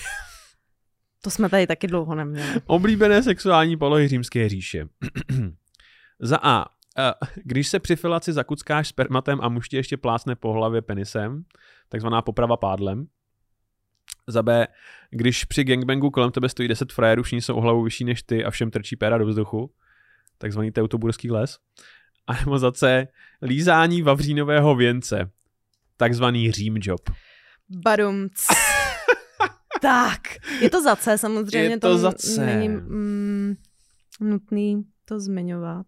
To 1.24 1.32
jsme 1.32 1.50
tady 1.50 1.68
taky 1.68 1.88
dlouho 1.88 2.16
neměli. 2.16 2.62
Oblíbené 2.66 3.24
sexuální 3.24 3.78
polohy 3.78 4.08
římské 4.08 4.50
říše. 4.50 4.88
Za 6.20 6.38
A. 6.44 6.66
eh, 6.98 7.14
Když 7.44 7.68
se 7.68 7.80
při 7.80 7.96
filaci 7.96 8.34
zakuckáš 8.34 8.88
spermatem 8.88 9.40
a 9.42 9.50
muž 9.50 9.70
ti 9.70 9.76
ještě 9.78 9.98
plácne 9.98 10.36
po 10.36 10.54
hlavě 10.54 10.82
penisem, 10.82 11.44
takzvaná 11.90 12.22
poprava 12.22 12.58
pádlem. 12.58 13.08
Za 14.28 14.44
B. 14.44 14.68
Když 15.10 15.46
při 15.46 15.64
gangbangu 15.64 16.12
kolem 16.12 16.32
tebe 16.32 16.50
stojí 16.50 16.68
10 16.70 16.92
frajerů, 16.92 17.24
všichni 17.24 17.42
jsou 17.42 17.56
o 17.56 17.62
hlavu 17.62 17.84
vyšší 17.84 18.04
než 18.04 18.24
ty 18.24 18.46
a 18.46 18.52
všem 18.52 18.72
trčí 18.72 18.96
péra 18.96 19.18
do 19.18 19.26
vzduchu. 19.26 19.74
Takzvaný 20.38 20.72
teutoburský 20.72 21.32
les. 21.32 21.58
A 22.28 22.34
nebo 22.34 22.60
za 22.60 22.72
C. 22.72 23.08
Lízání 23.42 24.02
vavřínového 24.02 24.76
věnce. 24.76 25.32
Takzvaný 25.98 26.52
řím 26.52 26.78
job. 26.82 27.10
Badum. 27.70 28.28
tak, 29.82 30.22
je 30.62 30.70
to 30.70 30.84
za 30.84 30.96
C 30.96 31.18
samozřejmě. 31.18 31.70
Je 31.70 31.80
to 31.80 31.98
za 31.98 32.12
C. 32.12 32.46
Není 32.46 32.70
mm, 32.70 33.56
nutný 34.20 34.84
to 35.10 35.20
zmiňovat. 35.20 35.86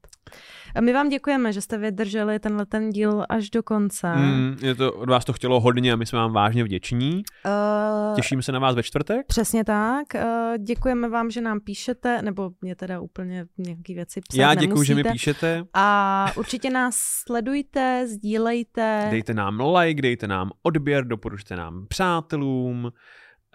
A 0.75 0.81
my 0.81 0.93
vám 0.93 1.09
děkujeme, 1.09 1.53
že 1.53 1.61
jste 1.61 1.77
vydrželi 1.77 2.39
tenhle 2.39 2.65
ten 2.65 2.89
díl 2.89 3.25
až 3.29 3.49
do 3.49 3.63
konce. 3.63 4.15
Mm, 4.15 4.57
je 4.61 4.75
to, 4.75 4.93
od 4.93 5.09
vás 5.09 5.25
to 5.25 5.33
chtělo 5.33 5.59
hodně 5.59 5.93
a 5.93 5.95
my 5.95 6.05
jsme 6.05 6.19
vám 6.19 6.33
vážně 6.33 6.63
vděční. 6.63 7.23
Uh, 7.45 8.15
Těším 8.15 8.41
se 8.41 8.51
na 8.51 8.59
vás 8.59 8.75
ve 8.75 8.83
čtvrtek. 8.83 9.27
Přesně 9.27 9.63
tak. 9.63 10.07
Uh, 10.15 10.57
děkujeme 10.57 11.09
vám, 11.09 11.29
že 11.29 11.41
nám 11.41 11.59
píšete, 11.59 12.21
nebo 12.21 12.51
mě 12.61 12.75
teda 12.75 12.99
úplně 12.99 13.45
nějaký 13.57 13.93
věci 13.93 14.21
psát 14.21 14.41
Já 14.41 14.55
děkuji, 14.55 14.83
že 14.83 14.95
mi 14.95 15.03
píšete. 15.03 15.63
A 15.73 16.25
určitě 16.37 16.69
nás 16.69 16.95
sledujte, 17.27 18.07
sdílejte. 18.07 19.07
Dejte 19.11 19.33
nám 19.33 19.59
like, 19.75 20.01
dejte 20.01 20.27
nám 20.27 20.51
odběr, 20.63 21.07
doporučte 21.07 21.55
nám 21.55 21.87
přátelům 21.87 22.91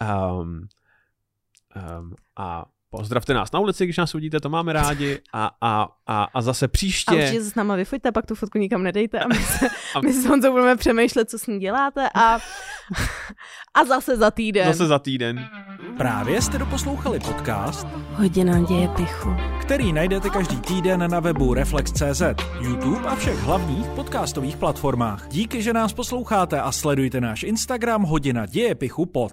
um, 0.01 0.69
um, 1.77 2.15
a 2.37 2.65
pozdravte 2.97 3.35
nás 3.35 3.53
na 3.53 3.61
ulici, 3.61 3.85
když 3.85 3.97
nás 3.97 4.15
uvidíte, 4.15 4.41
to 4.41 4.49
máme 4.49 4.73
rádi 4.73 5.19
a, 5.33 5.51
a, 5.61 5.89
a, 6.07 6.25
a 6.35 6.43
zase 6.43 6.65
A 6.65 6.69
příště. 6.69 7.15
určitě 7.15 7.43
se 7.43 7.51
s 7.51 7.55
náma 7.55 7.77
vyfoďte, 7.77 8.13
pak 8.13 8.27
tu 8.27 8.35
fotku 8.35 8.59
nikam 8.59 8.83
nedejte 8.83 9.21
a 9.21 9.29
my 9.29 9.35
se, 9.35 9.69
A- 9.95 10.01
my 10.01 10.13
s 10.13 10.27
Honzou 10.27 10.51
budeme 10.53 10.77
přemýšlet, 10.77 11.31
co 11.31 11.39
s 11.39 11.47
ní 11.47 11.59
děláte 11.59 12.09
a, 12.15 12.39
a 13.75 13.85
zase 13.89 14.17
za 14.17 14.31
týden. 14.31 14.67
Zase 14.73 14.87
za 14.87 14.99
týden. 14.99 15.49
Právě 15.97 16.43
jste 16.43 16.59
doposlouchali 16.59 17.21
podcast, 17.21 17.87
Hodina 18.13 18.61
děje 18.61 18.89
pichu. 18.89 19.37
který 19.61 19.93
najdete 19.93 20.31
každý 20.31 20.57
týden 20.61 21.11
na 21.11 21.21
webu 21.21 21.55
Reflex.cz, 21.55 22.23
YouTube 22.61 23.09
a 23.09 23.17
všech 23.17 23.39
hlavních 23.39 23.87
podcastových 23.87 24.57
platformách. 24.57 25.29
Díky, 25.29 25.63
že 25.63 25.73
nás 25.73 25.93
posloucháte 25.93 26.61
a 26.61 26.73
sledujte 26.73 27.21
náš 27.21 27.43
Instagram 27.43 28.03
Hodina 28.03 28.47
děje 28.47 28.75
pichu 28.75 29.07
pod. 29.07 29.33